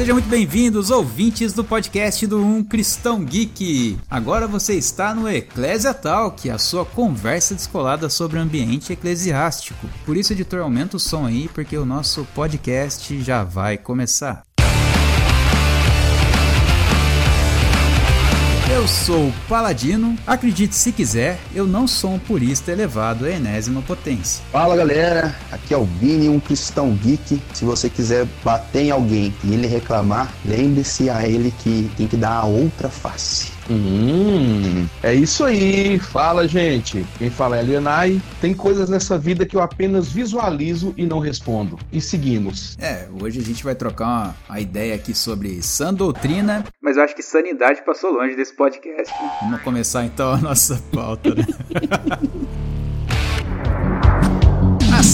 Sejam 0.00 0.14
muito 0.14 0.30
bem-vindos, 0.30 0.90
ouvintes 0.90 1.52
do 1.52 1.62
podcast 1.62 2.26
do 2.26 2.42
Um 2.42 2.64
Cristão 2.64 3.22
Geek. 3.22 3.98
Agora 4.08 4.48
você 4.48 4.72
está 4.72 5.14
no 5.14 5.28
Eclésia 5.28 5.92
Talk, 5.92 6.48
a 6.48 6.56
sua 6.56 6.86
conversa 6.86 7.54
descolada 7.54 8.08
sobre 8.08 8.38
ambiente 8.38 8.94
eclesiástico. 8.94 9.86
Por 10.06 10.16
isso, 10.16 10.32
editor, 10.32 10.60
aumenta 10.60 10.96
o 10.96 10.98
som 10.98 11.26
aí, 11.26 11.50
porque 11.52 11.76
o 11.76 11.84
nosso 11.84 12.26
podcast 12.34 13.20
já 13.20 13.44
vai 13.44 13.76
começar. 13.76 14.42
Eu 18.80 18.88
sou 18.88 19.30
Paladino. 19.46 20.16
Acredite 20.26 20.74
se 20.74 20.90
quiser, 20.90 21.38
eu 21.54 21.66
não 21.66 21.86
sou 21.86 22.14
um 22.14 22.18
purista 22.18 22.72
elevado 22.72 23.26
à 23.26 23.30
enésima 23.30 23.82
potência. 23.82 24.42
Fala 24.50 24.74
galera, 24.74 25.36
aqui 25.52 25.74
é 25.74 25.76
o 25.76 25.84
Vini, 25.84 26.30
um 26.30 26.40
cristão 26.40 26.94
geek. 26.94 27.42
Se 27.52 27.62
você 27.62 27.90
quiser 27.90 28.26
bater 28.42 28.84
em 28.84 28.90
alguém 28.90 29.34
e 29.44 29.52
ele 29.52 29.66
reclamar, 29.66 30.32
lembre-se 30.46 31.10
a 31.10 31.28
ele 31.28 31.52
que 31.58 31.90
tem 31.94 32.06
que 32.06 32.16
dar 32.16 32.36
a 32.36 32.46
outra 32.46 32.88
face. 32.88 33.52
Hum, 33.70 34.88
é 35.00 35.14
isso 35.14 35.44
aí. 35.44 35.98
Fala, 35.98 36.48
gente. 36.48 37.06
Quem 37.18 37.30
fala 37.30 37.56
é 37.56 37.60
Alienai. 37.60 38.20
Tem 38.40 38.52
coisas 38.52 38.90
nessa 38.90 39.16
vida 39.16 39.46
que 39.46 39.56
eu 39.56 39.60
apenas 39.60 40.10
visualizo 40.10 40.92
e 40.96 41.06
não 41.06 41.20
respondo. 41.20 41.78
E 41.92 42.00
seguimos. 42.00 42.76
É, 42.80 43.06
hoje 43.20 43.38
a 43.38 43.42
gente 43.44 43.62
vai 43.62 43.76
trocar 43.76 44.06
uma, 44.06 44.36
uma 44.48 44.60
ideia 44.60 44.94
aqui 44.96 45.14
sobre 45.14 45.62
sã 45.62 45.94
doutrina, 45.94 46.64
mas 46.82 46.96
eu 46.96 47.04
acho 47.04 47.14
que 47.14 47.22
sanidade 47.22 47.82
passou 47.84 48.12
longe 48.12 48.34
desse 48.34 48.54
podcast. 48.54 49.14
Né? 49.22 49.30
Vamos 49.42 49.62
começar 49.62 50.04
então 50.04 50.32
a 50.32 50.38
nossa 50.38 50.82
pauta, 50.92 51.32
né? 51.32 51.46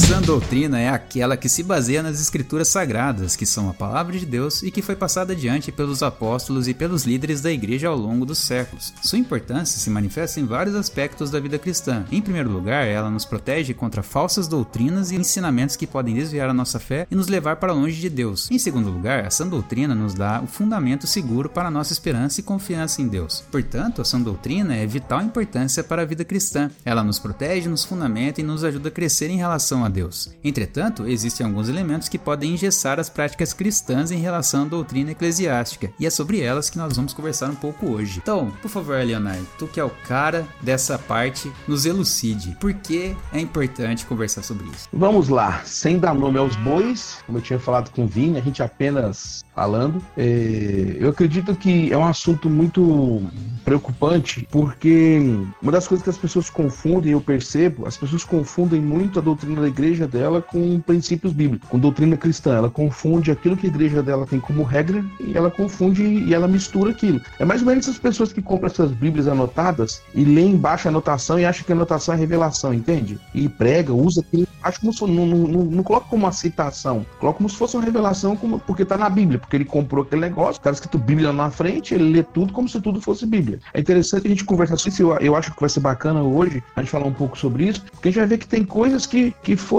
Sã 0.07 0.23
doutrina 0.23 0.79
é 0.79 0.89
aquela 0.89 1.37
que 1.37 1.49
se 1.49 1.65
baseia 1.65 2.01
nas 2.01 2.21
escrituras 2.21 2.69
sagradas, 2.69 3.35
que 3.35 3.45
são 3.45 3.69
a 3.69 3.75
palavra 3.75 4.17
de 4.17 4.25
Deus 4.25 4.62
e 4.62 4.71
que 4.71 4.81
foi 4.81 4.95
passada 4.95 5.33
adiante 5.33 5.73
pelos 5.73 6.01
apóstolos 6.01 6.69
e 6.69 6.75
pelos 6.75 7.03
líderes 7.03 7.41
da 7.41 7.51
igreja 7.51 7.89
ao 7.89 7.97
longo 7.97 8.25
dos 8.25 8.39
séculos. 8.39 8.95
Sua 9.03 9.19
importância 9.19 9.81
se 9.81 9.91
manifesta 9.91 10.39
em 10.39 10.47
vários 10.47 10.77
aspectos 10.77 11.29
da 11.29 11.41
vida 11.41 11.59
cristã. 11.59 12.05
Em 12.12 12.23
primeiro 12.23 12.49
lugar, 12.49 12.87
ela 12.87 13.11
nos 13.11 13.25
protege 13.25 13.75
contra 13.75 14.01
falsas 14.01 14.47
doutrinas 14.47 15.11
e 15.11 15.17
ensinamentos 15.17 15.75
que 15.75 15.89
podem 15.89 16.15
desviar 16.15 16.49
a 16.49 16.55
nossa 16.55 16.79
fé 16.79 17.09
e 17.11 17.17
nos 17.17 17.27
levar 17.27 17.57
para 17.57 17.73
longe 17.73 18.01
de 18.01 18.09
Deus. 18.09 18.49
Em 18.49 18.61
segundo 18.61 18.91
lugar, 18.91 19.27
a 19.27 19.31
sã 19.31 19.45
doutrina 19.45 19.93
nos 19.93 20.15
dá 20.15 20.41
o 20.41 20.47
fundamento 20.47 21.05
seguro 21.09 21.49
para 21.49 21.67
a 21.67 21.71
nossa 21.71 21.93
esperança 21.93 22.39
e 22.39 22.45
confiança 22.45 23.03
em 23.03 23.09
Deus. 23.09 23.43
Portanto, 23.51 24.01
a 24.01 24.05
sã 24.05 24.21
doutrina 24.21 24.77
é 24.77 24.87
vital 24.87 25.21
importância 25.21 25.83
para 25.83 26.03
a 26.03 26.07
vida 26.07 26.25
cristã. 26.25 26.71
Ela 26.84 27.03
nos 27.03 27.19
protege, 27.19 27.69
nos 27.69 27.84
fundamenta 27.84 28.41
e 28.41 28.45
nos 28.45 28.62
ajuda 28.62 28.89
a 28.89 28.93
crescer 28.93 29.31
em 29.31 29.37
relação 29.37 29.84
a 29.84 29.95
Deus. 29.97 30.28
Entretanto, 30.44 31.06
existem 31.06 31.47
alguns 31.47 31.70
elementos 31.70 32.06
que 32.06 32.19
podem 32.19 32.52
engessar 32.52 33.00
as 33.00 33.08
práticas 33.08 33.55
cristãs 33.55 34.11
em 34.11 34.19
relação 34.19 34.64
à 34.64 34.66
doutrina 34.66 35.12
eclesiástica, 35.12 35.91
e 35.98 36.05
é 36.05 36.11
sobre 36.11 36.41
elas 36.41 36.69
que 36.69 36.77
nós 36.77 36.94
vamos 36.94 37.14
conversar 37.14 37.48
um 37.48 37.55
pouco 37.55 37.86
hoje. 37.86 38.20
Então, 38.22 38.53
por 38.61 38.69
favor, 38.70 39.03
Leonardo, 39.03 39.47
tu 39.58 39.66
que 39.66 39.80
é 39.80 39.84
o 39.84 39.91
cara 40.06 40.47
dessa 40.61 40.98
parte, 40.98 41.50
nos 41.66 41.86
elucide. 41.86 42.56
Por 42.61 42.75
que 42.75 43.16
é 43.33 43.41
importante 43.41 44.05
conversar 44.05 44.42
sobre 44.42 44.66
isso? 44.66 44.86
Vamos 44.92 45.30
lá, 45.30 45.62
sem 45.64 45.98
dar 45.98 46.14
nome 46.14 46.38
aos 46.38 46.56
bois, 46.56 47.19
como 47.25 47.38
eu 47.38 47.42
tinha 47.42 47.58
falado 47.58 47.91
com 47.91 48.05
o 48.05 48.06
Vini, 48.06 48.36
a 48.36 48.42
gente 48.42 48.62
apenas 48.62 49.42
falando. 49.55 50.05
É, 50.14 50.98
eu 51.00 51.08
acredito 51.08 51.55
que 51.55 51.91
é 51.91 51.97
um 51.97 52.05
assunto 52.05 52.50
muito 52.50 53.22
preocupante, 53.64 54.47
porque 54.50 55.19
uma 55.62 55.72
das 55.72 55.88
coisas 55.88 56.05
que 56.05 56.10
as 56.10 56.19
pessoas 56.19 56.50
confundem, 56.50 57.12
eu 57.12 57.20
percebo, 57.20 57.86
as 57.86 57.97
pessoas 57.97 58.22
confundem 58.22 58.81
muito 58.81 59.19
a 59.19 59.22
doutrina 59.22 59.62
da 59.62 59.69
igreja 59.69 59.86
dela 59.95 60.42
com 60.42 60.81
princípios 60.81 61.33
bíblicos, 61.33 61.69
com 61.69 61.79
doutrina 61.79 62.17
cristã. 62.17 62.56
Ela 62.56 62.70
confunde 62.70 63.31
aquilo 63.31 63.56
que 63.56 63.66
a 63.66 63.71
igreja 63.71 64.03
dela 64.03 64.27
tem 64.27 64.41
como 64.41 64.62
regra 64.62 65.05
e 65.21 65.37
ela 65.37 65.50
confunde 65.50 66.03
e 66.03 66.34
ela 66.34 66.49
mistura 66.49 66.91
aquilo. 66.91 67.21
É 67.38 67.44
mais 67.44 67.60
ou 67.60 67.69
menos 67.69 67.87
essas 67.87 67.99
pessoas 67.99 68.33
que 68.33 68.43
compram 68.43 68.66
essas 68.66 68.91
bíblias 68.91 69.28
anotadas 69.28 70.03
e 70.15 70.25
lêem 70.25 70.53
embaixo 70.53 70.88
a 70.88 70.91
anotação 70.91 71.38
e 71.38 71.44
acham 71.44 71.65
que 71.65 71.72
a 71.72 71.77
anotação 71.77 72.15
é 72.15 72.19
revelação, 72.19 72.75
entende? 72.75 73.19
E 73.33 73.49
prega, 73.49 73.93
usa 73.93 74.22
aquilo, 74.22 74.49
acho 74.62 74.81
que 74.81 74.87
não, 74.87 75.09
não, 75.09 75.27
não, 75.27 75.65
não 75.65 75.83
coloca 75.83 76.09
como 76.09 76.25
uma 76.25 76.33
citação, 76.33 77.06
coloca 77.21 77.39
como 77.39 77.49
se 77.49 77.56
fosse 77.56 77.77
uma 77.77 77.84
revelação, 77.84 78.37
como, 78.37 78.59
porque 78.59 78.83
está 78.83 78.97
na 78.97 79.09
Bíblia 79.09 79.39
porque 79.39 79.56
ele 79.56 79.65
comprou 79.65 80.03
aquele 80.03 80.22
negócio, 80.22 80.60
cara 80.60 80.75
escrito 80.75 80.99
Bíblia 80.99 81.33
na 81.33 81.50
frente, 81.50 81.94
ele 81.94 82.12
lê 82.12 82.22
tudo 82.22 82.53
como 82.53 82.69
se 82.69 82.81
tudo 82.81 83.00
fosse 83.00 83.27
Bíblia. 83.27 83.60
É 83.72 83.81
interessante 83.81 84.27
a 84.27 84.31
gente 84.31 84.44
conversar 84.44 84.77
sobre 84.77 84.93
isso, 84.93 85.03
eu, 85.03 85.16
eu 85.19 85.37
acho 85.37 85.53
que 85.53 85.60
vai 85.60 85.69
ser 85.69 85.81
bacana 85.81 86.22
hoje 86.22 86.62
a 86.75 86.81
gente 86.81 86.91
falar 86.91 87.06
um 87.06 87.12
pouco 87.12 87.37
sobre 87.39 87.69
isso, 87.69 87.83
porque 87.93 88.09
a 88.09 88.10
gente 88.10 88.19
vai 88.19 88.28
ver 88.28 88.39
que 88.39 88.49
tem 88.49 88.65
coisas 88.65 89.06
que, 89.06 89.34
que 89.43 89.56
foram 89.56 89.75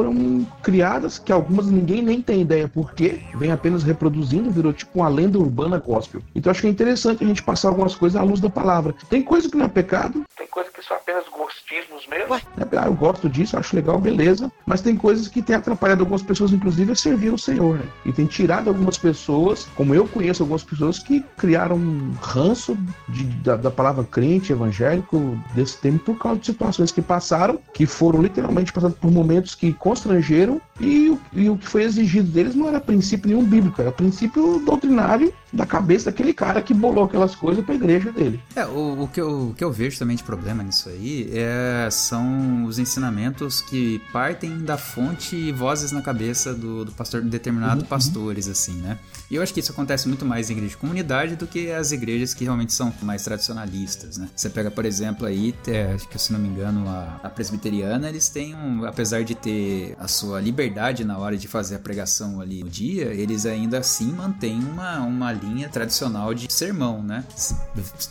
criadas, 0.61 1.19
que 1.19 1.31
algumas 1.31 1.67
ninguém 1.67 2.01
nem 2.01 2.21
tem 2.21 2.41
ideia 2.41 2.67
por 2.67 2.93
quê, 2.93 3.21
vem 3.35 3.51
apenas 3.51 3.83
reproduzindo, 3.83 4.51
virou 4.51 4.73
tipo 4.73 4.99
uma 4.99 5.09
lenda 5.09 5.37
urbana 5.37 5.77
gospel. 5.79 6.21
Então 6.35 6.51
acho 6.51 6.61
que 6.61 6.67
é 6.67 6.69
interessante 6.69 7.23
a 7.23 7.27
gente 7.27 7.43
passar 7.43 7.69
algumas 7.69 7.95
coisas 7.95 8.19
à 8.19 8.23
luz 8.23 8.39
da 8.39 8.49
palavra. 8.49 8.95
Tem 9.09 9.21
coisa 9.21 9.49
que 9.49 9.57
não 9.57 9.65
é 9.65 9.69
pecado, 9.69 10.23
tem 10.37 10.47
coisa 10.47 10.69
que 10.71 10.83
são 10.83 10.95
apenas 10.97 11.25
gostismos 11.29 12.07
mesmo. 12.07 12.33
Ué? 12.33 12.41
Ah, 12.77 12.85
eu 12.85 12.93
gosto 12.93 13.29
disso, 13.29 13.57
acho 13.57 13.75
legal, 13.75 13.99
beleza. 13.99 14.51
Mas 14.65 14.81
tem 14.81 14.95
coisas 14.95 15.27
que 15.27 15.41
tem 15.41 15.55
atrapalhado 15.55 16.01
algumas 16.01 16.21
pessoas, 16.21 16.51
inclusive, 16.51 16.91
a 16.91 16.95
servir 16.95 17.33
o 17.33 17.37
Senhor, 17.37 17.77
né? 17.77 17.85
E 18.05 18.11
tem 18.11 18.25
tirado 18.25 18.67
algumas 18.69 18.97
pessoas 18.97 19.67
como 19.75 19.93
eu 19.93 20.07
conheço 20.07 20.43
algumas 20.43 20.63
pessoas 20.63 20.99
que 20.99 21.23
criaram 21.37 21.75
um 21.75 22.13
ranço 22.21 22.77
de, 23.09 23.23
da, 23.23 23.55
da, 23.55 23.71
palavra 23.71 24.03
crente, 24.03 24.51
evangélico, 24.51 25.37
desse 25.53 25.77
tempo 25.77 25.99
por 25.99 26.17
causa 26.17 26.39
de 26.39 26.45
situações 26.45 26.91
que 26.91 27.01
passaram, 27.01 27.59
que 27.73 27.85
foram 27.85 28.21
literalmente 28.21 28.73
passando 28.73 28.95
por 28.95 29.11
momentos 29.11 29.55
que 29.55 29.73
constrangeram 29.87 30.61
e, 30.81 31.17
e 31.31 31.49
o 31.49 31.57
que 31.57 31.65
foi 31.65 31.83
exigido 31.83 32.29
deles 32.29 32.53
não 32.53 32.67
era 32.67 32.79
princípio 32.79 33.29
nenhum 33.29 33.45
bíblico, 33.45 33.81
era 33.81 33.89
princípio 33.89 34.61
doutrinário 34.65 35.33
da 35.51 35.65
cabeça 35.65 36.11
daquele 36.11 36.33
cara 36.33 36.61
que 36.61 36.73
bolou 36.73 37.05
aquelas 37.05 37.33
coisas 37.33 37.63
para 37.63 37.73
a 37.73 37.77
igreja 37.77 38.11
dele. 38.11 38.37
É, 38.53 38.65
o, 38.65 39.03
o, 39.03 39.07
que 39.07 39.21
eu, 39.21 39.49
o 39.49 39.53
que 39.53 39.63
eu 39.63 39.71
vejo 39.71 39.97
também 39.97 40.17
de 40.17 40.23
problema 40.23 40.61
nisso 40.61 40.89
aí 40.89 41.31
é, 41.33 41.87
são 41.89 42.65
os 42.65 42.77
ensinamentos 42.77 43.61
que 43.61 44.01
partem 44.11 44.57
da 44.57 44.77
fonte 44.77 45.37
e 45.37 45.53
vozes 45.53 45.93
na 45.93 46.01
cabeça 46.01 46.53
do, 46.53 46.83
do 46.83 46.91
pastor, 46.91 47.21
de 47.21 47.29
determinado 47.29 47.81
uhum. 47.81 47.87
pastores, 47.87 48.49
assim, 48.49 48.73
né? 48.73 48.97
E 49.29 49.35
eu 49.35 49.43
acho 49.43 49.53
que 49.53 49.59
isso 49.59 49.71
acontece 49.71 50.07
muito 50.07 50.25
mais 50.25 50.49
em 50.49 50.53
igreja 50.53 50.71
de 50.71 50.77
comunidade 50.77 51.35
do 51.35 51.45
que 51.45 51.71
as 51.71 51.91
igrejas 51.91 52.33
que 52.33 52.43
realmente 52.43 52.73
são 52.73 52.93
mais 53.01 53.23
tradicionalistas, 53.23 54.17
né? 54.17 54.29
Você 54.35 54.49
pega, 54.49 54.71
por 54.71 54.85
exemplo, 54.85 55.25
aí, 55.25 55.53
acho 55.93 56.07
que 56.07 56.17
se 56.17 56.31
não 56.31 56.39
me 56.39 56.47
engano, 56.47 56.87
a, 56.87 57.19
a 57.23 57.29
presbiteriana, 57.29 58.09
eles 58.09 58.29
têm, 58.29 58.55
um, 58.55 58.85
apesar 58.85 59.23
de 59.23 59.35
ter 59.35 59.95
a 59.99 60.07
sua 60.07 60.39
liberdade 60.39 61.03
na 61.03 61.17
hora 61.17 61.37
de 61.37 61.47
fazer 61.47 61.75
a 61.75 61.79
pregação 61.79 62.39
ali 62.39 62.63
no 62.63 62.69
dia, 62.69 63.05
eles 63.13 63.45
ainda 63.45 63.79
assim 63.79 64.11
mantêm 64.11 64.59
uma, 64.59 64.99
uma 65.01 65.31
linha 65.31 65.67
tradicional 65.69 66.33
de 66.33 66.51
sermão, 66.51 67.03
né? 67.03 67.23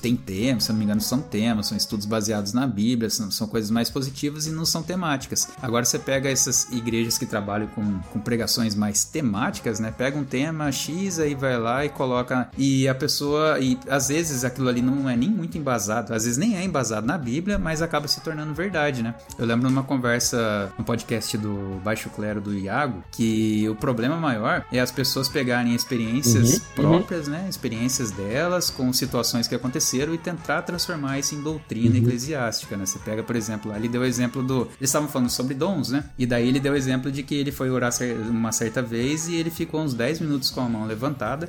Tem 0.01 0.17
temas, 0.17 0.65
se 0.65 0.73
não 0.73 0.79
me 0.79 0.85
engano, 0.85 1.01
são 1.01 1.21
temas, 1.21 1.67
são 1.67 1.77
estudos 1.77 2.07
baseados 2.07 2.53
na 2.53 2.67
Bíblia, 2.67 3.09
são, 3.09 3.31
são 3.31 3.47
coisas 3.47 3.71
mais 3.71 3.89
positivas 3.89 4.47
e 4.47 4.51
não 4.51 4.65
são 4.65 4.83
temáticas. 4.83 5.49
Agora 5.63 5.85
você 5.85 5.99
pega 5.99 6.29
essas 6.29 6.71
igrejas 6.73 7.17
que 7.17 7.27
trabalham 7.27 7.69
com, 7.69 8.01
com 8.13 8.21
pregações 8.21 8.75
mais 8.75 9.05
temáticas, 9.05 9.81
né? 9.81 9.91
Pega 9.91 10.19
um 10.19 10.25
tema 10.25 10.71
X, 10.71 11.06
aí 11.19 11.35
vai 11.35 11.59
lá 11.59 11.85
e 11.85 11.89
coloca. 11.89 12.49
E 12.57 12.89
a 12.89 12.95
pessoa. 12.95 13.59
E 13.59 13.79
às 13.89 14.09
vezes 14.09 14.45
aquilo 14.45 14.69
ali 14.69 14.83
não 14.83 15.09
é 15.09 15.17
nem 15.17 15.31
muito 15.31 15.57
embasado, 15.59 16.13
às 16.13 16.25
vezes 16.25 16.39
nem 16.39 16.57
é 16.57 16.65
embasado 16.65 17.07
na 17.07 17.17
Bíblia, 17.17 17.59
mas 17.59 17.83
acaba 17.83 18.09
se 18.09 18.21
tornando 18.21 18.53
verdade, 18.55 19.03
né? 19.03 19.15
Eu 19.39 19.47
lembro 19.47 19.69
numa 19.69 19.83
conversa 19.83 20.73
no 20.79 20.85
podcast 20.85 21.37
do 21.39 21.81
Baixo 21.83 22.11
Clero 22.11 22.41
do 22.41 22.55
Iago 22.57 23.03
que 23.13 23.69
o 23.69 23.75
problema 23.75 24.17
maior 24.17 24.65
é 24.73 24.81
as 24.81 24.91
pessoas 24.91 25.29
pegarem 25.29 25.75
experiências 25.75 26.55
uhum, 26.55 26.61
próprias. 26.75 26.97
Uhum 27.01 27.17
próprias 27.17 27.29
né, 27.29 27.47
experiências 27.49 28.11
delas 28.11 28.71
com 28.71 28.93
situações 28.93 29.49
que 29.49 29.55
aconteceram 29.55 30.15
e 30.15 30.19
tentar 30.19 30.63
transformar 30.63 31.19
isso 31.19 31.35
em 31.35 31.41
doutrina 31.41 31.97
uhum. 31.97 32.03
eclesiástica. 32.03 32.77
Né? 32.77 32.85
Você 32.85 32.99
pega, 32.99 33.23
por 33.23 33.37
exemplo, 33.37 33.73
ali 33.73 33.89
deu 33.89 34.03
o 34.03 34.05
exemplo 34.05 34.43
do. 34.43 34.63
Eles 34.63 34.91
estavam 34.91 35.09
falando 35.09 35.31
sobre 35.31 35.55
dons, 35.55 35.91
né? 35.91 36.05
E 36.19 36.27
daí 36.27 36.49
ele 36.49 36.61
deu 36.61 36.73
o 36.73 36.77
exemplo 36.77 37.11
de 37.11 37.23
que 37.23 37.35
ele 37.35 37.53
foi 37.53 37.71
orar 37.71 37.93
uma 38.29 38.53
certa 38.53 38.83
vez 38.83 39.29
e 39.29 39.37
ele 39.37 39.51
ficou 39.51 39.81
uns 39.81 39.95
10 39.95 40.21
minutos 40.21 40.51
com 40.51 40.61
a 40.61 40.69
mão 40.69 40.87
levantada 40.87 40.96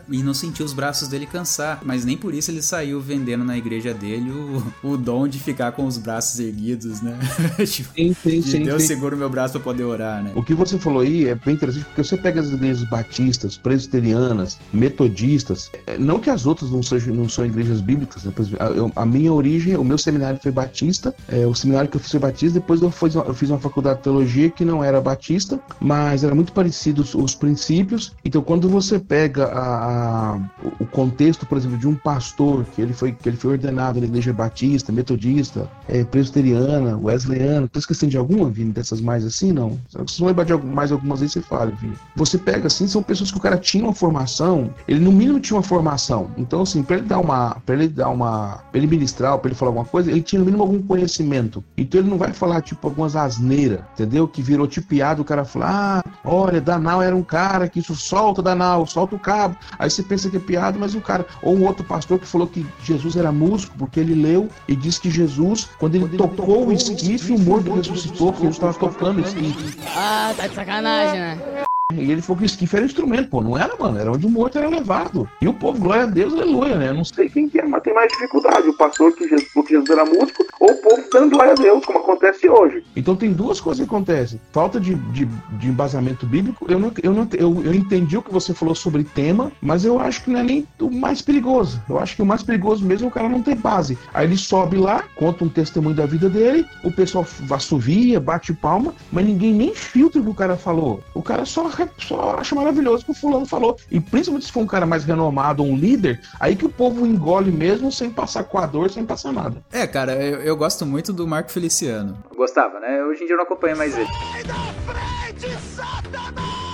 e 0.09 0.23
não 0.23 0.33
sentiu 0.33 0.65
os 0.65 0.73
braços 0.73 1.07
dele 1.07 1.25
cansar. 1.25 1.81
Mas 1.83 2.05
nem 2.05 2.17
por 2.17 2.33
isso 2.33 2.51
ele 2.51 2.61
saiu 2.61 2.99
vendendo 2.99 3.44
na 3.44 3.57
igreja 3.57 3.94
dele 3.94 4.31
o, 4.31 4.91
o 4.91 4.97
dom 4.97 5.27
de 5.27 5.39
ficar 5.39 5.71
com 5.71 5.85
os 5.85 5.97
braços 5.97 6.39
erguidos, 6.39 7.01
né? 7.01 7.17
tipo, 7.65 7.94
sim, 7.94 8.13
sim, 8.13 8.41
sim, 8.41 8.63
Deus 8.63 8.83
sim. 8.83 8.88
segura 8.88 9.15
o 9.15 9.17
meu 9.17 9.29
braço 9.29 9.53
para 9.53 9.61
poder 9.61 9.83
orar, 9.83 10.23
né? 10.23 10.31
O 10.35 10.44
que 10.44 10.53
você 10.53 10.77
falou 10.77 11.01
aí 11.01 11.27
é 11.27 11.35
bem 11.35 11.55
interessante 11.55 11.85
porque 11.85 12.03
você 12.03 12.17
pega 12.17 12.41
as 12.41 12.47
igrejas 12.47 12.88
batistas, 12.89 13.57
presbiterianas, 13.57 14.57
metodistas. 14.73 15.71
É, 15.85 15.97
não 15.97 16.19
que 16.19 16.29
as 16.29 16.45
outras 16.45 16.71
não 16.71 16.83
sejam 16.83 17.13
não 17.13 17.29
são 17.29 17.45
igrejas 17.45 17.81
bíblicas. 17.81 18.23
Né? 18.23 18.33
A, 18.59 19.01
a, 19.01 19.05
minha 19.05 19.31
origem, 19.31 19.75
o 19.77 19.83
meu 19.83 19.97
seminário 19.97 20.39
foi 20.41 20.51
batista. 20.51 21.13
É, 21.27 21.45
o 21.45 21.53
seminário 21.53 21.89
que 21.89 21.97
eu 21.97 22.01
fiz 22.01 22.11
foi 22.11 22.19
batista. 22.19 22.59
Depois 22.59 22.81
eu 22.81 22.91
fiz, 22.91 23.15
eu 23.15 23.33
fiz 23.33 23.50
uma 23.50 23.59
faculdade 23.59 23.97
de 23.97 24.03
teologia 24.03 24.50
que 24.50 24.65
não 24.65 24.83
era 24.83 25.01
batista, 25.01 25.59
mas 25.79 26.23
era 26.23 26.35
muito 26.35 26.51
parecido 26.51 27.01
os, 27.01 27.13
os 27.15 27.35
princípios. 27.35 28.13
Então, 28.23 28.41
quando 28.41 28.69
você 28.69 29.00
pega 29.00 29.37
a, 29.44 30.36
a, 30.36 30.39
o 30.80 30.86
contexto, 30.86 31.45
por 31.45 31.57
exemplo, 31.57 31.78
de 31.78 31.88
um 31.88 31.95
pastor 31.95 32.66
que 32.75 32.81
ele 32.81 32.94
foi 32.94 33.12
que 33.12 33.28
ele 33.28 33.38
foi 33.38 33.51
ordenado 33.51 34.00
na 34.00 34.06
igreja 34.06 34.34
batista, 34.34 34.92
metodista, 34.92 35.69
é, 35.88 36.04
presbiteriana, 36.04 36.98
wesleyana, 36.98 37.68
tô 37.68 37.80
esquecendo 37.80 38.12
de 38.12 38.18
alguma, 38.18 38.50
Vini, 38.50 38.72
dessas 38.72 39.01
mais 39.01 39.25
assim, 39.25 39.51
não? 39.51 39.80
Se 40.07 40.19
não 40.19 40.28
lembrar 40.28 40.44
de 40.44 40.54
mais 40.57 40.92
algumas 40.92 41.19
vezes, 41.19 41.34
você 41.34 41.42
fala, 41.42 41.72
Vini. 41.72 41.95
Você 42.16 42.38
pega 42.38 42.68
assim, 42.68 42.88
são 42.88 43.01
pessoas 43.04 43.31
que 43.31 43.38
o 43.38 43.42
cara 43.42 43.57
tinha 43.57 43.84
uma 43.84 43.94
formação, 43.94 44.69
ele 44.88 45.00
no 45.00 45.12
mínimo 45.12 45.39
tinha 45.39 45.57
uma 45.57 45.63
formação. 45.63 46.30
Então, 46.38 46.62
assim, 46.62 46.84
para 46.84 46.98
ele 46.98 47.06
dar 47.06 47.19
uma, 47.19 47.57
para 47.66 47.75
ele 47.75 47.88
dar 47.88 48.10
uma, 48.10 48.60
pra 48.72 48.78
ele 48.78 48.88
ministrar, 48.88 49.38
para 49.38 49.50
ele 49.50 49.56
falar 49.56 49.69
alguma 49.69 49.86
coisa, 49.86 50.12
ele 50.12 50.22
tinha 50.22 50.39
no 50.39 50.45
mínimo 50.45 50.63
algum 50.63 50.81
conhecimento. 50.81 51.63
Então 51.78 52.01
ele 52.01 52.10
não 52.10 52.18
vai 52.18 52.34
falar 52.34 52.62
tipo 52.62 52.88
algumas 52.88 53.16
asneiras, 53.16 53.81
entendeu? 53.94 54.28
Que 54.28 54.42
virou 54.42 54.68
tipo 54.68 54.88
piada, 54.88 55.22
o 55.22 55.25
cara 55.25 55.45
fala: 55.45 55.66
"Ah, 55.69 56.04
olha, 56.24 56.62
Danal 56.62 57.01
era 57.01 57.16
um 57.16 57.24
cara 57.24 57.68
que 57.68 57.80
isso 57.80 57.95
solta 57.95 58.42
Danal, 58.42 58.86
solta 58.88 59.16
o 59.16 59.19
cabo". 59.27 59.57
Aí 59.77 59.89
você 59.89 60.01
pensa 60.01 60.29
que 60.29 60.38
é 60.38 60.39
piada, 60.39 60.79
mas 60.79 60.95
o 60.95 61.01
cara 61.01 61.25
ou 61.41 61.57
um 61.57 61.65
outro 61.65 61.83
pastor 61.83 62.18
que 62.18 62.25
falou 62.25 62.47
que 62.47 62.65
Jesus 62.83 63.15
era 63.18 63.31
músico 63.31 63.75
porque 63.77 64.00
ele 64.00 64.15
leu 64.15 64.50
e 64.68 64.75
disse 64.75 65.01
que 65.01 65.12
Jesus, 65.12 65.69
quando 65.77 65.95
ele 65.95 66.07
quando 66.07 66.18
tocou 66.18 66.63
ele 66.63 66.71
o 66.71 66.74
esquife, 66.74 67.33
o 67.33 67.39
morto 67.39 67.74
ressuscitou, 67.74 68.31
porque 68.31 68.45
ele 68.45 68.53
estava 68.53 68.74
tocando 68.74 69.18
o 69.18 69.21
esquife. 69.21 69.77
Ah, 69.95 70.33
tá 70.35 70.47
de 70.47 70.56
sacanagem, 70.56 71.19
né? 71.19 71.68
E 71.94 72.12
ele 72.12 72.22
falou 72.22 72.39
que 72.39 72.44
o 72.44 72.45
esquife 72.45 72.75
era 72.75 72.86
instrumento, 72.86 73.30
pô, 73.30 73.42
não 73.42 73.57
era, 73.57 73.74
mano, 73.78 73.98
era 73.98 74.12
onde 74.12 74.25
o 74.25 74.30
morto 74.30 74.57
era 74.57 74.68
levado. 74.68 75.25
E 75.42 75.48
o 75.48 75.54
povo, 75.54 75.80
glória 75.80 76.04
a 76.04 76.06
Deus, 76.06 76.34
aleluia, 76.34 76.75
né? 76.75 76.89
Eu 76.89 76.95
não 76.95 77.06
sei 77.06 77.30
quem 77.30 77.48
que 77.48 77.62
é, 77.62 77.66
mas 77.66 77.81
tem 77.81 77.94
mais 77.94 78.12
dificuldade, 78.12 78.68
o 78.68 78.74
pastor 78.74 79.13
que 79.13 79.25
Jesus, 79.25 79.48
porque 79.54 79.74
Jesus 79.74 79.89
era 79.89 80.04
músico, 80.04 80.45
ou 80.60 80.69
o 80.69 80.81
povo 80.81 81.04
dando 81.13 81.31
glória 81.31 81.54
a 81.54 81.56
Deus, 81.56 81.86
como 81.86 82.00
acontece 82.00 82.50
hoje. 82.50 82.84
Então 82.94 83.16
tem 83.16 83.31
duas 83.31 83.62
coisas 83.62 83.80
que 83.80 83.89
acontecem. 83.89 84.38
Falta 84.51 84.81
de, 84.81 84.95
de, 84.95 85.24
de 85.24 85.68
embasamento 85.69 86.25
bíblico, 86.25 86.66
eu, 86.69 86.78
não, 86.78 86.92
eu, 87.01 87.13
não, 87.13 87.25
eu, 87.31 87.63
eu 87.63 87.74
entendi 87.74 88.18
o 88.18 88.22
que 88.22 88.34
você 88.34 88.54
falou 88.54 88.75
sobre 88.75 89.06
tema, 89.06 89.50
mas 89.62 89.86
eu 89.86 89.98
acho 89.98 90.25
que 90.25 90.30
não 90.30 90.42
é 90.42 90.44
nem 90.44 90.68
o 90.81 90.92
mais 90.92 91.22
perigoso. 91.22 91.81
Eu 91.88 91.98
acho 92.00 92.18
que 92.18 92.22
o 92.22 92.25
mais 92.25 92.44
perigoso 92.44 92.86
mesmo 92.86 93.06
é 93.06 93.07
o 93.07 93.13
cara 93.13 93.30
não 93.30 93.42
ter 93.42 93.56
base. 93.56 93.98
Aí 94.13 94.28
ele 94.28 94.36
sobe 94.36 94.75
lá, 94.75 95.06
conta 95.16 95.45
um 95.45 95.50
testemunho 95.50 95.95
da 95.95 96.06
vida 96.06 96.30
dele, 96.30 96.66
o 96.84 96.92
pessoal 96.92 97.25
assovia, 97.50 98.19
bate 98.19 98.54
palma, 98.54 98.94
mas 99.10 99.25
ninguém 99.25 99.54
nem 99.54 99.74
filtra 99.74 100.19
o 100.19 100.24
que 100.25 100.30
o 100.31 100.34
cara 100.34 100.57
falou. 100.57 101.01
O 101.13 101.22
cara 101.22 101.45
só 101.45 101.76
só 102.00 102.38
acha 102.39 102.56
maravilhoso 102.56 103.06
que 103.06 103.12
o 103.12 103.13
fulano 103.13 103.45
falou. 103.45 103.77
E 103.91 104.00
principalmente 104.00 104.45
se 104.45 104.51
for 104.51 104.62
um 104.62 104.68
cara 104.68 104.85
mais 104.85 105.03
renomado, 105.03 105.63
um 105.63 105.75
líder, 105.75 106.21
aí 106.39 106.56
que 106.56 106.65
o 106.65 106.69
povo 106.69 107.06
engole 107.06 107.51
mesmo 107.51 107.91
sem 107.91 108.09
passar 108.09 108.44
coador, 108.45 108.89
sem 108.89 109.06
passar 109.06 109.31
nada. 109.33 109.63
É, 109.71 109.85
cara, 109.85 110.13
eu, 110.13 110.41
eu 110.41 110.56
gosto 110.56 110.85
muito 110.85 111.12
do 111.12 111.27
Marco 111.27 111.51
Feliciano. 111.51 112.18
Gostava, 112.35 112.79
né? 112.79 113.03
Hoje 113.03 113.24
em 113.24 113.25
dia 113.25 113.33
eu 113.33 113.38
não 113.38 113.45
acompanho 113.45 113.77
mais 113.77 113.97
ele. 113.97 114.07
Sai 114.07 114.44
da 114.44 114.53
frente, 114.85 116.66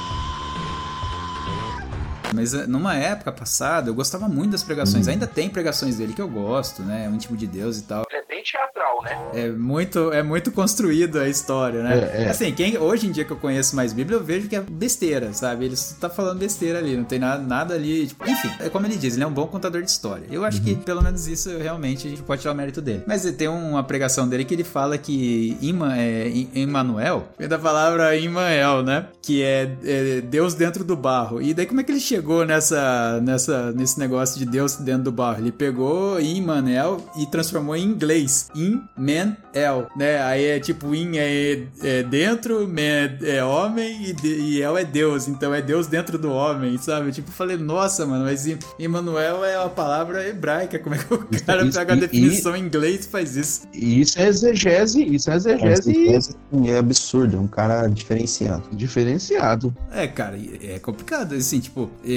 Mas 2.33 2.53
eh, 2.53 2.65
numa 2.67 2.95
época 2.95 3.31
passada, 3.31 3.89
eu 3.89 3.93
gostava 3.93 4.27
muito 4.27 4.51
das 4.51 4.63
pregações. 4.63 5.07
Hum. 5.07 5.11
Ainda 5.11 5.27
tem 5.27 5.49
pregações 5.49 5.97
dele 5.97 6.13
que 6.13 6.21
eu 6.21 6.27
gosto, 6.27 6.81
né? 6.81 7.05
É 7.05 7.09
um 7.09 7.17
tipo 7.17 7.37
de 7.37 7.47
Deus 7.47 7.79
e 7.79 7.83
tal. 7.83 8.03
Ele 8.09 8.21
é 8.21 8.25
bem 8.25 8.43
teatral, 8.43 9.03
né? 9.03 9.29
É 9.33 9.49
muito, 9.49 10.11
é 10.11 10.23
muito 10.23 10.51
construído 10.51 11.19
a 11.19 11.27
história, 11.27 11.81
né? 11.81 12.11
É, 12.13 12.23
é. 12.23 12.29
Assim, 12.29 12.53
quem, 12.53 12.77
hoje 12.77 13.07
em 13.07 13.11
dia 13.11 13.23
que 13.23 13.31
eu 13.31 13.37
conheço 13.37 13.75
mais 13.75 13.93
Bíblia, 13.93 14.17
eu 14.17 14.23
vejo 14.23 14.47
que 14.47 14.55
é 14.55 14.61
besteira, 14.61 15.33
sabe? 15.33 15.65
Ele 15.65 15.75
tá 15.99 16.09
falando 16.09 16.39
besteira 16.39 16.79
ali, 16.79 16.97
não 16.97 17.03
tem 17.03 17.19
nada, 17.19 17.41
nada 17.41 17.73
ali. 17.75 18.07
Tipo, 18.07 18.29
enfim, 18.29 18.51
é 18.59 18.69
como 18.69 18.85
ele 18.85 18.97
diz, 18.97 19.15
ele 19.15 19.23
é 19.23 19.27
um 19.27 19.33
bom 19.33 19.47
contador 19.47 19.81
de 19.81 19.89
história. 19.89 20.25
Eu 20.29 20.43
acho 20.43 20.59
uhum. 20.59 20.63
que 20.63 20.75
pelo 20.75 21.01
menos 21.01 21.27
isso 21.27 21.57
realmente 21.57 22.07
a 22.07 22.09
gente 22.09 22.21
pode 22.21 22.41
tirar 22.41 22.53
o 22.53 22.55
mérito 22.55 22.81
dele. 22.81 23.03
Mas 23.07 23.23
tem 23.31 23.47
uma 23.47 23.83
pregação 23.83 24.27
dele 24.27 24.45
que 24.45 24.53
ele 24.53 24.63
fala 24.63 24.97
que 24.97 25.57
Ima, 25.61 25.97
é, 25.97 26.31
Emmanuel, 26.53 27.27
vem 27.37 27.47
da 27.47 27.57
palavra 27.57 28.15
Immael, 28.17 28.83
né? 28.83 29.07
Que 29.21 29.43
é, 29.43 29.71
é 29.83 30.21
Deus 30.21 30.53
dentro 30.53 30.83
do 30.83 30.95
barro. 30.95 31.41
E 31.41 31.53
daí 31.53 31.65
como 31.65 31.81
é 31.81 31.83
que 31.83 31.91
ele 31.91 31.99
chegou 32.23 32.45
nessa 32.45 33.19
nessa, 33.21 33.71
nesse 33.73 33.99
negócio 33.99 34.39
de 34.39 34.45
Deus 34.45 34.77
dentro 34.77 35.03
do 35.03 35.11
barro. 35.11 35.39
Ele 35.39 35.51
pegou 35.51 36.19
Immanuel 36.21 37.05
e 37.17 37.25
transformou 37.25 37.75
em 37.75 37.83
inglês. 37.83 38.49
In-man-el, 38.55 39.87
né? 39.97 40.23
Aí 40.23 40.45
é 40.45 40.59
tipo, 40.59 40.95
in 40.95 41.17
é, 41.17 41.63
é 41.81 42.03
dentro, 42.03 42.65
man 42.65 43.17
é 43.21 43.43
homem 43.43 44.09
e, 44.09 44.13
de, 44.13 44.27
e 44.27 44.61
El 44.61 44.77
é 44.77 44.85
Deus. 44.85 45.27
Então 45.27 45.53
é 45.53 45.61
Deus 45.61 45.87
dentro 45.87 46.17
do 46.17 46.31
homem, 46.31 46.77
sabe? 46.77 47.11
Tipo, 47.11 47.29
falei, 47.29 47.57
nossa, 47.57 48.05
mano, 48.05 48.23
mas 48.23 48.47
Immanuel 48.79 49.43
é 49.43 49.59
uma 49.59 49.69
palavra 49.69 50.25
hebraica. 50.25 50.79
Como 50.79 50.95
é 50.95 50.97
que 50.99 51.13
o 51.13 51.27
cara 51.45 51.65
isso, 51.65 51.77
pega 51.77 51.93
a 51.93 51.97
definição 51.97 52.55
e, 52.55 52.59
em 52.59 52.63
inglês 52.63 53.05
e 53.05 53.09
faz 53.09 53.35
isso? 53.35 53.67
Isso 53.73 54.19
é 54.19 54.27
exegese, 54.27 55.03
isso 55.03 55.29
é 55.29 55.35
exegese. 55.35 56.35
É, 56.65 56.69
é 56.69 56.77
absurdo, 56.77 57.35
é 57.35 57.39
um 57.39 57.47
cara 57.47 57.87
diferenciado. 57.87 58.63
Diferenciado. 58.71 59.75
É, 59.91 60.07
cara, 60.07 60.37
é 60.61 60.79
complicado, 60.79 61.35
assim, 61.35 61.59
tipo, 61.59 61.89
é, 62.05 62.12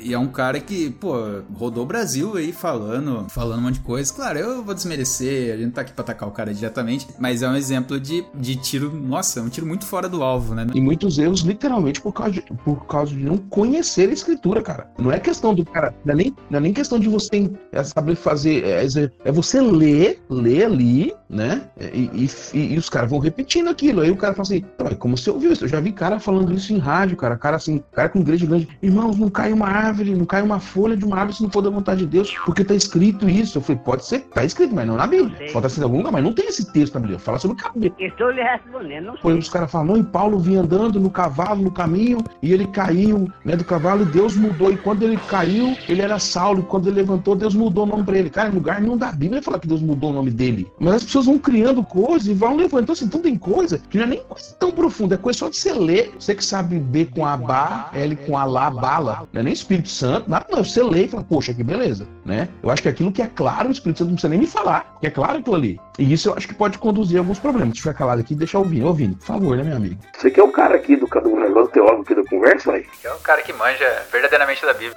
e 0.00 0.12
é 0.12 0.18
um 0.18 0.28
cara 0.28 0.60
que, 0.60 0.90
pô, 0.90 1.14
rodou 1.54 1.84
o 1.84 1.86
Brasil 1.86 2.36
aí 2.36 2.52
falando, 2.52 3.26
falando 3.28 3.58
um 3.58 3.62
monte 3.62 3.74
de 3.74 3.80
coisa. 3.80 4.12
Claro, 4.12 4.38
eu 4.38 4.62
vou 4.62 4.74
desmerecer, 4.74 5.54
a 5.54 5.56
gente 5.56 5.72
tá 5.72 5.80
aqui 5.80 5.92
pra 5.92 6.02
atacar 6.02 6.28
o 6.28 6.32
cara 6.32 6.52
diretamente, 6.52 7.06
mas 7.18 7.42
é 7.42 7.48
um 7.48 7.56
exemplo 7.56 7.98
de, 7.98 8.24
de 8.34 8.56
tiro, 8.56 8.92
nossa, 8.92 9.40
é 9.40 9.42
um 9.42 9.48
tiro 9.48 9.66
muito 9.66 9.84
fora 9.84 10.08
do 10.08 10.22
alvo, 10.22 10.54
né? 10.54 10.66
E 10.74 10.80
muitos 10.80 11.18
erros, 11.18 11.40
literalmente, 11.40 12.00
por 12.00 12.12
causa 12.12 12.32
de, 12.32 12.42
por 12.42 12.86
causa 12.86 13.14
de 13.14 13.22
não 13.22 13.36
conhecer 13.36 14.08
a 14.08 14.12
escritura, 14.12 14.62
cara. 14.62 14.90
Não 14.98 15.10
é 15.10 15.18
questão 15.18 15.54
do 15.54 15.64
cara, 15.64 15.94
não 16.04 16.14
é 16.14 16.16
nem, 16.16 16.36
não 16.50 16.58
é 16.58 16.60
nem 16.60 16.72
questão 16.72 16.98
de 16.98 17.08
você 17.08 17.50
é 17.72 17.82
saber 17.82 18.14
fazer, 18.14 18.64
é, 18.64 18.84
é 19.24 19.32
você 19.32 19.60
ler, 19.60 20.22
ler 20.28 20.64
ali, 20.64 21.14
né? 21.28 21.62
E, 21.92 22.28
e, 22.54 22.74
e, 22.74 22.78
os 22.78 22.88
caras 22.88 23.10
vão 23.10 23.18
repetindo 23.18 23.68
aquilo. 23.68 24.00
Aí 24.00 24.10
o 24.10 24.16
cara 24.16 24.34
fala 24.34 24.42
assim, 24.42 24.64
como 24.98 25.16
você 25.16 25.30
ouviu 25.30 25.52
isso? 25.52 25.64
Eu 25.64 25.68
já 25.68 25.80
vi 25.80 25.92
cara 25.92 26.20
falando 26.20 26.52
isso 26.52 26.72
em 26.72 26.78
rádio, 26.78 27.16
cara. 27.16 27.36
Cara 27.36 27.56
assim, 27.56 27.82
cara 27.92 28.08
com 28.08 28.20
igreja 28.20 28.46
grande. 28.46 28.68
Irmãos, 28.82 29.03
não 29.12 29.28
cai 29.28 29.52
uma 29.52 29.68
árvore, 29.68 30.14
não 30.14 30.24
cai 30.24 30.42
uma 30.42 30.60
folha 30.60 30.96
de 30.96 31.04
uma 31.04 31.16
árvore 31.16 31.36
se 31.36 31.42
não 31.42 31.50
for 31.50 31.62
da 31.62 31.70
vontade 31.70 32.00
de 32.00 32.06
Deus, 32.06 32.34
porque 32.44 32.64
tá 32.64 32.74
escrito 32.74 33.28
isso. 33.28 33.58
Eu 33.58 33.62
falei, 33.62 33.80
pode 33.84 34.04
ser, 34.04 34.20
tá 34.20 34.44
escrito, 34.44 34.74
mas 34.74 34.86
não 34.86 34.96
na 34.96 35.06
Bíblia. 35.06 35.36
Pode 35.36 35.48
estar 35.48 35.66
escrito 35.66 35.80
em 35.80 35.84
algum 35.84 35.98
lugar, 35.98 36.12
mas 36.12 36.24
não 36.24 36.32
tem 36.32 36.46
esse 36.46 36.72
texto 36.72 36.94
na 36.94 37.00
Bíblia. 37.00 37.18
Fala 37.18 37.38
sobre 37.38 37.56
o 37.56 37.60
cabelo. 37.60 37.94
Estou 37.98 38.30
lhe 38.30 38.42
respondendo, 38.42 39.06
não 39.06 39.16
sei. 39.16 39.38
os 39.38 39.48
caras 39.48 39.70
falam, 39.70 39.86
não, 39.88 39.96
e 39.98 40.04
Paulo 40.04 40.38
vinha 40.38 40.60
andando 40.60 41.00
no 41.00 41.10
cavalo, 41.10 41.62
no 41.62 41.70
caminho, 41.70 42.18
e 42.42 42.52
ele 42.52 42.66
caiu, 42.66 43.30
né, 43.44 43.56
do 43.56 43.64
cavalo, 43.64 44.02
e 44.02 44.06
Deus 44.06 44.36
mudou. 44.36 44.72
E 44.72 44.76
quando 44.76 45.02
ele 45.02 45.16
caiu, 45.28 45.76
ele 45.88 46.02
era 46.02 46.18
Saulo, 46.18 46.60
e 46.60 46.64
quando 46.64 46.88
ele 46.88 46.96
levantou, 46.96 47.34
Deus 47.34 47.54
mudou 47.54 47.84
o 47.84 47.86
nome 47.86 48.04
pra 48.04 48.18
ele. 48.18 48.30
Cara, 48.30 48.48
em 48.48 48.52
lugar 48.52 48.80
nenhum 48.80 48.96
da 48.96 49.12
Bíblia 49.12 49.42
falar 49.42 49.58
que 49.58 49.68
Deus 49.68 49.82
mudou 49.82 50.10
o 50.10 50.12
nome 50.12 50.30
dele. 50.30 50.70
Mas 50.78 50.94
as 50.94 51.04
pessoas 51.04 51.26
vão 51.26 51.38
criando 51.38 51.82
coisas 51.82 52.26
e 52.26 52.34
vão 52.34 52.56
levantando. 52.56 52.82
Então, 52.84 52.92
assim, 52.92 53.04
então 53.04 53.20
tem 53.20 53.36
coisa 53.36 53.78
que 53.90 53.98
não 53.98 54.04
é 54.04 54.08
nem 54.08 54.22
coisa 54.22 54.54
tão 54.58 54.70
profunda, 54.72 55.14
é 55.14 55.18
coisa 55.18 55.38
só 55.38 55.48
de 55.48 55.56
você 55.56 55.72
ler. 55.72 56.14
Você 56.18 56.34
que 56.34 56.44
sabe 56.44 56.78
B 56.78 57.06
com 57.06 57.24
a 57.24 57.36
Bá, 57.36 57.90
L 57.94 58.16
com 58.16 58.36
a 58.36 58.44
Lá, 58.44 58.70
bala. 58.94 59.28
Não 59.32 59.40
é 59.40 59.44
nem 59.44 59.52
Espírito 59.52 59.88
Santo, 59.88 60.30
nada, 60.30 60.46
não. 60.50 60.64
Você 60.64 60.82
lê 60.82 61.04
e 61.04 61.08
fala, 61.08 61.24
poxa, 61.24 61.52
que 61.52 61.62
beleza, 61.62 62.06
né? 62.24 62.48
Eu 62.62 62.70
acho 62.70 62.82
que 62.82 62.88
aquilo 62.88 63.12
que 63.12 63.22
é 63.22 63.26
claro, 63.26 63.68
o 63.68 63.72
Espírito 63.72 63.98
Santo 63.98 64.08
não 64.08 64.14
precisa 64.14 64.30
nem 64.30 64.38
me 64.38 64.46
falar, 64.46 64.96
que 65.00 65.06
é 65.06 65.10
claro 65.10 65.38
aquilo 65.38 65.56
ali. 65.56 65.80
E 65.98 66.12
isso 66.12 66.28
eu 66.28 66.34
acho 66.34 66.46
que 66.46 66.54
pode 66.54 66.78
conduzir 66.78 67.18
a 67.18 67.20
alguns 67.20 67.38
problemas. 67.38 67.70
Deixa 67.70 67.88
eu 67.88 67.92
ficar 67.92 67.98
calado 67.98 68.20
aqui 68.20 68.34
e 68.34 68.36
deixar 68.36 68.58
ouvindo. 68.58 68.86
Ouvindo, 68.86 69.16
por 69.16 69.26
favor, 69.26 69.56
né, 69.56 69.62
meu 69.62 69.76
amigo? 69.76 69.96
Você 70.16 70.30
que 70.30 70.40
é 70.40 70.42
o 70.42 70.52
cara 70.52 70.76
aqui 70.76 70.96
do, 70.96 71.06
do 71.06 71.36
negócio 71.36 71.72
teólogo 71.72 72.02
aqui 72.02 72.14
da 72.14 72.24
conversa, 72.24 72.72
aí? 72.72 72.86
É 73.02 73.12
o 73.12 73.18
cara 73.18 73.42
que 73.42 73.52
manja 73.52 74.02
verdadeiramente 74.10 74.64
da 74.64 74.72
Bíblia. 74.72 74.94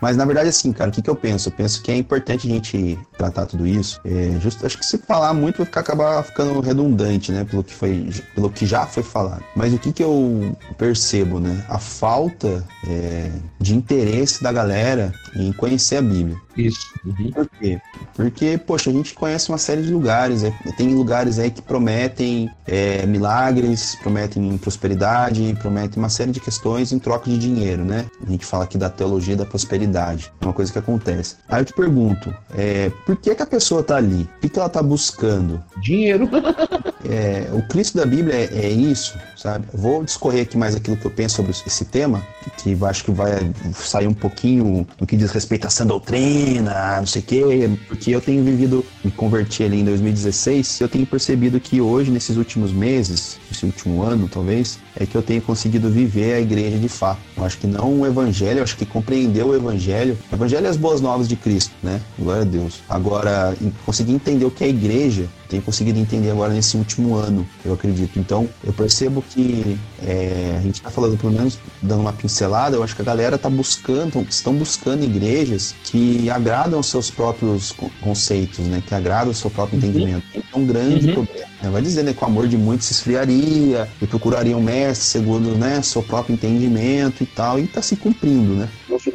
Mas 0.00 0.16
na 0.16 0.24
verdade, 0.24 0.48
assim, 0.48 0.72
cara, 0.72 0.90
o 0.90 0.92
que, 0.92 1.02
que 1.02 1.10
eu 1.10 1.16
penso? 1.16 1.48
Eu 1.48 1.52
penso 1.52 1.82
que 1.82 1.90
é 1.90 1.96
importante 1.96 2.46
a 2.46 2.50
gente 2.50 2.98
tratar 3.16 3.46
tudo 3.46 3.66
isso. 3.66 4.00
É, 4.04 4.38
justo, 4.40 4.64
acho 4.66 4.78
que 4.78 4.84
se 4.84 4.98
falar 4.98 5.32
muito 5.34 5.58
vai 5.58 5.66
ficar, 5.66 5.80
acabar 5.80 6.22
ficando 6.22 6.60
redundante, 6.60 7.32
né? 7.32 7.44
Pelo 7.44 7.64
que, 7.64 7.74
foi, 7.74 8.10
pelo 8.34 8.50
que 8.50 8.66
já 8.66 8.86
foi 8.86 9.02
falado. 9.02 9.42
Mas 9.56 9.72
o 9.72 9.78
que, 9.78 9.92
que 9.92 10.02
eu 10.02 10.56
percebo, 10.76 11.40
né? 11.40 11.64
A 11.68 11.78
falta 11.78 12.64
é, 12.86 13.30
de 13.60 13.74
interesse 13.74 14.42
da 14.42 14.52
galera 14.52 15.12
em 15.36 15.52
conhecer 15.52 15.96
a 15.96 16.02
Bíblia. 16.02 16.36
Isso. 16.56 16.92
Uhum. 17.04 17.30
Por 17.32 17.48
quê? 17.48 17.80
Porque, 18.14 18.58
poxa, 18.58 18.90
a 18.90 18.92
gente 18.92 19.14
conhece 19.14 19.48
uma 19.48 19.58
série 19.58 19.82
de 19.82 19.92
lugares. 19.92 20.44
É, 20.44 20.50
tem 20.76 20.94
lugares 20.94 21.38
aí 21.38 21.50
que 21.50 21.60
prometem 21.60 22.50
é, 22.66 23.04
milagres, 23.06 23.96
prometem 23.96 24.56
prosperidade, 24.58 25.56
prometem 25.60 26.02
uma 26.02 26.08
série 26.08 26.30
de 26.30 26.40
questões 26.40 26.92
em 26.92 26.98
troca 26.98 27.28
de 27.28 27.38
dinheiro, 27.38 27.84
né? 27.84 28.06
A 28.24 28.30
gente 28.30 28.46
fala 28.46 28.64
aqui 28.64 28.78
da 28.78 28.88
teologia 28.88 29.36
da 29.36 29.44
prosperidade. 29.44 30.32
É 30.40 30.44
uma 30.44 30.54
coisa 30.54 30.72
que 30.72 30.78
acontece. 30.78 31.36
Aí 31.48 31.60
eu 31.60 31.64
te 31.64 31.72
pergunto, 31.72 32.34
é, 32.56 32.90
por 33.04 33.16
que, 33.16 33.34
que 33.34 33.42
a 33.42 33.46
pessoa 33.46 33.82
tá 33.82 33.96
ali? 33.96 34.22
O 34.22 34.40
que, 34.40 34.48
que 34.48 34.58
ela 34.58 34.68
tá 34.68 34.82
buscando? 34.82 35.62
Dinheiro. 35.82 36.28
é, 37.08 37.48
o 37.52 37.62
Cristo 37.62 37.98
da 37.98 38.06
Bíblia 38.06 38.34
é, 38.34 38.66
é 38.66 38.68
isso, 38.68 39.18
sabe? 39.36 39.66
Vou 39.72 40.02
discorrer 40.04 40.42
aqui 40.42 40.56
mais 40.56 40.74
aquilo 40.74 40.96
que 40.96 41.04
eu 41.04 41.10
penso 41.10 41.36
sobre 41.36 41.52
esse 41.52 41.84
tema, 41.84 42.26
que 42.58 42.76
acho 42.84 43.04
que 43.04 43.10
vai 43.10 43.52
sair 43.74 44.06
um 44.06 44.14
pouquinho 44.14 44.86
no 44.98 45.06
que 45.06 45.16
diz 45.16 45.30
respeito 45.30 45.66
à 45.66 45.70
sã 45.70 45.86
doutrina, 45.86 46.96
não 46.98 47.06
sei 47.06 47.20
o 47.20 47.24
quê, 47.24 47.70
porque 47.88 48.10
eu 48.10 48.20
tenho 48.20 48.42
vivido, 48.42 48.84
me 49.04 49.10
converti 49.10 49.62
ali 49.62 49.80
em 49.80 49.84
2016, 49.84 50.80
e 50.80 50.84
eu 50.84 50.88
tenho 50.88 51.06
percebido 51.06 51.60
que 51.60 51.80
hoje, 51.80 52.10
nesses 52.10 52.36
últimos 52.36 52.72
meses, 52.72 53.38
esse 53.50 53.64
último 53.64 54.02
ano, 54.02 54.28
talvez, 54.28 54.78
é 54.96 55.04
que 55.04 55.14
eu 55.14 55.22
tenho 55.22 55.42
conseguido 55.42 55.90
viver 55.90 56.34
a 56.34 56.40
igreja 56.40 56.78
de 56.78 56.88
fato. 56.88 57.20
Eu 57.36 57.44
acho 57.44 57.58
que 57.58 57.66
não 57.66 58.00
o 58.00 58.06
evangelho, 58.06 58.60
eu 58.60 58.62
acho 58.62 58.76
que 58.76 58.86
compreender 58.86 59.44
o 59.44 59.54
evangelho. 59.54 60.16
O 60.30 60.34
evangelho 60.34 60.66
é 60.66 60.70
as 60.70 60.76
boas 60.76 61.00
novas 61.00 61.28
de 61.28 61.36
Cristo, 61.36 61.72
né? 61.82 62.00
Glória 62.18 62.42
a 62.42 62.44
Deus. 62.44 62.80
Agora, 62.88 63.56
conseguir 63.84 64.12
entender 64.12 64.44
o 64.44 64.50
que 64.50 64.64
é 64.64 64.66
a 64.66 64.70
igreja, 64.70 65.28
tenho 65.48 65.62
conseguido 65.62 65.98
entender 65.98 66.30
agora 66.30 66.52
nesse 66.52 66.76
último 66.76 67.14
ano, 67.14 67.46
eu 67.64 67.72
acredito. 67.72 68.18
Então, 68.18 68.48
eu 68.62 68.72
percebo 68.72 69.22
que 69.22 69.76
é, 70.02 70.56
a 70.58 70.60
gente 70.60 70.76
está 70.76 70.90
falando, 70.90 71.18
pelo 71.18 71.32
menos 71.32 71.58
dando 71.82 72.00
uma 72.00 72.12
pincelada, 72.12 72.76
eu 72.76 72.82
acho 72.82 72.94
que 72.94 73.02
a 73.02 73.04
galera 73.04 73.36
está 73.36 73.48
buscando, 73.48 74.20
estão 74.28 74.54
buscando 74.54 75.04
igrejas 75.04 75.74
que 75.84 76.28
agradam 76.30 76.80
os 76.80 76.86
seus 76.86 77.10
próprios 77.10 77.74
conceitos, 78.00 78.60
né? 78.66 78.82
Que 78.86 78.94
agradam 78.94 79.30
o 79.30 79.34
seu 79.34 79.50
próprio 79.50 79.78
uhum. 79.78 79.88
entendimento. 79.88 80.24
É 80.34 80.56
um 80.56 80.66
grande 80.66 81.08
uhum. 81.08 81.14
problema. 81.14 81.48
Né? 81.62 81.70
Vai 81.70 81.82
dizer, 81.82 82.02
né? 82.02 82.12
Que 82.12 82.22
o 82.22 82.26
amor 82.26 82.48
de 82.48 82.56
muitos 82.56 82.86
se 82.86 82.92
esfriaria 82.92 83.88
e 84.00 84.06
procuraria 84.06 84.56
um 84.56 84.62
mestre 84.62 85.06
segundo, 85.06 85.56
né? 85.56 85.80
Seu 85.82 86.02
próprio 86.02 86.34
entendimento 86.34 87.22
e 87.22 87.26
tal. 87.26 87.58
E 87.58 87.64
está 87.64 87.82
se 87.82 87.96
cumprindo, 87.96 88.54
né? 88.54 88.68
Não 88.88 88.98
se 88.98 89.10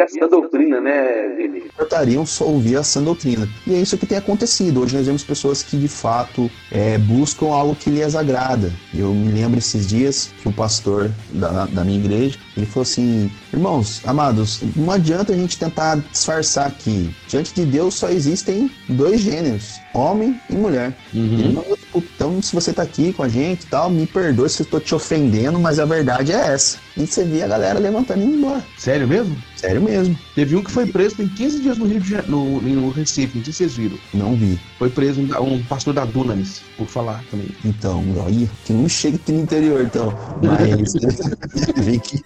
ouvir 0.00 0.18
essa 0.18 0.28
doutrina, 0.28 0.80
né, 0.80 1.34
Vini? 1.36 1.58
Importariam 1.66 2.24
só 2.24 2.44
ouvir 2.44 2.76
essa 2.76 3.00
doutrina. 3.00 3.48
E 3.66 3.74
é 3.74 3.80
isso 3.80 3.98
que 3.98 4.06
tem 4.06 4.18
acontecido. 4.18 4.80
Hoje 4.80 4.96
nós 4.96 5.06
vemos 5.06 5.22
pessoas 5.22 5.62
que, 5.62 5.76
de 5.76 5.88
fato, 5.88 6.50
é, 6.70 6.98
buscam 6.98 7.46
algo 7.46 7.74
que 7.74 7.90
lhes 7.90 8.14
agrada. 8.14 8.72
Eu 8.94 9.12
me 9.12 9.32
lembro 9.32 9.58
esses 9.58 9.86
dias 9.86 10.30
que 10.40 10.48
o 10.48 10.52
pastor 10.52 11.10
da, 11.32 11.66
da 11.66 11.84
minha 11.84 11.98
igreja, 11.98 12.38
ele 12.56 12.66
falou 12.66 12.82
assim, 12.82 13.30
irmãos, 13.52 14.02
amados, 14.04 14.60
não 14.76 14.90
adianta 14.90 15.32
a 15.32 15.36
gente 15.36 15.58
tentar 15.58 15.96
disfarçar 16.10 16.66
aqui. 16.66 17.14
Diante 17.28 17.54
de 17.54 17.64
Deus 17.64 17.94
só 17.94 18.08
existem 18.08 18.70
dois 18.88 19.20
gêneros, 19.20 19.80
homem 19.94 20.40
e 20.48 20.54
mulher. 20.54 20.96
Uhum. 21.12 21.62
então, 21.94 22.42
se 22.42 22.54
você 22.54 22.72
tá 22.72 22.82
aqui 22.82 23.12
com 23.12 23.22
a 23.22 23.28
gente 23.28 23.64
e 23.64 23.66
tal, 23.66 23.90
me 23.90 24.06
perdoe 24.06 24.48
se 24.48 24.62
eu 24.62 24.66
tô 24.66 24.80
te 24.80 24.94
ofendendo, 24.94 25.58
mas 25.58 25.78
a 25.78 25.84
verdade 25.84 26.32
é 26.32 26.52
essa. 26.52 26.78
E 26.96 27.06
você 27.06 27.24
via 27.24 27.44
a 27.44 27.48
galera 27.48 27.78
levantando 27.78 28.20
e 28.20 28.24
indo 28.24 28.36
embora. 28.36 28.64
Sério 28.78 29.06
mesmo? 29.06 29.36
Sério 29.60 29.82
mesmo. 29.82 30.18
Teve 30.34 30.56
um 30.56 30.62
que 30.62 30.70
foi 30.70 30.86
preso 30.86 31.16
tem 31.16 31.28
15 31.28 31.60
dias 31.60 31.76
no 31.76 31.86
Rio 31.86 32.00
de 32.00 32.08
Janeiro, 32.08 32.30
no, 32.30 32.60
no 32.62 32.90
Recife, 32.90 33.36
não 33.36 33.44
sei 33.44 33.52
se 33.52 33.58
vocês 33.58 33.74
viram. 33.74 33.98
Não 34.14 34.34
vi. 34.34 34.58
Foi 34.78 34.88
preso 34.88 35.20
um, 35.20 35.54
um 35.54 35.62
pastor 35.64 35.92
da 35.92 36.06
Dunamis, 36.06 36.62
por 36.78 36.86
falar 36.86 37.22
também. 37.30 37.48
Então, 37.62 38.02
aí, 38.26 38.48
que 38.64 38.72
não 38.72 38.88
chega 38.88 39.16
aqui 39.16 39.32
no 39.32 39.42
interior, 39.42 39.82
então. 39.82 40.14
Mas 40.42 40.94
vi 41.76 41.98
que 42.00 42.22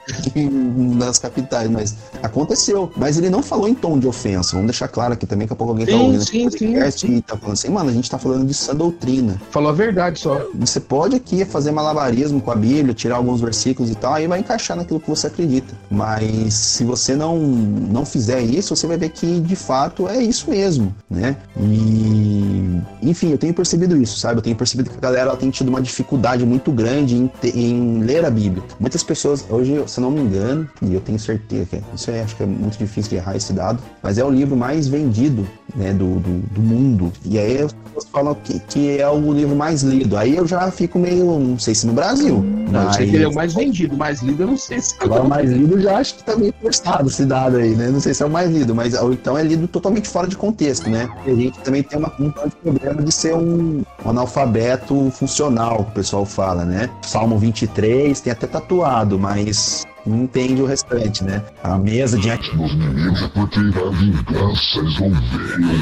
nas 0.48 1.18
capitais, 1.18 1.68
mas 1.68 1.96
aconteceu. 2.22 2.92
Mas 2.96 3.18
ele 3.18 3.28
não 3.30 3.42
falou 3.42 3.68
em 3.68 3.74
tom 3.74 3.98
de 3.98 4.06
ofensa. 4.06 4.52
Vamos 4.52 4.66
deixar 4.66 4.86
claro 4.86 5.14
aqui 5.14 5.26
também, 5.26 5.48
que 5.48 5.52
a 5.52 5.56
pouco 5.56 5.72
alguém 5.72 5.86
tá 5.86 5.92
sim, 5.92 5.98
ouvindo 5.98 6.24
sim, 6.24 6.44
podcast 6.44 7.06
sim. 7.06 7.16
e 7.16 7.22
tá 7.22 7.36
falando 7.36 7.54
assim, 7.54 7.68
mano, 7.68 7.90
a 7.90 7.92
gente 7.92 8.08
tá 8.08 8.18
falando 8.18 8.46
de 8.46 8.54
sã 8.54 8.76
doutrina. 8.76 9.40
Falou 9.50 9.70
a 9.70 9.72
verdade 9.72 10.20
só. 10.20 10.46
Você 10.54 10.78
pode 10.78 11.16
aqui 11.16 11.44
fazer 11.44 11.72
malabarismo 11.72 12.40
com 12.40 12.52
a 12.52 12.54
Bíblia, 12.54 12.94
tirar 12.94 13.16
alguns 13.16 13.40
versículos 13.40 13.90
e 13.90 13.94
tal, 13.96 14.14
aí 14.14 14.28
vai 14.28 14.38
encaixar 14.38 14.76
naquilo 14.76 15.00
que 15.00 15.10
você 15.10 15.26
acredita. 15.26 15.74
Mas 15.90 16.54
se 16.54 16.84
você 16.84 17.16
não, 17.16 17.23
não 17.32 18.04
fizer 18.04 18.40
isso, 18.40 18.76
você 18.76 18.86
vai 18.86 18.96
ver 18.96 19.10
que 19.10 19.40
de 19.40 19.56
fato 19.56 20.08
é 20.08 20.22
isso 20.22 20.50
mesmo, 20.50 20.94
né? 21.08 21.36
E 21.58 22.80
enfim, 23.02 23.30
eu 23.30 23.38
tenho 23.38 23.54
percebido 23.54 23.96
isso, 23.96 24.18
sabe? 24.18 24.38
Eu 24.38 24.42
tenho 24.42 24.56
percebido 24.56 24.90
que 24.90 24.96
a 24.96 25.00
galera 25.00 25.36
tem 25.36 25.50
tido 25.50 25.68
uma 25.68 25.80
dificuldade 25.80 26.44
muito 26.44 26.72
grande 26.72 27.16
em, 27.16 27.30
em 27.54 27.98
ler 28.00 28.24
a 28.24 28.30
Bíblia. 28.30 28.62
Muitas 28.80 29.02
pessoas, 29.02 29.44
hoje, 29.48 29.82
se 29.86 30.00
não 30.00 30.10
me 30.10 30.20
engano, 30.20 30.68
e 30.82 30.94
eu 30.94 31.00
tenho 31.00 31.18
certeza 31.18 31.66
que 31.66 31.76
é, 31.76 31.82
isso 31.94 32.10
é, 32.10 32.22
acho 32.22 32.36
que 32.36 32.42
é 32.42 32.46
muito 32.46 32.78
difícil 32.78 33.10
de 33.10 33.16
errar 33.16 33.36
esse 33.36 33.52
dado, 33.52 33.82
mas 34.02 34.18
é 34.18 34.24
o 34.24 34.30
livro 34.30 34.56
mais 34.56 34.88
vendido 34.88 35.46
né, 35.74 35.92
do, 35.92 36.18
do, 36.20 36.40
do 36.52 36.60
mundo. 36.60 37.12
E 37.24 37.38
aí 37.38 37.62
as 37.62 37.72
pessoas 37.72 38.04
falam 38.10 38.34
que, 38.34 38.58
que 38.60 38.98
é 38.98 39.08
o 39.08 39.32
livro 39.32 39.54
mais 39.54 39.82
lido. 39.82 40.16
Aí 40.16 40.36
eu 40.36 40.46
já 40.46 40.70
fico 40.70 40.98
meio, 40.98 41.38
não 41.38 41.58
sei 41.58 41.74
se 41.74 41.86
no 41.86 41.92
Brasil. 41.92 42.42
Não, 42.42 42.84
mas... 42.84 42.86
eu 42.86 42.92
sei 42.94 43.10
que 43.10 43.16
ele 43.16 43.24
é 43.24 43.28
o 43.28 43.34
mais 43.34 43.54
vendido, 43.54 43.96
mais 43.96 44.22
lido 44.22 44.42
eu 44.42 44.46
não 44.48 44.56
sei 44.56 44.80
se. 44.80 44.94
Agora 45.00 45.22
o 45.22 45.28
mais 45.28 45.50
lido 45.50 45.74
eu 45.74 45.80
já 45.80 45.98
acho 45.98 46.16
que 46.16 46.24
tá 46.24 46.36
meio 46.36 46.54
forçado 46.60 47.08
esse 47.22 47.32
aí, 47.32 47.74
né? 47.74 47.88
Não 47.88 48.00
sei 48.00 48.12
se 48.12 48.22
é 48.22 48.26
o 48.26 48.30
mais 48.30 48.50
lido, 48.50 48.74
mas 48.74 48.94
ou 48.94 49.12
então 49.12 49.38
é 49.38 49.42
lido 49.42 49.68
totalmente 49.68 50.08
fora 50.08 50.26
de 50.26 50.36
contexto, 50.36 50.90
né? 50.90 51.08
E 51.26 51.30
a 51.30 51.34
gente 51.34 51.58
também 51.60 51.82
tem 51.82 51.98
uma, 51.98 52.12
um 52.18 52.30
problema 52.30 53.02
de 53.02 53.12
ser 53.12 53.34
um, 53.34 53.82
um 54.04 54.10
analfabeto 54.10 55.10
funcional, 55.10 55.82
o 55.82 55.92
pessoal 55.92 56.24
fala, 56.24 56.64
né? 56.64 56.90
Salmo 57.02 57.38
23 57.38 58.20
tem 58.20 58.32
até 58.32 58.46
tatuado, 58.46 59.18
mas 59.18 59.84
entende 60.06 60.62
o 60.62 60.66
restante, 60.66 61.24
né? 61.24 61.42
A 61.62 61.78
mesa 61.78 62.18
diante 62.18 62.54
dos 62.56 62.74
meninos 62.74 63.22
é 63.22 63.28
porque 63.28 63.58
a 63.58 63.90
vingança 63.90 64.82
resolveu 64.82 65.14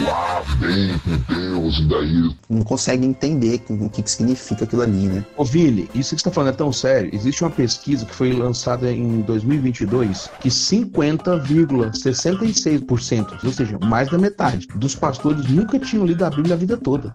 ah, 0.08 0.42
bem 0.58 0.98
com 0.98 1.16
Deus, 1.34 1.78
e 1.78 1.88
daí. 1.88 2.30
Não 2.48 2.62
consegue 2.62 3.04
entender 3.06 3.62
o 3.68 3.88
que, 3.88 4.02
que 4.02 4.10
significa 4.10 4.64
aquilo 4.64 4.82
ali, 4.82 5.06
né? 5.06 5.24
Ô, 5.36 5.44
Vili, 5.44 5.88
isso 5.94 6.14
que 6.14 6.22
você 6.22 6.28
tá 6.28 6.34
falando 6.34 6.50
é 6.50 6.56
tão 6.56 6.72
sério. 6.72 7.10
Existe 7.12 7.42
uma 7.42 7.50
pesquisa 7.50 8.06
que 8.06 8.14
foi 8.14 8.32
lançada 8.32 8.92
em 8.92 9.22
2022 9.22 10.30
que 10.40 10.48
50,66%, 10.48 13.44
ou 13.44 13.52
seja, 13.52 13.76
mais 13.80 14.08
da 14.08 14.18
metade, 14.18 14.68
dos 14.74 14.94
pastores 14.94 15.46
nunca 15.48 15.78
tinham 15.78 16.06
lido 16.06 16.24
a 16.24 16.30
Bíblia 16.30 16.54
a 16.54 16.58
vida 16.58 16.76
toda. 16.76 17.14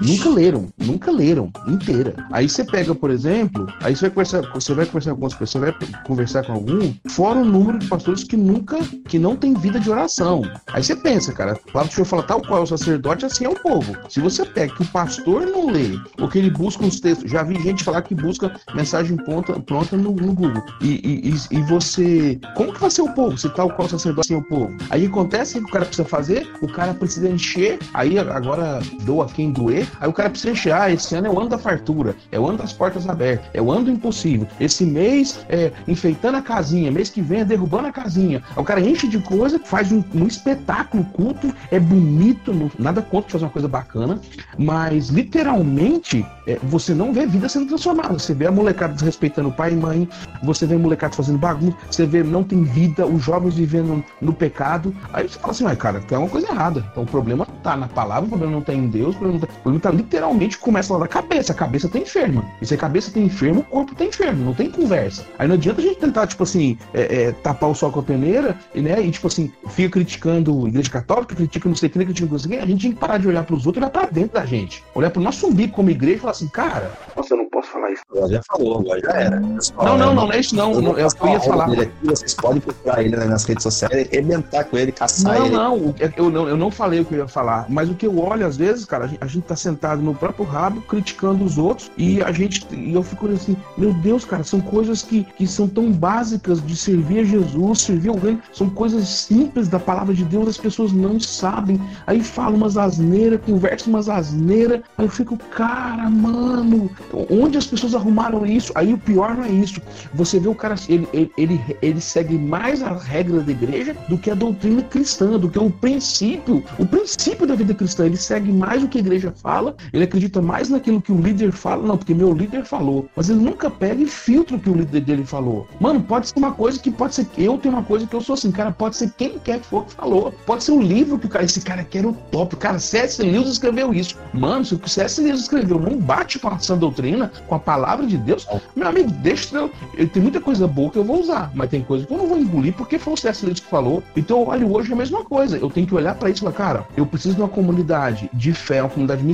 Nunca 0.00 0.30
leram, 0.30 0.68
nunca 0.78 1.10
leram 1.10 1.50
inteira. 1.66 2.14
Aí 2.32 2.48
você 2.48 2.64
pega, 2.64 2.94
por 2.94 3.10
exemplo, 3.10 3.66
aí 3.82 3.94
você 3.94 4.02
vai 4.02 4.10
conversar, 4.10 4.40
você 4.52 4.72
vai 4.74 4.86
conversar 4.86 5.10
com 5.10 5.16
algumas 5.16 5.34
pessoas, 5.34 5.64
você 5.64 5.72
vai 5.72 5.74
conversar 6.04 6.44
com 6.48 6.54
algum, 6.54 6.94
fora 7.10 7.38
o 7.38 7.44
número 7.44 7.78
de 7.78 7.86
pastores 7.86 8.24
que 8.24 8.36
nunca, 8.36 8.78
que 9.06 9.18
não 9.18 9.36
tem 9.36 9.52
vida 9.52 9.78
de 9.78 9.90
oração. 9.90 10.42
Aí 10.72 10.82
você 10.82 10.96
pensa, 10.96 11.30
cara, 11.32 11.52
a 11.52 11.72
palavra 11.72 11.94
do 11.94 12.04
fala 12.06 12.22
tal 12.22 12.40
qual 12.40 12.60
é 12.60 12.62
o 12.62 12.66
sacerdote, 12.66 13.26
assim 13.26 13.44
é 13.44 13.48
o 13.50 13.54
povo. 13.54 13.94
Se 14.08 14.18
você 14.18 14.46
pega 14.46 14.74
que 14.74 14.82
o 14.82 14.86
pastor 14.86 15.46
não 15.46 15.70
lê, 15.70 15.90
ou 16.18 16.26
que 16.26 16.38
ele 16.38 16.50
busca 16.50 16.82
uns 16.82 17.00
textos, 17.00 17.30
já 17.30 17.42
vi 17.42 17.60
gente 17.60 17.84
falar 17.84 18.00
que 18.00 18.14
busca 18.14 18.50
mensagem 18.74 19.16
pronta, 19.18 19.60
pronta 19.60 19.94
no, 19.96 20.12
no 20.12 20.32
Google. 20.32 20.62
E, 20.80 21.28
e, 21.28 21.56
e, 21.58 21.62
você, 21.64 22.40
como 22.56 22.72
que 22.72 22.80
vai 22.80 22.90
ser 22.90 23.02
o 23.02 23.12
povo? 23.12 23.36
Se 23.36 23.50
tal 23.50 23.70
qual 23.70 23.86
o 23.86 23.90
sacerdote 23.90 24.32
assim 24.32 24.34
é 24.34 24.38
o 24.38 24.48
povo? 24.48 24.74
Aí 24.88 25.04
acontece 25.04 25.58
o 25.58 25.62
que 25.62 25.68
o 25.68 25.72
cara 25.72 25.84
precisa 25.84 26.08
fazer, 26.08 26.50
o 26.62 26.68
cara 26.68 26.94
precisa 26.94 27.28
encher, 27.28 27.78
aí 27.92 28.18
agora 28.18 28.80
doa 29.02 29.26
quem 29.26 29.52
doer, 29.52 29.86
aí 30.00 30.08
o 30.08 30.12
cara 30.14 30.30
precisa 30.30 30.52
encher, 30.52 30.72
ah, 30.72 30.90
esse 30.90 31.14
ano 31.14 31.26
é 31.26 31.30
o 31.30 31.38
ano 31.38 31.50
da 31.50 31.58
fartura, 31.58 32.16
é 32.32 32.40
o 32.40 32.46
ano 32.46 32.56
das 32.56 32.72
portas 32.72 33.06
abertas, 33.06 33.50
é 33.52 33.60
o 33.60 33.70
ano 33.70 33.84
do 33.84 33.90
impossível. 33.90 34.46
Esse 34.58 34.86
mês 34.86 35.44
é 35.50 35.70
enfeitando 35.86 36.37
a 36.38 36.42
casinha, 36.42 36.90
mês 36.90 37.10
que 37.10 37.20
vem 37.20 37.40
é 37.40 37.44
derrubando 37.44 37.88
a 37.88 37.92
casinha. 37.92 38.42
O 38.56 38.64
cara 38.64 38.80
enche 38.80 39.06
de 39.06 39.18
coisa, 39.18 39.58
faz 39.58 39.92
um, 39.92 40.02
um 40.14 40.26
espetáculo 40.26 41.04
culto, 41.04 41.54
é 41.70 41.78
bonito, 41.78 42.52
não, 42.52 42.70
nada 42.78 43.02
contra 43.02 43.30
fazer 43.30 43.44
uma 43.44 43.50
coisa 43.50 43.68
bacana, 43.68 44.20
mas 44.58 45.08
literalmente 45.08 46.26
é, 46.46 46.58
você 46.62 46.94
não 46.94 47.12
vê 47.12 47.26
vida 47.26 47.48
sendo 47.48 47.66
transformada. 47.66 48.18
Você 48.18 48.34
vê 48.34 48.46
a 48.46 48.52
molecada 48.52 48.94
desrespeitando 48.94 49.50
pai 49.50 49.72
e 49.72 49.76
mãe, 49.76 50.08
você 50.42 50.66
vê 50.66 50.74
a 50.74 50.78
molecada 50.78 51.14
fazendo 51.14 51.38
bagunça, 51.38 51.76
você 51.90 52.06
vê 52.06 52.22
não 52.22 52.42
tem 52.42 52.64
vida, 52.64 53.06
os 53.06 53.22
jovens 53.22 53.54
vivendo 53.54 54.04
no 54.20 54.32
pecado. 54.32 54.94
Aí 55.12 55.28
você 55.28 55.38
fala 55.38 55.52
assim, 55.52 55.66
ai 55.66 55.76
cara, 55.76 56.00
tem 56.00 56.16
uma 56.16 56.28
coisa 56.28 56.48
errada. 56.48 56.84
Então 56.90 57.02
o 57.02 57.06
problema 57.06 57.46
tá 57.62 57.76
na 57.76 57.88
palavra, 57.88 58.26
o 58.26 58.28
problema 58.28 58.52
não 58.52 58.62
tá 58.62 58.72
em 58.72 58.88
Deus, 58.88 59.14
o 59.14 59.18
problema, 59.18 59.46
tá, 59.46 59.52
o 59.52 59.62
problema 59.62 59.80
tá 59.80 59.90
literalmente 59.90 60.58
começa 60.58 60.92
lá 60.92 61.00
da 61.00 61.08
cabeça. 61.08 61.52
A 61.52 61.54
cabeça 61.54 61.88
tá 61.88 61.98
enferma. 61.98 62.44
E 62.60 62.66
se 62.66 62.74
a 62.74 62.76
cabeça 62.76 63.10
tá 63.10 63.20
enferma, 63.20 63.60
o 63.60 63.64
corpo 63.64 63.94
tá 63.94 64.04
enfermo, 64.04 64.44
não 64.44 64.54
tem 64.54 64.70
conversa. 64.70 65.24
Aí 65.38 65.48
não 65.48 65.54
adianta 65.54 65.80
a 65.80 65.84
gente 65.84 65.98
tentar, 65.98 66.27
tipo 66.28 66.42
assim, 66.42 66.78
é, 66.94 67.22
é, 67.22 67.32
tapar 67.32 67.70
o 67.70 67.74
sol 67.74 67.90
com 67.90 68.00
a 68.00 68.02
peneira, 68.02 68.56
né? 68.74 69.00
E 69.00 69.10
tipo 69.10 69.26
assim, 69.26 69.52
fica 69.70 69.90
criticando 69.90 70.64
a 70.64 70.68
igreja 70.68 70.90
católica, 70.90 71.34
critica 71.34 71.68
não 71.68 71.76
sei 71.76 71.88
o 71.88 71.92
que, 71.92 71.98
critica 71.98 72.28
não 72.30 72.38
sei 72.38 72.52
o 72.52 72.58
que. 72.58 72.62
A 72.62 72.66
gente 72.66 72.82
tem 72.82 72.92
que 72.92 72.98
parar 72.98 73.18
de 73.18 73.28
olhar 73.28 73.44
pros 73.44 73.66
outros 73.66 73.82
e 73.82 73.84
olhar 73.84 73.90
pra 73.90 74.06
dentro 74.06 74.34
da 74.34 74.44
gente. 74.44 74.84
Olhar 74.94 75.10
pro 75.10 75.22
nosso 75.22 75.46
umbigo 75.46 75.72
como 75.72 75.90
igreja 75.90 76.16
e 76.16 76.20
falar 76.20 76.32
assim, 76.32 76.48
cara. 76.48 76.92
Eu 77.16 77.36
não 77.36 77.47
posso 77.68 77.72
falar 77.72 77.90
isso. 77.92 78.02
Agora 78.10 78.32
já 78.32 78.40
falou, 78.46 78.80
agora 78.80 79.00
já 79.00 79.12
era. 79.12 79.40
Pessoal, 79.40 79.86
não, 79.86 79.98
não, 79.98 80.14
não, 80.14 80.26
não 80.26 80.32
é 80.32 80.40
isso 80.40 80.56
não. 80.56 80.72
Eu, 80.72 80.82
não, 80.82 80.98
eu, 80.98 81.08
ia 81.28 81.40
falar. 81.40 81.72
Aqui, 81.72 81.90
vocês 82.02 82.34
podem 82.34 82.60
procurar 82.60 83.02
ele 83.02 83.16
nas 83.16 83.44
redes 83.44 83.62
sociais, 83.62 84.08
arrebentar 84.12 84.64
com 84.64 84.76
ele, 84.76 84.92
caçar 84.92 85.38
não, 85.38 85.46
ele. 85.46 85.54
Não, 85.54 85.94
eu 86.16 86.30
não, 86.30 86.48
eu 86.48 86.56
não 86.56 86.70
falei 86.70 87.00
o 87.00 87.04
que 87.04 87.14
eu 87.14 87.18
ia 87.18 87.28
falar. 87.28 87.66
Mas 87.68 87.90
o 87.90 87.94
que 87.94 88.06
eu 88.06 88.18
olho, 88.18 88.46
às 88.46 88.56
vezes, 88.56 88.84
cara, 88.84 89.04
a 89.04 89.08
gente, 89.08 89.18
a 89.22 89.26
gente 89.26 89.44
tá 89.44 89.56
sentado 89.56 90.02
no 90.02 90.14
próprio 90.14 90.44
rabo, 90.44 90.80
criticando 90.82 91.44
os 91.44 91.58
outros, 91.58 91.90
e 91.96 92.22
a 92.22 92.32
gente. 92.32 92.66
E 92.74 92.94
eu 92.94 93.02
fico 93.02 93.28
assim, 93.28 93.56
meu 93.76 93.92
Deus, 93.92 94.24
cara, 94.24 94.42
são 94.42 94.60
coisas 94.60 95.02
que, 95.02 95.24
que 95.24 95.46
são 95.46 95.68
tão 95.68 95.92
básicas 95.92 96.64
de 96.64 96.76
servir 96.76 97.20
a 97.20 97.24
Jesus, 97.24 97.82
servir 97.82 98.08
alguém, 98.08 98.40
são 98.52 98.70
coisas 98.70 99.08
simples 99.08 99.68
da 99.68 99.78
palavra 99.78 100.14
de 100.14 100.24
Deus, 100.24 100.48
as 100.48 100.56
pessoas 100.56 100.92
não 100.92 101.20
sabem. 101.20 101.80
Aí 102.06 102.22
falam 102.22 102.56
umas 102.56 102.76
asneiras, 102.76 103.40
conversam 103.44 103.92
umas 103.92 104.08
asneiras. 104.08 104.80
Aí 104.96 105.04
eu 105.04 105.10
fico, 105.10 105.36
cara, 105.36 106.08
mano, 106.08 106.90
onde 107.30 107.57
as 107.58 107.66
pessoas 107.66 107.94
arrumaram 107.94 108.46
isso? 108.46 108.72
Aí 108.74 108.92
o 108.92 108.98
pior 108.98 109.36
não 109.36 109.44
é 109.44 109.50
isso. 109.50 109.80
Você 110.14 110.38
vê 110.38 110.48
o 110.48 110.54
cara, 110.54 110.74
ele, 110.88 111.08
ele, 111.12 111.30
ele, 111.36 111.60
ele 111.82 112.00
segue 112.00 112.38
mais 112.38 112.82
as 112.82 113.02
regras 113.04 113.44
da 113.44 113.52
igreja 113.52 113.96
do 114.08 114.16
que 114.16 114.30
a 114.30 114.34
doutrina 114.34 114.82
cristã, 114.82 115.38
do 115.38 115.48
que 115.48 115.58
o 115.58 115.70
princípio, 115.70 116.64
o 116.78 116.86
princípio 116.86 117.46
da 117.46 117.54
vida 117.54 117.74
cristã. 117.74 118.06
Ele 118.06 118.16
segue 118.16 118.52
mais 118.52 118.82
o 118.82 118.88
que 118.88 118.98
a 118.98 119.00
igreja 119.00 119.32
fala, 119.42 119.76
ele 119.92 120.04
acredita 120.04 120.40
mais 120.40 120.68
naquilo 120.68 121.00
que 121.00 121.12
o 121.12 121.20
líder 121.20 121.52
fala, 121.52 121.86
não, 121.86 121.96
porque 121.96 122.14
meu 122.14 122.32
líder 122.32 122.64
falou. 122.64 123.08
Mas 123.14 123.28
ele 123.28 123.40
nunca 123.40 123.70
pega 123.70 124.02
e 124.02 124.06
filtra 124.06 124.56
o 124.56 124.60
que 124.60 124.70
o 124.70 124.74
líder 124.74 125.00
dele 125.00 125.24
falou. 125.24 125.66
Mano, 125.80 126.00
pode 126.00 126.28
ser 126.28 126.38
uma 126.38 126.52
coisa 126.52 126.78
que 126.78 126.90
pode 126.90 127.14
ser. 127.14 127.26
Eu 127.36 127.58
tenho 127.58 127.74
uma 127.74 127.84
coisa 127.84 128.06
que 128.06 128.14
eu 128.14 128.20
sou 128.20 128.34
assim, 128.34 128.50
cara, 128.50 128.70
pode 128.70 128.96
ser 128.96 129.12
quem 129.16 129.38
quer 129.38 129.60
que 129.60 129.66
for 129.66 129.84
que 129.84 129.94
falou. 129.94 130.32
Pode 130.46 130.64
ser 130.64 130.72
o 130.72 130.76
um 130.76 130.82
livro 130.82 131.18
que 131.18 131.26
o 131.26 131.28
cara, 131.28 131.44
esse 131.44 131.60
cara 131.60 131.84
quer 131.84 132.06
o 132.06 132.12
top. 132.30 132.56
Cara, 132.56 132.78
C.S. 132.78 133.22
Lewis 133.22 133.48
escreveu 133.48 133.92
isso. 133.92 134.16
Mano, 134.32 134.64
se 134.64 134.74
o 134.74 134.88
C.S. 134.88 135.20
Lewis 135.20 135.40
escreveu 135.40 135.78
não 135.78 135.96
bate 135.98 136.38
com 136.38 136.48
a 136.48 136.58
sã 136.58 136.76
doutrina, 136.76 137.32
com 137.48 137.54
a 137.54 137.58
palavra 137.58 138.06
de 138.06 138.16
Deus, 138.16 138.46
meu 138.76 138.86
amigo, 138.86 139.10
deixa 139.10 139.56
eu, 139.56 139.70
eu 139.96 140.08
tem 140.08 140.22
muita 140.22 140.40
coisa 140.40 140.66
boa 140.66 140.90
que 140.90 140.98
eu 140.98 141.04
vou 141.04 141.20
usar, 141.20 141.50
mas 141.54 141.70
tem 141.70 141.82
coisa 141.82 142.06
que 142.06 142.12
eu 142.12 142.18
não 142.18 142.26
vou 142.26 142.38
engolir 142.38 142.74
porque 142.74 142.98
foi 142.98 143.14
o 143.14 143.16
C.S. 143.16 143.44
Lewis 143.44 143.60
que 143.60 143.66
falou. 143.66 144.02
Então 144.16 144.40
eu 144.40 144.48
olho 144.48 144.74
hoje 144.74 144.92
a 144.92 144.96
mesma 144.96 145.24
coisa. 145.24 145.56
Eu 145.56 145.70
tenho 145.70 145.86
que 145.86 145.94
olhar 145.94 146.14
para 146.14 146.30
isso 146.30 146.38
e 146.38 146.44
falar, 146.44 146.52
cara, 146.52 146.86
eu 146.96 147.06
preciso 147.06 147.34
de 147.34 147.40
uma 147.40 147.48
comunidade 147.48 148.30
de 148.32 148.52
fé, 148.52 148.82
uma 148.82 148.90
comunidade 148.90 149.24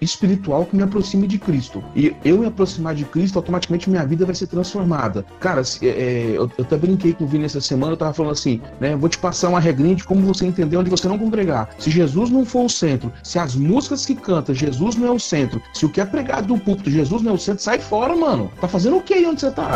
espiritual 0.00 0.64
que 0.64 0.76
me 0.76 0.82
aproxime 0.82 1.26
de 1.26 1.38
Cristo. 1.38 1.82
E 1.94 2.14
eu 2.24 2.38
me 2.38 2.46
aproximar 2.46 2.94
de 2.94 3.04
Cristo, 3.04 3.38
automaticamente 3.38 3.90
minha 3.90 4.06
vida 4.06 4.24
vai 4.24 4.34
ser 4.34 4.46
transformada. 4.46 5.24
Cara, 5.40 5.62
é, 5.82 5.86
é, 5.86 6.30
eu, 6.34 6.50
eu 6.56 6.64
até 6.64 6.76
brinquei 6.76 7.12
com 7.12 7.24
o 7.24 7.26
Vini 7.26 7.44
essa 7.44 7.60
semana, 7.60 7.92
eu 7.92 7.96
tava 7.96 8.12
falando 8.12 8.32
assim, 8.32 8.60
né? 8.80 8.96
Vou 8.96 9.08
te 9.08 9.18
passar 9.18 9.48
uma 9.48 9.60
regrinha 9.60 9.94
de 9.94 10.04
como 10.04 10.20
você 10.22 10.46
entender 10.46 10.76
onde 10.76 10.90
você 10.90 11.08
não 11.08 11.18
congregar. 11.18 11.70
Se 11.78 11.90
Jesus 11.90 12.30
não 12.30 12.44
for 12.44 12.64
o 12.64 12.68
centro, 12.68 13.12
se 13.22 13.38
as 13.38 13.54
músicas 13.54 14.04
que 14.06 14.14
canta, 14.14 14.54
Jesus 14.54 14.96
não 14.96 15.08
é 15.08 15.10
o 15.10 15.18
centro, 15.18 15.60
se 15.72 15.84
o 15.84 15.88
que 15.88 16.00
é 16.00 16.04
pregado 16.04 16.48
do 16.48 16.58
púlpito, 16.58 16.90
Jesus 16.90 17.22
não 17.22 17.32
é 17.32 17.34
o 17.34 17.38
centro, 17.38 17.47
sai 17.56 17.78
fora, 17.78 18.14
mano. 18.14 18.52
Tá 18.60 18.68
fazendo 18.68 18.96
o 18.96 19.02
que 19.02 19.24
onde 19.26 19.40
você 19.40 19.50
tá? 19.50 19.70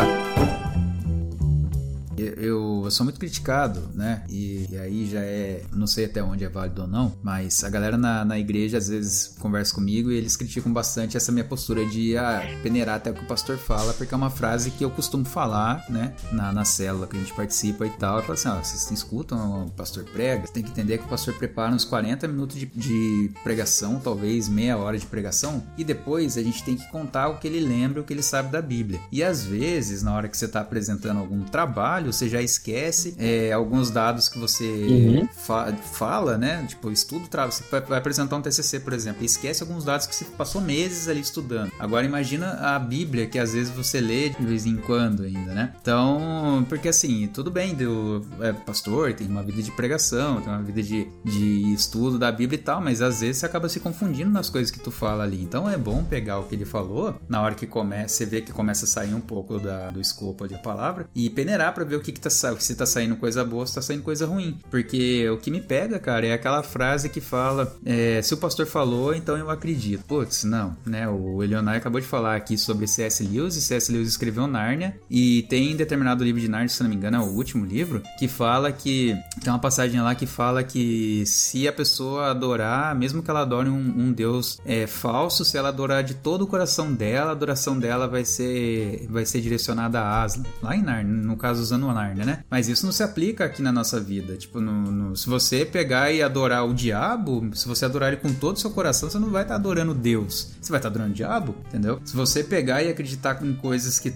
Eu, 2.37 2.81
eu 2.83 2.91
sou 2.91 3.03
muito 3.03 3.19
criticado, 3.19 3.89
né? 3.93 4.23
E, 4.29 4.67
e, 4.71 4.77
aí 4.77 5.09
já 5.09 5.19
é, 5.19 5.63
não 5.73 5.87
sei 5.87 6.05
até 6.05 6.23
onde 6.23 6.43
é 6.43 6.49
válido 6.49 6.83
ou 6.83 6.87
não, 6.87 7.13
mas 7.21 7.63
a 7.63 7.69
galera 7.69 7.97
na, 7.97 8.23
na 8.25 8.39
igreja 8.39 8.77
às 8.77 8.87
vezes 8.87 9.35
conversa 9.39 9.73
comigo 9.73 10.11
e 10.11 10.15
eles 10.15 10.35
criticam 10.35 10.71
bastante 10.71 11.17
essa 11.17 11.31
minha 11.31 11.43
postura 11.43 11.85
de 11.85 12.17
ah, 12.17 12.41
peneirar 12.61 12.95
até 12.95 13.11
o 13.11 13.13
que 13.13 13.23
o 13.23 13.27
pastor 13.27 13.57
fala, 13.57 13.93
porque 13.93 14.13
é 14.13 14.17
uma 14.17 14.29
frase 14.29 14.71
que 14.71 14.83
eu 14.83 14.89
costumo 14.89 15.25
falar, 15.25 15.85
né? 15.89 16.13
Na, 16.31 16.51
na 16.51 16.65
célula 16.65 17.07
que 17.07 17.17
a 17.17 17.19
gente 17.19 17.33
participa 17.33 17.85
e 17.85 17.89
tal. 17.89 18.17
Eu 18.17 18.21
falo 18.23 18.33
assim: 18.33 18.49
ó, 18.49 18.61
vocês 18.61 18.89
escutam 18.91 19.65
o 19.65 19.71
pastor 19.71 20.03
prega, 20.05 20.47
tem 20.47 20.63
que 20.63 20.71
entender 20.71 20.97
que 20.97 21.05
o 21.05 21.07
pastor 21.07 21.33
prepara 21.33 21.73
uns 21.73 21.85
40 21.85 22.27
minutos 22.27 22.57
de, 22.57 22.65
de 22.65 23.31
pregação, 23.43 23.99
talvez 23.99 24.47
meia 24.47 24.77
hora 24.77 24.97
de 24.97 25.05
pregação, 25.05 25.63
e 25.77 25.83
depois 25.83 26.37
a 26.37 26.43
gente 26.43 26.63
tem 26.63 26.75
que 26.75 26.87
contar 26.89 27.29
o 27.29 27.37
que 27.37 27.47
ele 27.47 27.59
lembra, 27.59 28.01
o 28.01 28.03
que 28.03 28.13
ele 28.13 28.23
sabe 28.23 28.51
da 28.51 28.61
Bíblia. 28.61 28.99
E 29.11 29.23
às 29.23 29.43
vezes, 29.43 30.03
na 30.03 30.13
hora 30.13 30.27
que 30.27 30.37
você 30.37 30.45
está 30.45 30.61
apresentando 30.61 31.19
algum 31.19 31.43
trabalho, 31.43 32.12
você 32.13 32.29
já 32.29 32.41
esquece 32.41 33.15
é, 33.17 33.51
alguns 33.51 33.89
dados 33.89 34.29
que 34.29 34.37
você 34.37 34.63
uhum. 34.63 35.27
fa 35.27 35.73
fala, 35.73 36.37
né? 36.37 36.65
Tipo, 36.67 36.91
estudo, 36.91 37.27
você 37.29 37.63
vai 37.87 37.97
apresentar 37.97 38.35
um 38.35 38.41
TCC, 38.41 38.79
por 38.79 38.93
exemplo, 38.93 39.23
e 39.23 39.25
esquece 39.25 39.63
alguns 39.63 39.83
dados 39.83 40.07
que 40.07 40.15
você 40.15 40.25
passou 40.25 40.61
meses 40.61 41.07
ali 41.07 41.19
estudando. 41.19 41.71
Agora 41.79 42.05
imagina 42.05 42.53
a 42.53 42.79
Bíblia, 42.79 43.27
que 43.27 43.39
às 43.39 43.53
vezes 43.53 43.73
você 43.73 43.99
lê 43.99 44.29
de 44.29 44.45
vez 44.45 44.65
em 44.65 44.77
quando 44.77 45.23
ainda, 45.23 45.53
né? 45.53 45.73
Então, 45.81 46.65
porque 46.69 46.89
assim, 46.89 47.27
tudo 47.27 47.51
bem, 47.51 47.73
deu, 47.73 48.25
é 48.39 48.53
pastor, 48.53 49.13
tem 49.13 49.27
uma 49.27 49.43
vida 49.43 49.61
de 49.61 49.71
pregação, 49.71 50.41
tem 50.41 50.51
uma 50.51 50.61
vida 50.61 50.81
de, 50.81 51.07
de 51.23 51.73
estudo 51.73 52.19
da 52.19 52.31
Bíblia 52.31 52.59
e 52.59 52.63
tal, 52.63 52.81
mas 52.81 53.01
às 53.01 53.21
vezes 53.21 53.37
você 53.37 53.45
acaba 53.45 53.67
se 53.69 53.79
confundindo 53.79 54.29
nas 54.29 54.49
coisas 54.49 54.71
que 54.71 54.79
tu 54.79 54.91
fala 54.91 55.23
ali. 55.23 55.41
Então 55.41 55.69
é 55.69 55.77
bom 55.77 56.03
pegar 56.03 56.39
o 56.39 56.43
que 56.43 56.55
ele 56.55 56.65
falou, 56.65 57.15
na 57.27 57.41
hora 57.41 57.55
que 57.55 57.65
começa, 57.65 58.15
você 58.15 58.25
vê 58.25 58.41
que 58.41 58.51
começa 58.51 58.85
a 58.85 58.87
sair 58.87 59.13
um 59.13 59.21
pouco 59.21 59.59
da, 59.59 59.89
do 59.89 59.99
escopo 59.99 60.47
da 60.47 60.57
palavra, 60.57 61.07
e 61.15 61.29
peneirar 61.29 61.73
para 61.73 61.83
ver 61.83 61.95
o 61.95 62.01
que, 62.03 62.11
que 62.11 62.19
tá, 62.19 62.29
se 62.29 62.75
tá 62.75 62.85
saindo 62.85 63.15
coisa 63.15 63.43
boa, 63.43 63.65
se 63.65 63.75
tá 63.75 63.81
saindo 63.81 64.03
coisa 64.03 64.25
ruim. 64.25 64.59
Porque 64.69 65.27
o 65.29 65.37
que 65.37 65.49
me 65.49 65.61
pega, 65.61 65.99
cara, 65.99 66.27
é 66.27 66.33
aquela 66.33 66.61
frase 66.61 67.09
que 67.09 67.21
fala: 67.21 67.75
é, 67.85 68.21
se 68.21 68.33
o 68.33 68.37
pastor 68.37 68.65
falou, 68.65 69.15
então 69.15 69.37
eu 69.37 69.49
acredito. 69.49 70.03
Putz, 70.05 70.43
não, 70.43 70.75
né? 70.85 71.07
O 71.07 71.41
Eleonai 71.43 71.77
acabou 71.77 71.99
de 71.99 72.07
falar 72.07 72.35
aqui 72.35 72.57
sobre 72.57 72.87
C.S. 72.87 73.23
Lewis, 73.23 73.55
e 73.55 73.61
C.S. 73.61 73.91
Lewis 73.91 74.09
escreveu 74.09 74.45
Nárnia, 74.47 74.97
e 75.09 75.43
tem 75.43 75.75
determinado 75.75 76.23
livro 76.23 76.41
de 76.41 76.47
Nárnia, 76.47 76.69
se 76.69 76.83
não 76.83 76.89
me 76.89 76.95
engano, 76.95 77.17
é 77.17 77.19
o 77.19 77.29
último 77.29 77.65
livro, 77.65 78.01
que 78.19 78.27
fala 78.27 78.71
que. 78.71 79.17
Tem 79.41 79.51
uma 79.51 79.59
passagem 79.59 80.01
lá 80.01 80.13
que 80.13 80.25
fala 80.25 80.63
que 80.63 81.23
se 81.25 81.67
a 81.67 81.73
pessoa 81.73 82.29
adorar, 82.29 82.95
mesmo 82.95 83.23
que 83.23 83.29
ela 83.29 83.41
adore 83.41 83.69
um, 83.69 83.75
um 83.75 84.11
Deus 84.11 84.59
é, 84.65 84.85
falso, 84.87 85.45
se 85.45 85.57
ela 85.57 85.69
adorar 85.69 86.03
de 86.03 86.13
todo 86.13 86.43
o 86.43 86.47
coração 86.47 86.93
dela, 86.93 87.29
a 87.29 87.31
adoração 87.31 87.77
dela 87.77 88.07
vai 88.07 88.25
ser, 88.25 89.05
vai 89.09 89.25
ser 89.25 89.41
direcionada 89.41 89.99
a 89.99 90.23
Aslan. 90.23 90.43
Lá 90.61 90.75
em 90.75 90.81
Nárnia, 90.81 91.13
no 91.13 91.37
caso 91.37 91.61
usando 91.61 91.82
o 91.87 91.93
Nárnia, 91.93 92.25
né? 92.25 92.43
Mas 92.49 92.67
isso 92.67 92.85
não 92.85 92.93
se 92.93 93.03
aplica 93.03 93.45
aqui 93.45 93.61
na 93.61 93.71
nossa 93.71 93.99
vida. 93.99 94.35
Tipo, 94.37 94.59
no, 94.59 94.91
no, 94.91 95.15
se 95.15 95.27
você 95.27 95.65
pegar 95.65 96.11
e 96.11 96.21
adorar 96.21 96.65
o 96.65 96.73
diabo, 96.73 97.49
se 97.53 97.67
você 97.67 97.85
adorar 97.85 98.09
ele 98.11 98.21
com 98.21 98.33
todo 98.33 98.57
o 98.57 98.59
seu 98.59 98.71
coração, 98.71 99.09
você 99.09 99.19
não 99.19 99.29
vai 99.29 99.43
estar 99.43 99.55
tá 99.55 99.59
adorando 99.59 99.93
Deus. 99.93 100.51
Você 100.61 100.71
vai 100.71 100.79
estar 100.79 100.89
tá 100.89 100.95
adorando 100.95 101.11
o 101.11 101.15
diabo, 101.15 101.55
entendeu? 101.67 102.01
Se 102.05 102.15
você 102.15 102.43
pegar 102.43 102.83
e 102.83 102.89
acreditar 102.89 103.43
em 103.43 103.53
coisas 103.53 103.99
que 103.99 104.13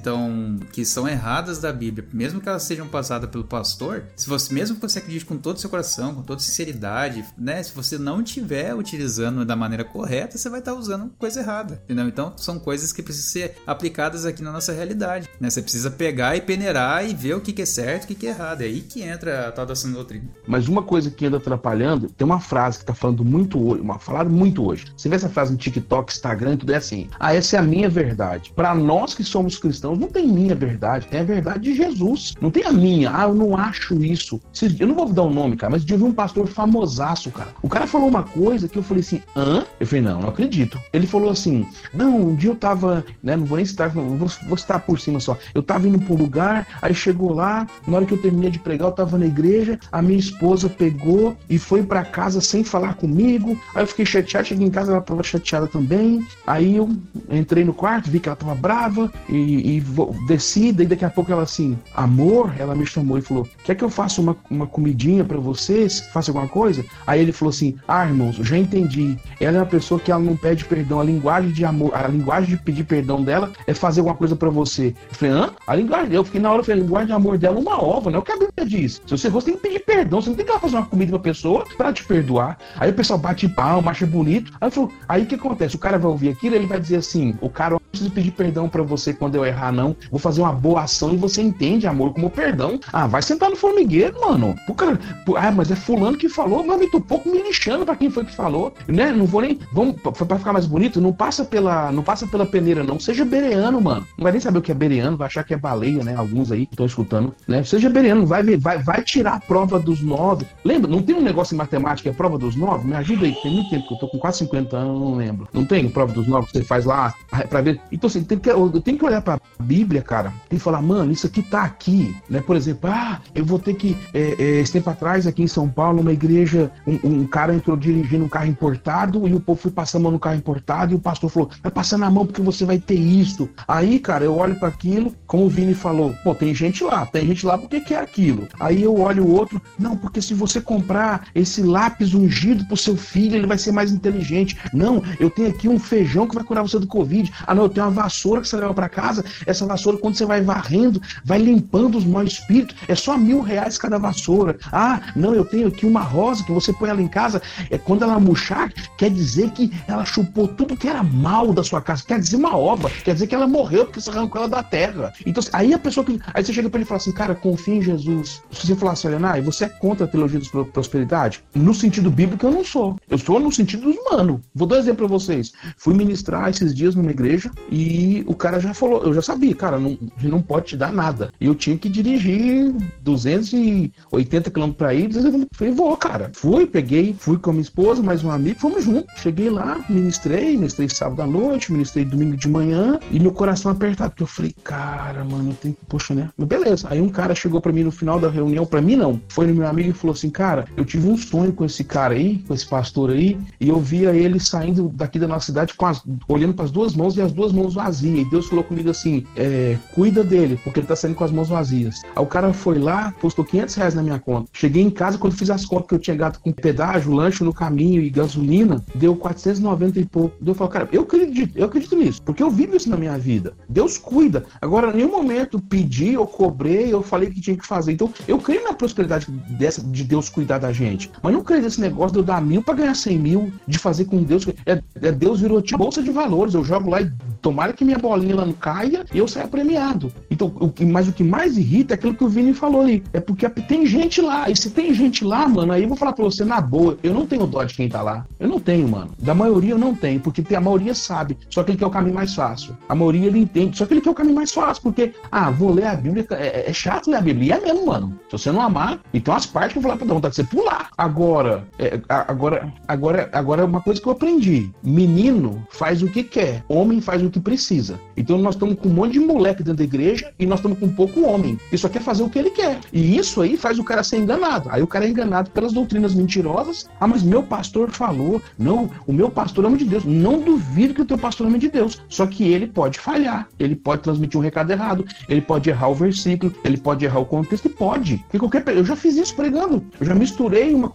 que 0.72 0.86
são 0.86 1.08
erradas 1.08 1.60
da 1.60 1.74
Bíblia, 1.74 2.08
mesmo 2.14 2.40
que 2.40 2.48
elas 2.48 2.64
sejam 2.64 2.88
passadas 2.88 3.30
pelo 3.30 3.44
pastor, 3.44 4.04
se 4.16 4.28
você 4.28 4.54
mesmo 4.54 4.76
que 4.76 4.82
você 4.82 5.00
acredite 5.00 5.26
com 5.26 5.38
todo 5.38 5.58
o 5.58 5.60
seu 5.60 5.70
coração, 5.70 6.14
com 6.14 6.22
toda 6.22 6.40
sinceridade, 6.40 7.26
né? 7.38 7.62
Se 7.62 7.74
você 7.74 7.98
não 7.98 8.22
estiver 8.22 8.74
utilizando 8.74 9.44
da 9.44 9.56
maneira 9.56 9.84
correta, 9.84 10.38
você 10.38 10.50
vai 10.50 10.60
estar 10.60 10.74
tá 10.74 10.78
usando 10.78 11.12
coisa 11.18 11.40
errada, 11.40 11.82
entendeu? 11.84 12.08
Então 12.08 12.34
são 12.38 12.60
coisas 12.60 12.94
que 12.94 13.04
precisam 13.04 13.32
ser 13.32 13.56
aplicadas 13.66 14.26
aqui 14.26 14.42
na 14.42 14.52
nossa 14.52 14.72
realidade, 14.72 15.30
né? 15.40 15.50
Você 15.50 15.62
precisa 15.62 15.92
pegar 15.92 16.36
e 16.36 16.42
peneirar 16.42 17.08
e 17.08 17.14
ver 17.14 17.36
o 17.36 17.42
que, 17.42 17.52
que 17.58 17.64
é 17.64 17.66
certo, 17.66 18.04
o 18.04 18.08
que, 18.08 18.14
que 18.14 18.28
é 18.28 18.30
errado. 18.30 18.62
É 18.62 18.66
aí 18.66 18.82
que 18.82 19.02
entra 19.02 19.48
a 19.48 19.52
tal 19.52 19.66
da 19.66 19.74
doutrina. 19.74 20.26
Mas 20.46 20.68
uma 20.68 20.84
coisa 20.84 21.10
que 21.10 21.26
anda 21.26 21.38
atrapalhando, 21.38 22.08
tem 22.10 22.24
uma 22.24 22.40
frase 22.40 22.78
que 22.78 22.86
tá 22.86 22.94
falando 22.94 23.26
muito 23.26 23.60
hoje, 23.60 23.82
uma 23.82 23.98
falada 23.98 24.30
muito 24.30 24.64
hoje. 24.64 24.86
Você 24.96 25.10
vê 25.10 25.16
essa 25.16 25.28
frase 25.28 25.54
no 25.54 25.58
TikTok, 25.58 26.14
Instagram 26.14 26.56
tudo 26.56 26.72
é 26.72 26.76
assim. 26.76 27.10
Ah, 27.20 27.34
essa 27.34 27.56
é 27.56 27.60
a 27.60 27.64
minha 27.64 27.90
verdade. 27.90 28.54
Para 28.56 28.76
nós 28.76 29.16
que 29.16 29.24
somos 29.24 29.58
cristãos, 29.58 29.98
não 29.98 30.08
tem 30.08 30.28
minha 30.28 30.54
verdade, 30.54 31.08
tem 31.08 31.20
a 31.20 31.24
verdade 31.24 31.62
de 31.62 31.76
Jesus. 31.76 32.36
Não 32.40 32.52
tem 32.52 32.64
a 32.64 32.72
minha. 32.72 33.10
Ah, 33.12 33.24
eu 33.24 33.34
não 33.34 33.58
acho 33.58 34.04
isso. 34.04 34.40
Eu 34.80 34.86
não 34.86 34.94
vou 34.94 35.12
dar 35.12 35.24
o 35.24 35.28
um 35.28 35.34
nome, 35.34 35.58
cara, 35.58 35.72
mas 35.72 35.90
eu 35.90 35.98
vi 35.98 36.04
um 36.04 36.14
pastor 36.14 36.46
famosaço, 36.46 37.32
cara. 37.32 37.50
O 37.64 37.68
cara 37.68 37.88
falou 37.88 38.08
uma 38.08 38.22
coisa 38.22 38.68
que 38.68 38.78
eu 38.78 38.84
falei 38.84 39.02
assim, 39.02 39.20
hã? 39.36 39.66
Eu 39.80 39.88
falei, 39.88 40.04
não, 40.04 40.22
não 40.22 40.30
acredito. 40.30 40.80
Ele 40.94 41.08
falou 41.08 41.32
assim, 41.32 41.66
não, 41.92 42.28
um 42.28 42.36
dia 42.36 42.52
eu 42.52 42.56
tava, 42.56 43.04
né, 43.24 43.36
não 43.36 43.46
vou 43.46 43.58
nem 43.58 43.66
citar, 43.66 43.90
vou, 43.90 44.16
vou 44.48 44.58
citar 44.58 44.80
por 44.82 45.00
cima 45.00 45.20
só. 45.20 45.36
Eu 45.56 45.64
tava 45.64 45.88
indo 45.88 45.98
pra 45.98 46.14
um 46.14 46.18
lugar, 46.18 46.68
aí 46.84 46.94
chegou 46.94 47.34
lá, 47.34 47.47
na 47.88 47.98
hora 47.98 48.06
que 48.06 48.14
eu 48.14 48.22
terminei 48.22 48.50
de 48.50 48.60
pregar, 48.60 48.90
eu 48.90 48.94
tava 48.94 49.18
na 49.18 49.26
igreja, 49.26 49.80
a 49.92 50.02
minha 50.02 50.20
esposa 50.20 50.70
pegou 50.70 51.36
e 51.50 51.58
foi 51.58 51.84
para 51.84 52.04
casa 52.04 52.42
sem 52.42 52.64
falar 52.64 52.96
comigo. 52.96 53.58
Aí 53.76 53.84
eu 53.84 53.88
fiquei 53.88 54.06
chateado, 54.06 54.48
cheguei 54.48 54.68
em 54.68 54.72
casa, 54.72 54.92
ela 54.92 55.02
tava 55.02 55.24
chateada 55.24 55.68
também. 55.68 56.26
Aí 56.46 56.76
eu 56.76 56.90
entrei 57.30 57.64
no 57.64 57.74
quarto, 57.74 58.10
vi 58.10 58.20
que 58.20 58.30
ela 58.30 58.36
tava 58.36 58.56
brava 58.56 59.12
e, 59.30 59.78
e 59.78 59.84
desci, 60.28 60.72
daí 60.72 60.86
daqui 60.86 61.06
a 61.06 61.10
pouco 61.10 61.32
ela 61.32 61.44
assim, 61.44 61.78
amor, 61.96 62.54
ela 62.58 62.76
me 62.76 62.86
chamou 62.86 63.18
e 63.18 63.22
falou: 63.22 63.48
Quer 63.64 63.76
que 63.76 63.84
eu 63.84 63.90
faça 63.90 64.22
uma, 64.22 64.36
uma 64.50 64.68
comidinha 64.68 65.24
para 65.24 65.38
vocês? 65.38 66.00
Faça 66.12 66.32
alguma 66.32 66.48
coisa? 66.48 66.84
Aí 67.06 67.22
ele 67.22 67.32
falou 67.32 67.50
assim: 67.50 67.76
Ah, 67.88 68.06
irmãos, 68.06 68.36
já 68.38 68.58
entendi. 68.58 69.18
Ela 69.40 69.58
é 69.58 69.60
uma 69.60 69.66
pessoa 69.66 70.00
que 70.00 70.12
ela 70.12 70.22
não 70.22 70.36
pede 70.36 70.66
perdão. 70.66 71.00
A 71.00 71.04
linguagem 71.04 71.52
de 71.52 71.66
amor, 71.66 71.94
a 71.96 72.08
linguagem 72.08 72.52
de 72.52 72.58
pedir 72.58 72.84
perdão 72.84 73.24
dela 73.24 73.52
é 73.66 73.74
fazer 73.74 74.02
alguma 74.02 74.16
coisa 74.16 74.36
para 74.36 74.50
você. 74.50 74.88
Eu 75.10 75.16
falei, 75.16 75.34
hã? 75.34 75.50
A 75.66 75.76
linguagem, 75.76 76.14
eu 76.14 76.24
fiquei 76.24 76.42
na 76.42 76.50
hora, 76.50 76.60
eu 76.60 76.64
falei, 76.64 76.82
a 76.82 76.84
linguagem 76.84 77.08
de 77.08 77.14
amor 77.14 77.37
dela 77.38 77.58
é 77.58 77.60
uma 77.60 77.82
ova, 77.82 78.10
né? 78.10 78.18
O 78.18 78.22
que 78.22 78.32
a 78.32 78.38
Bíblia 78.38 78.66
diz? 78.66 79.02
Se 79.06 79.12
você 79.18 79.32
fosse, 79.32 79.48
tem 79.48 79.56
que 79.56 79.62
pedir 79.62 79.80
perdão. 79.80 80.22
Você 80.22 80.30
não 80.30 80.36
tem 80.36 80.46
que 80.46 80.60
fazer 80.60 80.76
uma 80.76 80.86
comida 80.86 81.12
pra 81.12 81.20
pessoa 81.20 81.66
para 81.78 81.94
te 81.94 82.04
perdoar. 82.04 82.58
Aí 82.76 82.90
o 82.90 82.94
pessoal 82.94 83.20
bate 83.20 83.48
palma, 83.48 83.92
acha 83.92 84.06
bonito. 84.06 84.52
Aí, 84.60 84.72
falou, 84.72 84.92
aí 85.08 85.24
o 85.24 85.26
que 85.26 85.36
acontece? 85.36 85.76
O 85.76 85.80
cara 85.80 85.98
vai 85.98 86.12
ouvir 86.12 86.30
aquilo 86.30 86.56
ele 86.56 86.66
vai 86.66 86.80
dizer 86.80 86.98
assim: 86.98 87.36
o 87.42 87.50
cara 87.50 87.77
não 88.04 88.10
precisa 88.10 88.28
pedir 88.28 88.32
perdão 88.32 88.70
para 88.70 88.84
você 88.84 89.14
quando 89.14 89.36
eu 89.36 89.46
errar, 89.46 89.72
não. 89.72 89.96
Vou 90.10 90.20
fazer 90.20 90.42
uma 90.42 90.52
boa 90.52 90.84
ação 90.84 91.14
e 91.14 91.18
você 91.18 91.42
entende 91.42 91.88
amor 91.88 92.14
como 92.14 92.30
perdão. 92.30 92.80
Ah, 92.92 93.08
vai 93.08 93.22
sentar 93.22 93.50
no 93.50 93.56
formigueiro, 93.56 94.20
mano. 94.20 94.56
O 94.68 94.74
cara, 94.74 95.00
ah, 95.36 95.52
mas 95.52 95.72
é 95.72 95.76
fulano 95.76 96.18
que 96.18 96.30
falou, 96.30 96.66
mas 96.66 96.82
eu 96.82 96.92
tô 96.92 97.02
pouco 97.02 97.30
me 97.30 97.42
lixando 97.42 97.86
pra 97.86 97.96
quem 97.96 98.10
foi 98.10 98.26
que 98.26 98.36
falou, 98.36 98.74
né? 98.88 99.12
Não 99.12 99.26
vou 99.26 99.42
nem. 99.42 99.60
Vamos, 99.72 99.96
pra 100.02 100.38
ficar 100.38 100.54
mais 100.54 100.66
bonito, 100.66 101.02
não 101.02 101.14
passa 101.14 101.44
pela, 101.44 101.92
não 101.92 102.04
passa 102.04 102.28
pela 102.28 102.46
peneira, 102.46 102.84
não. 102.84 103.00
Seja 103.00 103.26
bereano, 103.26 103.82
mano. 103.82 104.06
Não 104.18 104.24
vai 104.24 104.32
nem 104.32 104.42
saber 104.42 104.60
o 104.60 104.62
que 104.62 104.72
é 104.72 104.76
bereano, 104.76 105.18
vai 105.18 105.28
achar 105.28 105.44
que 105.44 105.54
é 105.54 105.58
baleia, 105.58 106.04
né? 106.04 106.16
Alguns 106.16 106.52
aí 106.52 106.64
estão 106.64 106.86
escutando, 106.86 107.34
né? 107.48 107.64
Seja 107.64 107.90
bereano, 107.90 108.26
vai, 108.26 108.44
vai, 108.58 108.78
vai 108.80 109.04
tirar 109.04 109.36
a 109.36 109.40
prova 109.40 109.80
dos 109.80 110.02
nove. 110.02 110.46
Lembra? 110.64 110.90
Não 110.90 111.02
tem 111.02 111.16
um 111.16 111.22
negócio 111.22 111.54
em 111.54 111.58
matemática, 111.58 112.10
é 112.10 112.14
prova 112.14 112.38
dos 112.38 112.56
nove? 112.56 112.88
Me 112.88 112.96
ajuda 112.96 113.26
aí, 113.26 113.34
tem 113.42 113.52
muito 113.52 113.70
tempo 113.70 113.88
que 113.88 113.94
eu 113.94 114.00
tô 114.00 114.08
com 114.08 114.18
quase 114.18 114.40
50 114.40 114.76
anos, 114.78 115.00
não 115.00 115.16
lembro. 115.16 115.48
Não 115.54 115.66
tem 115.66 115.88
prova 115.90 116.14
dos 116.14 116.28
nove 116.28 116.48
que 116.48 116.58
você 116.58 116.64
faz 116.64 116.86
lá 116.86 117.14
pra 117.50 117.62
ver. 117.62 117.80
Então, 117.92 118.08
assim, 118.08 118.24
tem 118.24 118.38
que, 118.38 118.50
eu 118.50 118.70
tenho 118.82 118.98
que 118.98 119.06
olhar 119.06 119.22
pra 119.22 119.40
Bíblia, 119.60 120.02
cara, 120.02 120.34
que 120.50 120.60
falar, 120.60 120.82
mano, 120.82 121.12
isso 121.12 121.28
aqui 121.28 121.42
tá 121.42 121.64
aqui, 121.64 122.16
né? 122.30 122.42
Por 122.42 122.56
exemplo, 122.56 122.90
ah, 122.90 123.22
eu 123.34 123.46
vou 123.46 123.60
ter 123.60 123.74
que. 123.76 123.98
É, 124.14 124.36
é, 124.38 124.44
esse 124.60 124.74
tempo 124.74 124.90
atrás, 124.90 125.28
aqui 125.28 125.44
em 125.44 125.48
São 125.48 125.70
Paulo, 125.70 126.02
uma 126.02 126.14
igreja, 126.14 126.72
um, 126.86 127.00
um, 127.04 127.28
cara 127.28 127.54
entrou 127.54 127.78
dirigindo 127.78 128.26
um 128.26 128.30
carro 128.30 128.48
importado 128.48 129.28
e 129.28 129.34
o 129.34 129.40
povo 129.40 129.62
foi 129.62 129.72
passar 129.72 129.98
a 129.98 130.02
mão 130.02 130.12
no 130.12 130.20
carro 130.20 130.36
importado 130.36 130.94
e 130.94 130.96
o 130.96 131.00
pastor 131.00 131.30
falou: 131.30 131.50
vai 131.62 131.72
passar 131.72 131.98
na 131.98 132.10
mão 132.10 132.26
porque 132.26 132.42
você 132.42 132.66
vai 132.66 132.78
ter 132.78 132.96
isso. 132.96 133.50
Aí, 133.68 134.00
cara, 134.00 134.24
eu 134.24 134.36
olho 134.36 134.56
para 134.56 134.70
aquilo, 134.70 135.14
como 135.26 135.46
o 135.46 135.50
Vini 135.50 135.74
falou, 135.74 136.14
pô, 136.24 136.34
tem 136.34 136.54
gente 136.54 136.84
lá, 136.84 137.06
tem 137.06 137.26
gente 137.26 137.46
lá 137.46 137.58
porque 137.58 137.80
quer 137.82 138.00
aquilo. 138.00 138.48
Aí 138.60 138.84
eu 138.84 139.00
olho 139.00 139.26
o 139.26 139.32
outro, 139.32 139.62
não, 139.78 139.96
porque 139.96 140.22
se 140.22 140.34
você 140.34 140.60
comprar 140.62 141.28
esse 141.34 141.62
lápis 141.62 142.14
ungido 142.14 142.66
pro 142.66 142.78
seu 142.78 142.96
filho, 142.96 143.36
ele 143.36 143.48
vai 143.48 143.58
ser 143.58 143.72
mais 143.72 143.92
inteligente. 143.92 144.58
Não, 144.74 145.04
eu 145.20 145.30
tenho 145.30 145.50
aqui 145.50 145.68
um 145.68 145.80
feijão 145.80 146.28
que 146.28 146.36
vai 146.36 146.44
curar 146.44 146.62
você 146.62 146.80
do 146.80 146.88
Covid. 146.88 147.32
Ah, 147.46 147.54
não, 147.54 147.67
eu 147.68 147.74
tenho 147.74 147.86
uma 147.86 148.04
vassoura 148.04 148.42
que 148.42 148.48
você 148.48 148.58
leva 148.58 148.74
para 148.74 148.90
casa. 148.90 149.24
Essa 149.46 149.66
vassoura, 149.66 149.98
quando 149.98 150.16
você 150.16 150.26
vai 150.26 150.42
varrendo, 150.42 151.02
vai 151.24 151.40
limpando 151.40 151.98
os 151.98 152.06
maus 152.06 152.34
espíritos. 152.34 152.76
É 152.88 152.96
só 152.96 153.18
mil 153.18 153.42
reais 153.42 153.78
cada 153.78 153.98
vassoura. 153.98 154.58
Ah, 154.72 155.02
não, 155.16 155.34
eu 155.34 155.46
tenho 155.46 155.68
aqui 155.68 155.86
uma 155.86 156.02
rosa 156.02 156.44
que 156.44 156.52
você 156.52 156.74
põe 156.74 156.90
ela 156.90 157.02
em 157.02 157.08
casa. 157.08 157.42
É 157.70 157.78
quando 157.78 158.04
ela 158.04 158.20
murchar, 158.20 158.72
quer 158.98 159.10
dizer 159.10 159.52
que 159.52 159.72
ela 159.88 160.06
chupou 160.06 160.48
tudo 160.48 160.76
que 160.76 160.88
era 160.88 161.04
mal 161.04 161.54
da 161.54 161.64
sua 161.64 161.82
casa. 161.82 162.04
Quer 162.06 162.20
dizer 162.20 162.38
uma 162.38 162.56
obra. 162.56 162.90
Quer 163.04 163.14
dizer 163.14 163.28
que 163.28 163.36
ela 163.36 163.48
morreu 163.48 163.86
porque 163.86 164.02
você 164.02 164.10
arrancou 164.10 164.42
ela 164.42 164.50
da 164.50 164.64
terra. 164.64 165.14
Então, 165.26 165.44
aí 165.54 165.74
a 165.74 165.80
pessoa 165.80 166.06
que. 166.06 166.20
Aí 166.34 166.44
você 166.44 166.54
chega 166.54 166.70
para 166.70 166.80
ele 166.80 166.86
e 166.86 166.88
fala 166.88 166.98
assim, 166.98 167.12
cara, 167.12 167.36
confia 167.36 167.76
em 167.76 167.82
Jesus. 167.82 168.42
Se 168.52 168.68
você 168.68 168.76
falar 168.76 168.94
assim, 168.94 169.08
Helena, 169.08 169.42
você 169.42 169.66
é 169.66 169.70
contra 169.70 170.06
a 170.06 170.08
teologia 170.08 170.40
da 170.40 170.64
prosperidade? 170.66 171.44
No 171.54 171.74
sentido 171.74 172.10
bíblico, 172.10 172.46
eu 172.46 172.52
não 172.52 172.64
sou. 172.64 172.96
Eu 173.10 173.18
sou 173.18 173.40
no 173.40 173.52
sentido 173.52 173.90
humano. 173.90 174.42
Vou 174.54 174.68
dar 174.68 174.78
um 174.78 174.80
exemplo 174.80 175.08
para 175.08 175.18
vocês. 175.18 175.52
Fui 175.78 175.94
ministrar 175.94 176.50
esses 176.50 176.74
dias 176.74 176.96
numa 176.96 177.12
igreja 177.12 177.52
e 177.70 178.24
o 178.28 178.34
cara 178.34 178.60
já 178.60 178.74
falou, 178.74 179.04
eu 179.04 179.14
já 179.14 179.22
sabia, 179.22 179.54
cara, 179.56 179.80
não, 179.80 179.98
não 180.22 180.42
pode 180.42 180.68
te 180.68 180.78
dar 180.78 180.92
nada. 180.92 181.32
E 181.40 181.46
eu 181.46 181.56
tinha 181.56 181.78
que 181.78 181.90
dirigir 181.90 182.74
280 183.02 184.52
km 184.52 184.72
para 184.72 184.94
ir. 184.94 185.14
Eu 185.16 185.48
falei, 185.52 185.74
vou, 185.74 185.96
cara. 185.98 186.32
Fui, 186.34 186.66
peguei, 186.66 187.16
fui 187.18 187.38
com 187.38 187.50
a 187.50 187.54
minha 187.54 187.64
esposa, 187.64 188.02
mais 188.02 188.24
um 188.24 188.32
amigo, 188.32 188.60
fomos 188.60 188.84
juntos. 188.84 189.14
Cheguei 189.18 189.50
lá, 189.50 189.84
ministrei, 189.90 190.56
ministrei 190.56 190.90
sábado 190.90 191.22
à 191.22 191.28
noite, 191.28 191.72
ministrei 191.72 192.06
domingo 192.06 192.38
de 192.38 192.48
manhã 192.48 193.00
e 193.12 193.20
meu 193.20 193.32
coração 193.32 193.72
apertado, 193.72 194.12
porque 194.12 194.24
eu 194.24 194.28
falei, 194.28 194.56
cara, 194.64 195.24
mano, 195.24 195.52
eu 195.52 195.56
tenho 195.56 195.74
que, 195.74 195.86
poxa, 195.88 196.14
né? 196.14 196.30
Mas 196.38 196.48
beleza. 196.48 196.88
Aí 196.90 197.02
um 197.02 197.10
cara 197.10 197.36
chegou 197.36 197.60
para 197.60 197.72
mim 197.72 197.84
no 197.84 197.92
final 197.92 198.20
da 198.20 198.30
reunião, 198.30 198.66
para 198.66 198.82
mim 198.82 198.96
não, 198.96 199.22
foi 199.28 199.48
no 199.48 199.54
meu 199.54 199.68
amigo 199.68 199.90
e 199.90 199.94
falou 199.94 200.14
assim, 200.14 200.30
cara, 200.30 200.66
eu 200.76 200.86
tive 200.86 201.08
um 201.08 201.18
sonho 201.18 201.52
com 201.52 201.66
esse 201.66 201.84
cara 201.84 202.14
aí, 202.14 202.40
com 202.48 202.54
esse 202.54 202.68
pastor 202.68 203.12
aí, 203.12 203.38
e 203.60 203.70
eu 203.70 203.80
via 203.80 204.12
ele 204.12 204.40
saindo 204.40 204.90
daqui 204.90 205.20
da 205.20 205.28
nossa 205.28 205.48
cidade 205.48 205.74
com 205.74 205.86
as, 205.86 206.04
olhando 206.28 206.54
para 206.54 206.66
as 206.66 206.72
duas 206.72 206.96
mãos 206.96 207.16
e 207.18 207.22
as 207.22 207.32
duas 207.32 207.47
mãos 207.52 207.74
vazias. 207.74 208.20
E 208.20 208.30
Deus 208.30 208.48
falou 208.48 208.64
comigo 208.64 208.90
assim: 208.90 209.26
é, 209.36 209.78
cuida 209.94 210.24
dele, 210.24 210.60
porque 210.64 210.80
ele 210.80 210.88
tá 210.88 210.96
saindo 210.96 211.16
com 211.16 211.24
as 211.24 211.32
mãos 211.32 211.50
vazias. 211.50 212.02
Aí 212.16 212.24
o 212.24 212.26
cara 212.26 212.54
foi 212.54 212.80
lá, 212.80 213.14
postou 213.20 213.44
500 213.46 213.76
reais 213.76 213.96
na 213.96 214.04
minha 214.04 214.20
conta. 214.20 214.50
Cheguei 214.54 214.84
em 214.84 214.90
casa, 214.90 215.18
quando 215.18 215.34
fiz 215.34 215.50
as 215.50 215.66
contas 215.66 215.88
que 215.88 215.96
eu 215.96 216.00
tinha 216.00 216.16
gato 216.16 216.40
com 216.40 216.52
pedágio, 216.52 217.14
lanche 217.14 217.44
no 217.44 217.54
caminho 217.54 218.02
e 218.02 218.10
gasolina, 218.10 218.84
deu 218.96 219.16
490 219.16 220.00
e 220.00 220.06
pouco. 220.06 220.36
Eu 220.46 220.54
falei, 220.54 220.74
cara, 220.74 220.90
eu 220.92 221.02
acredito, 221.02 221.58
eu 221.58 221.66
acredito 221.66 221.96
nisso, 221.96 222.22
porque 222.22 222.42
eu 222.42 222.50
vivo 222.50 222.76
isso 222.76 222.90
na 222.90 222.98
minha 222.98 223.18
vida. 223.18 223.54
Deus 223.70 223.98
cuida. 223.98 224.46
Agora, 224.62 224.92
em 224.92 224.98
nenhum 224.98 225.12
momento 225.12 225.60
pedi, 225.60 226.14
eu 226.14 226.26
cobrei, 226.26 226.94
eu 226.94 227.02
falei 227.02 227.30
que 227.30 227.42
tinha 227.42 227.58
que 227.58 227.66
fazer. 227.66 227.94
Então, 227.94 228.12
eu 228.28 228.38
creio 228.38 228.64
na 228.64 228.74
prosperidade 228.74 229.28
dessa, 229.58 229.82
de 229.82 230.04
Deus 230.04 230.30
cuidar 230.30 230.58
da 230.60 230.72
gente. 230.72 231.12
Mas 231.22 231.34
não 231.34 231.44
creio 231.44 231.62
nesse 231.62 231.82
negócio 231.82 232.14
de 232.14 232.20
eu 232.20 232.24
dar 232.24 232.42
mil 232.42 232.62
para 232.62 232.76
ganhar 232.76 232.96
100 232.96 233.20
mil, 233.20 233.54
de 233.68 233.78
fazer 233.78 234.06
com 234.06 234.24
Deus. 234.24 234.48
É, 234.66 234.82
é 235.02 235.12
Deus 235.12 235.42
virou 235.42 235.62
tipo 235.62 235.78
bolsa 235.78 236.02
de 236.02 236.12
valores. 236.12 236.54
Eu 236.54 236.64
jogo 236.64 236.90
lá 236.90 237.02
e 237.02 237.12
tomara 237.48 237.72
que 237.72 237.86
minha 237.86 237.98
bolinha 237.98 238.36
lá 238.36 238.46
não 238.46 238.52
caia 238.52 239.06
e 239.14 239.18
eu 239.18 239.26
saia 239.26 239.48
premiado. 239.48 240.12
Então, 240.30 240.48
o 240.60 240.74
mas 240.86 241.08
o 241.08 241.14
que 241.14 241.24
mais 241.24 241.58
irrita 241.58 241.94
é 241.94 241.96
aquilo 241.96 242.14
que 242.14 242.24
o 242.26 242.28
Vini 242.28 242.54
falou 242.54 242.82
ali. 242.82 243.02
É 243.14 243.22
porque 243.22 243.48
tem 243.50 243.86
gente 243.86 244.22
lá. 244.22 244.50
E 244.50 244.56
se 244.56 244.70
tem 244.70 244.94
gente 244.94 245.24
lá, 245.24 245.48
mano, 245.48 245.72
aí 245.72 245.84
eu 245.84 245.88
vou 245.88 245.96
falar 245.96 246.12
pra 246.12 246.26
você 246.26 246.44
na 246.44 246.60
boa. 246.60 246.98
Eu 247.02 247.14
não 247.14 247.26
tenho 247.26 247.48
dó 247.48 247.64
de 247.64 247.74
quem 247.74 247.88
tá 247.88 248.02
lá. 248.02 248.26
Eu 248.38 248.50
não 248.50 248.60
tenho, 248.60 248.86
mano. 248.90 249.12
Da 249.18 249.34
maioria 249.34 249.72
eu 249.72 249.78
não 249.78 249.96
tenho, 249.96 250.20
porque 250.20 250.44
a 250.54 250.60
maioria 250.60 250.94
sabe. 250.94 251.38
Só 251.50 251.64
que 251.64 251.72
ele 251.72 251.78
quer 251.78 251.86
o 251.86 251.90
caminho 251.90 252.16
mais 252.16 252.36
fácil. 252.36 252.78
A 252.90 252.94
maioria 252.94 253.28
ele 253.28 253.40
entende. 253.40 253.78
Só 253.78 253.86
que 253.86 253.94
ele 253.94 254.02
quer 254.02 254.10
o 254.10 254.14
caminho 254.14 254.36
mais 254.36 254.52
fácil, 254.52 254.84
porque, 254.84 255.14
ah, 255.32 255.50
vou 255.50 255.72
ler 255.72 255.86
a 255.86 255.96
Bíblia. 255.96 256.28
É, 256.32 256.70
é 256.70 256.74
chato 256.74 257.10
ler 257.10 257.18
a 257.18 257.22
Bíblia. 257.22 257.48
E 257.48 257.58
é 257.58 257.62
mesmo, 257.62 257.86
mano. 257.86 258.20
Se 258.30 258.38
você 258.38 258.52
não 258.52 258.62
amar, 258.62 259.00
então 259.14 259.34
as 259.34 259.46
partes 259.46 259.72
que 259.72 259.78
eu 259.78 259.82
vou 259.82 259.90
falar 259.90 259.98
pra 259.98 260.08
dar 260.08 260.14
vontade 260.16 260.36
de 260.36 260.42
você 260.42 260.44
pular. 260.44 260.90
Agora, 260.98 261.66
é, 261.80 262.00
agora, 262.10 262.74
agora, 262.88 263.30
agora, 263.32 263.66
uma 263.66 263.82
coisa 263.82 264.02
que 264.02 264.08
eu 264.08 264.12
aprendi: 264.12 264.70
menino 264.84 265.66
faz 265.70 266.02
o 266.02 266.08
que 266.08 266.24
quer, 266.24 266.64
homem 266.68 267.00
faz 267.00 267.24
o 267.24 267.30
que 267.30 267.37
precisa. 267.40 268.00
Então 268.16 268.38
nós 268.38 268.56
estamos 268.56 268.76
com 268.76 268.90
um 268.90 268.94
monte 268.94 269.14
de 269.14 269.20
moleque 269.20 269.64
dentro 269.64 269.78
da 269.78 269.84
igreja 269.84 270.32
e 270.40 270.46
nós 270.46 270.60
estamos 270.60 270.80
com 270.80 270.90
pouco 270.90 271.22
homem 271.22 271.60
que 271.70 271.78
só 271.78 271.90
quer 271.90 272.02
fazer 272.02 272.24
o 272.24 272.30
que 272.30 272.40
ele 272.40 272.52
quer. 272.52 272.80
E 272.92 273.18
isso 273.18 273.42
aí 273.42 273.58
faz 273.58 273.80
o 273.80 273.84
cara 273.84 274.04
ser 274.04 274.18
enganado. 274.18 274.70
Aí 274.72 274.82
o 274.82 274.88
cara 274.88 275.06
é 275.06 275.10
enganado 275.10 275.52
pelas 275.52 275.74
doutrinas 275.74 276.14
mentirosas. 276.14 276.90
Ah, 277.00 277.08
mas 277.08 277.24
meu 277.24 277.44
pastor 277.44 277.90
falou. 277.90 278.42
Não, 278.58 278.90
o 279.06 279.14
meu 279.14 279.30
pastor 279.30 279.64
é 279.64 279.68
homem 279.68 279.80
de 279.80 279.86
Deus. 279.86 280.04
Não 280.06 280.40
duvido 280.40 280.94
que 280.94 281.02
o 281.02 281.06
teu 281.06 281.18
pastor 281.18 281.46
é 281.46 281.50
homem 281.50 281.60
de 281.60 281.70
Deus. 281.70 282.02
Só 282.10 282.26
que 282.26 282.44
ele 282.44 282.68
pode 282.68 283.00
falhar. 283.00 283.48
Ele 283.60 283.76
pode 283.76 284.02
transmitir 284.02 284.40
um 284.40 284.44
recado 284.44 284.72
errado. 284.72 285.06
Ele 285.30 285.42
pode 285.42 285.70
errar 285.70 285.90
o 285.90 285.96
versículo. 285.96 286.54
Ele 286.64 286.78
pode 286.78 287.06
errar 287.06 287.20
o 287.20 287.26
contexto. 287.26 287.66
E 287.66 287.70
pode. 287.70 288.18
Porque 288.18 288.40
qualquer 288.40 288.68
eu 288.76 288.86
já 288.86 288.96
fiz 288.96 289.16
isso 289.16 289.36
pregando. 289.36 289.84
Eu 290.00 290.06
já 290.06 290.16
misturei 290.16 290.74
uma 290.74 290.92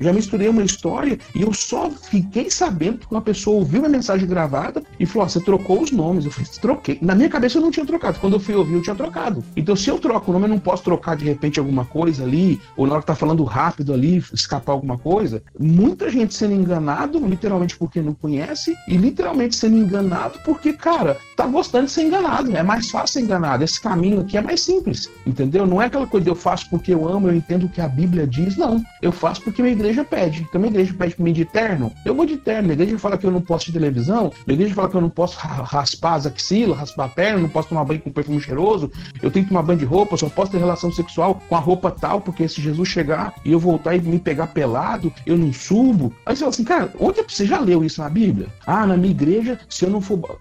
já 0.00 0.12
misturei 0.12 0.48
uma 0.48 0.62
história 0.62 1.18
e 1.34 1.42
eu 1.42 1.52
só 1.52 1.90
fiquei 1.90 2.50
sabendo 2.50 2.98
que 2.98 3.06
uma 3.10 3.22
pessoa 3.22 3.58
ouviu 3.58 3.80
uma 3.80 3.88
mensagem 3.88 4.26
gravada 4.26 4.82
e 4.98 5.06
falou: 5.06 5.26
oh, 5.26 5.28
você 5.28 5.40
trocou 5.40 5.73
os 5.80 5.90
nomes. 5.90 6.24
Eu 6.24 6.30
falei, 6.30 6.50
troquei. 6.60 6.98
Na 7.00 7.14
minha 7.14 7.28
cabeça 7.28 7.58
eu 7.58 7.62
não 7.62 7.70
tinha 7.70 7.86
trocado. 7.86 8.18
Quando 8.20 8.34
eu 8.34 8.40
fui 8.40 8.54
ouvir, 8.54 8.74
eu 8.74 8.82
tinha 8.82 8.96
trocado. 8.96 9.44
Então, 9.56 9.74
se 9.74 9.88
eu 9.90 9.98
troco 9.98 10.30
o 10.30 10.34
nome, 10.34 10.46
eu 10.46 10.50
não 10.50 10.58
posso 10.58 10.82
trocar 10.82 11.16
de 11.16 11.24
repente 11.24 11.58
alguma 11.58 11.84
coisa 11.84 12.24
ali, 12.24 12.60
ou 12.76 12.86
na 12.86 12.94
hora 12.94 13.02
que 13.02 13.06
tá 13.06 13.14
falando 13.14 13.42
rápido 13.44 13.92
ali, 13.92 14.22
escapar 14.32 14.72
alguma 14.72 14.98
coisa. 14.98 15.42
Muita 15.58 16.10
gente 16.10 16.34
sendo 16.34 16.54
enganado, 16.54 17.18
literalmente 17.18 17.76
porque 17.76 18.00
não 18.00 18.14
conhece, 18.14 18.76
e 18.88 18.96
literalmente 18.96 19.56
sendo 19.56 19.76
enganado 19.76 20.38
porque, 20.44 20.72
cara, 20.72 21.16
tá 21.36 21.46
gostando 21.46 21.86
de 21.86 21.92
ser 21.92 22.02
enganado. 22.02 22.54
É 22.56 22.62
mais 22.62 22.90
fácil 22.90 23.14
ser 23.14 23.20
enganado. 23.20 23.64
Esse 23.64 23.80
caminho 23.80 24.20
aqui 24.20 24.36
é 24.36 24.42
mais 24.42 24.60
simples, 24.60 25.10
entendeu? 25.26 25.66
Não 25.66 25.80
é 25.80 25.86
aquela 25.86 26.06
coisa 26.06 26.24
de 26.24 26.30
eu 26.30 26.34
faço 26.34 26.68
porque 26.70 26.92
eu 26.92 27.08
amo, 27.08 27.28
eu 27.28 27.34
entendo 27.34 27.66
o 27.66 27.68
que 27.68 27.80
a 27.80 27.88
Bíblia 27.88 28.26
diz. 28.26 28.56
Não. 28.56 28.82
Eu 29.02 29.12
faço 29.12 29.42
porque 29.42 29.62
minha 29.62 29.74
igreja 29.74 30.04
pede. 30.04 30.42
Então, 30.42 30.60
minha 30.60 30.70
igreja 30.70 30.94
pede 30.94 31.14
pra 31.14 31.24
mim 31.24 31.32
de 31.32 31.44
terno, 31.44 31.92
eu 32.04 32.14
vou 32.14 32.26
de 32.26 32.36
terno. 32.36 32.70
A 32.70 32.72
igreja 32.72 32.98
fala 32.98 33.18
que 33.18 33.26
eu 33.26 33.30
não 33.30 33.40
posso 33.40 33.66
de 33.66 33.72
televisão, 33.72 34.32
a 34.46 34.52
igreja 34.52 34.74
fala 34.74 34.88
que 34.88 34.96
eu 34.96 35.00
não 35.00 35.10
posso 35.10 35.38
raspar 35.64 36.14
as 36.14 36.26
axilas, 36.26 36.78
raspar 36.78 37.04
a 37.06 37.08
perna, 37.08 37.40
não 37.40 37.48
posso 37.48 37.68
tomar 37.68 37.84
banho 37.84 38.00
com 38.00 38.10
perfume 38.10 38.40
cheiroso, 38.40 38.90
eu 39.22 39.30
tenho 39.30 39.44
que 39.44 39.50
tomar 39.50 39.62
banho 39.62 39.78
de 39.78 39.84
roupa, 39.84 40.16
só 40.16 40.28
posso 40.28 40.52
ter 40.52 40.58
relação 40.58 40.92
sexual 40.92 41.40
com 41.48 41.56
a 41.56 41.58
roupa 41.58 41.90
tal, 41.90 42.20
porque 42.20 42.48
se 42.48 42.60
Jesus 42.60 42.88
chegar 42.88 43.34
e 43.44 43.52
eu 43.52 43.58
voltar 43.58 43.94
e 43.94 44.00
me 44.00 44.18
pegar 44.18 44.48
pelado, 44.48 45.12
eu 45.26 45.36
não 45.36 45.52
subo. 45.52 46.12
Aí 46.26 46.34
você 46.34 46.40
fala 46.40 46.50
assim, 46.50 46.64
cara, 46.64 46.92
onde 46.98 47.22
você 47.22 47.46
já 47.46 47.58
leu 47.58 47.84
isso 47.84 48.00
na 48.00 48.08
Bíblia? 48.08 48.48
Ah, 48.66 48.86
na 48.86 48.96
minha 48.96 49.10
igreja, 49.10 49.58
se 49.68 49.84
eu 49.84 49.90
não 49.90 50.00
for, 50.00 50.38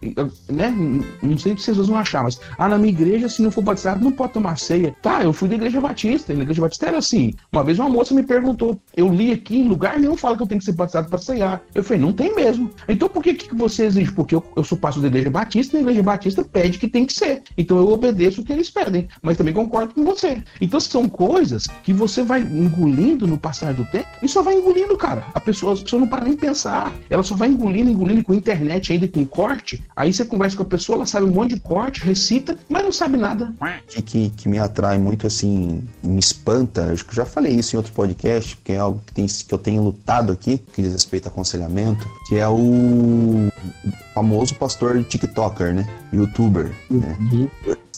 né? 0.49 0.73
Não 1.21 1.37
sei 1.37 1.55
que 1.55 1.61
vocês 1.61 1.77
vão 1.77 1.97
achar, 1.97 2.23
mas 2.23 2.39
ah, 2.57 2.67
na 2.67 2.77
minha 2.77 2.93
igreja, 2.93 3.29
se 3.29 3.41
não 3.41 3.51
for 3.51 3.61
batizado, 3.61 4.03
não 4.03 4.11
pode 4.11 4.33
tomar 4.33 4.57
ceia. 4.57 4.95
Tá, 5.01 5.23
eu 5.23 5.33
fui 5.33 5.47
da 5.47 5.55
igreja 5.55 5.81
batista, 5.81 6.33
e 6.33 6.35
na 6.35 6.43
igreja 6.43 6.61
batista 6.61 6.87
era 6.87 6.97
assim. 6.97 7.33
Uma 7.51 7.63
vez 7.63 7.79
uma 7.79 7.89
moça 7.89 8.13
me 8.13 8.23
perguntou, 8.23 8.79
eu 8.95 9.09
li 9.09 9.31
aqui 9.31 9.59
em 9.59 9.67
lugar 9.67 9.99
nenhum 9.99 10.17
fala 10.17 10.37
que 10.37 10.43
eu 10.43 10.47
tenho 10.47 10.59
que 10.59 10.65
ser 10.65 10.73
batizado 10.73 11.09
para 11.09 11.19
ceiar. 11.19 11.61
Eu 11.73 11.83
falei, 11.83 12.01
não 12.01 12.13
tem 12.13 12.35
mesmo. 12.35 12.71
Então 12.87 13.09
por 13.09 13.23
que, 13.23 13.33
que 13.33 13.55
você 13.55 13.85
exige? 13.85 14.11
Porque 14.11 14.35
eu, 14.35 14.43
eu 14.55 14.63
sou 14.63 14.77
pastor 14.77 15.01
da 15.03 15.09
igreja 15.13 15.29
batista 15.29 15.77
a 15.77 15.81
igreja 15.81 16.03
batista 16.03 16.43
pede 16.43 16.79
que 16.79 16.87
tem 16.87 17.05
que 17.05 17.13
ser. 17.13 17.43
Então 17.57 17.77
eu 17.77 17.89
obedeço 17.89 18.41
o 18.41 18.43
que 18.43 18.51
eles 18.51 18.69
pedem, 18.69 19.07
mas 19.21 19.37
também 19.37 19.53
concordo 19.53 19.93
com 19.93 20.03
você. 20.03 20.43
Então 20.59 20.79
são 20.79 21.07
coisas 21.07 21.67
que 21.83 21.93
você 21.93 22.23
vai 22.23 22.41
engolindo 22.41 23.27
no 23.27 23.37
passar 23.37 23.73
do 23.73 23.85
tempo 23.85 24.07
e 24.21 24.27
só 24.27 24.41
vai 24.41 24.55
engolindo, 24.55 24.97
cara. 24.97 25.25
A 25.33 25.39
pessoa, 25.39 25.73
a 25.73 25.77
pessoa 25.77 25.99
não 25.99 26.07
para 26.07 26.25
nem 26.25 26.35
pensar. 26.35 26.93
Ela 27.09 27.23
só 27.23 27.35
vai 27.35 27.49
engolindo, 27.49 27.89
engolindo 27.89 28.23
com 28.23 28.33
internet 28.33 28.91
ainda 28.91 29.07
com 29.07 29.25
corte. 29.25 29.83
Aí 29.95 30.11
você 30.11 30.25
conversa 30.25 30.57
com 30.57 30.63
a 30.63 30.67
pessoa, 30.67 30.97
ela 30.97 31.05
sabe 31.05 31.25
um 31.25 31.31
monte 31.31 31.55
de 31.55 31.59
corte, 31.59 32.03
recita, 32.03 32.57
mas 32.67 32.83
não 32.83 32.91
sabe 32.91 33.17
nada. 33.17 33.53
Que, 33.87 34.01
que, 34.01 34.29
que 34.31 34.49
me 34.49 34.59
atrai 34.59 34.97
muito 34.97 35.27
assim, 35.27 35.83
me 36.01 36.19
espanta. 36.19 36.91
Acho 36.91 37.05
que 37.05 37.15
já 37.15 37.25
falei 37.25 37.53
isso 37.53 37.75
em 37.75 37.77
outro 37.77 37.93
podcast, 37.93 38.57
que 38.63 38.71
é 38.71 38.77
algo 38.77 39.01
que, 39.05 39.13
tem, 39.13 39.25
que 39.25 39.53
eu 39.53 39.57
tenho 39.57 39.83
lutado 39.83 40.31
aqui, 40.31 40.57
que 40.57 40.81
diz 40.81 40.93
respeito 40.93 41.27
a 41.27 41.29
aconselhamento, 41.29 42.07
que 42.27 42.35
é 42.35 42.47
o 42.47 43.49
famoso 44.13 44.55
pastor 44.55 45.03
TikToker, 45.03 45.73
né? 45.73 45.87
Youtuber. 46.11 46.71
Né? 46.89 47.17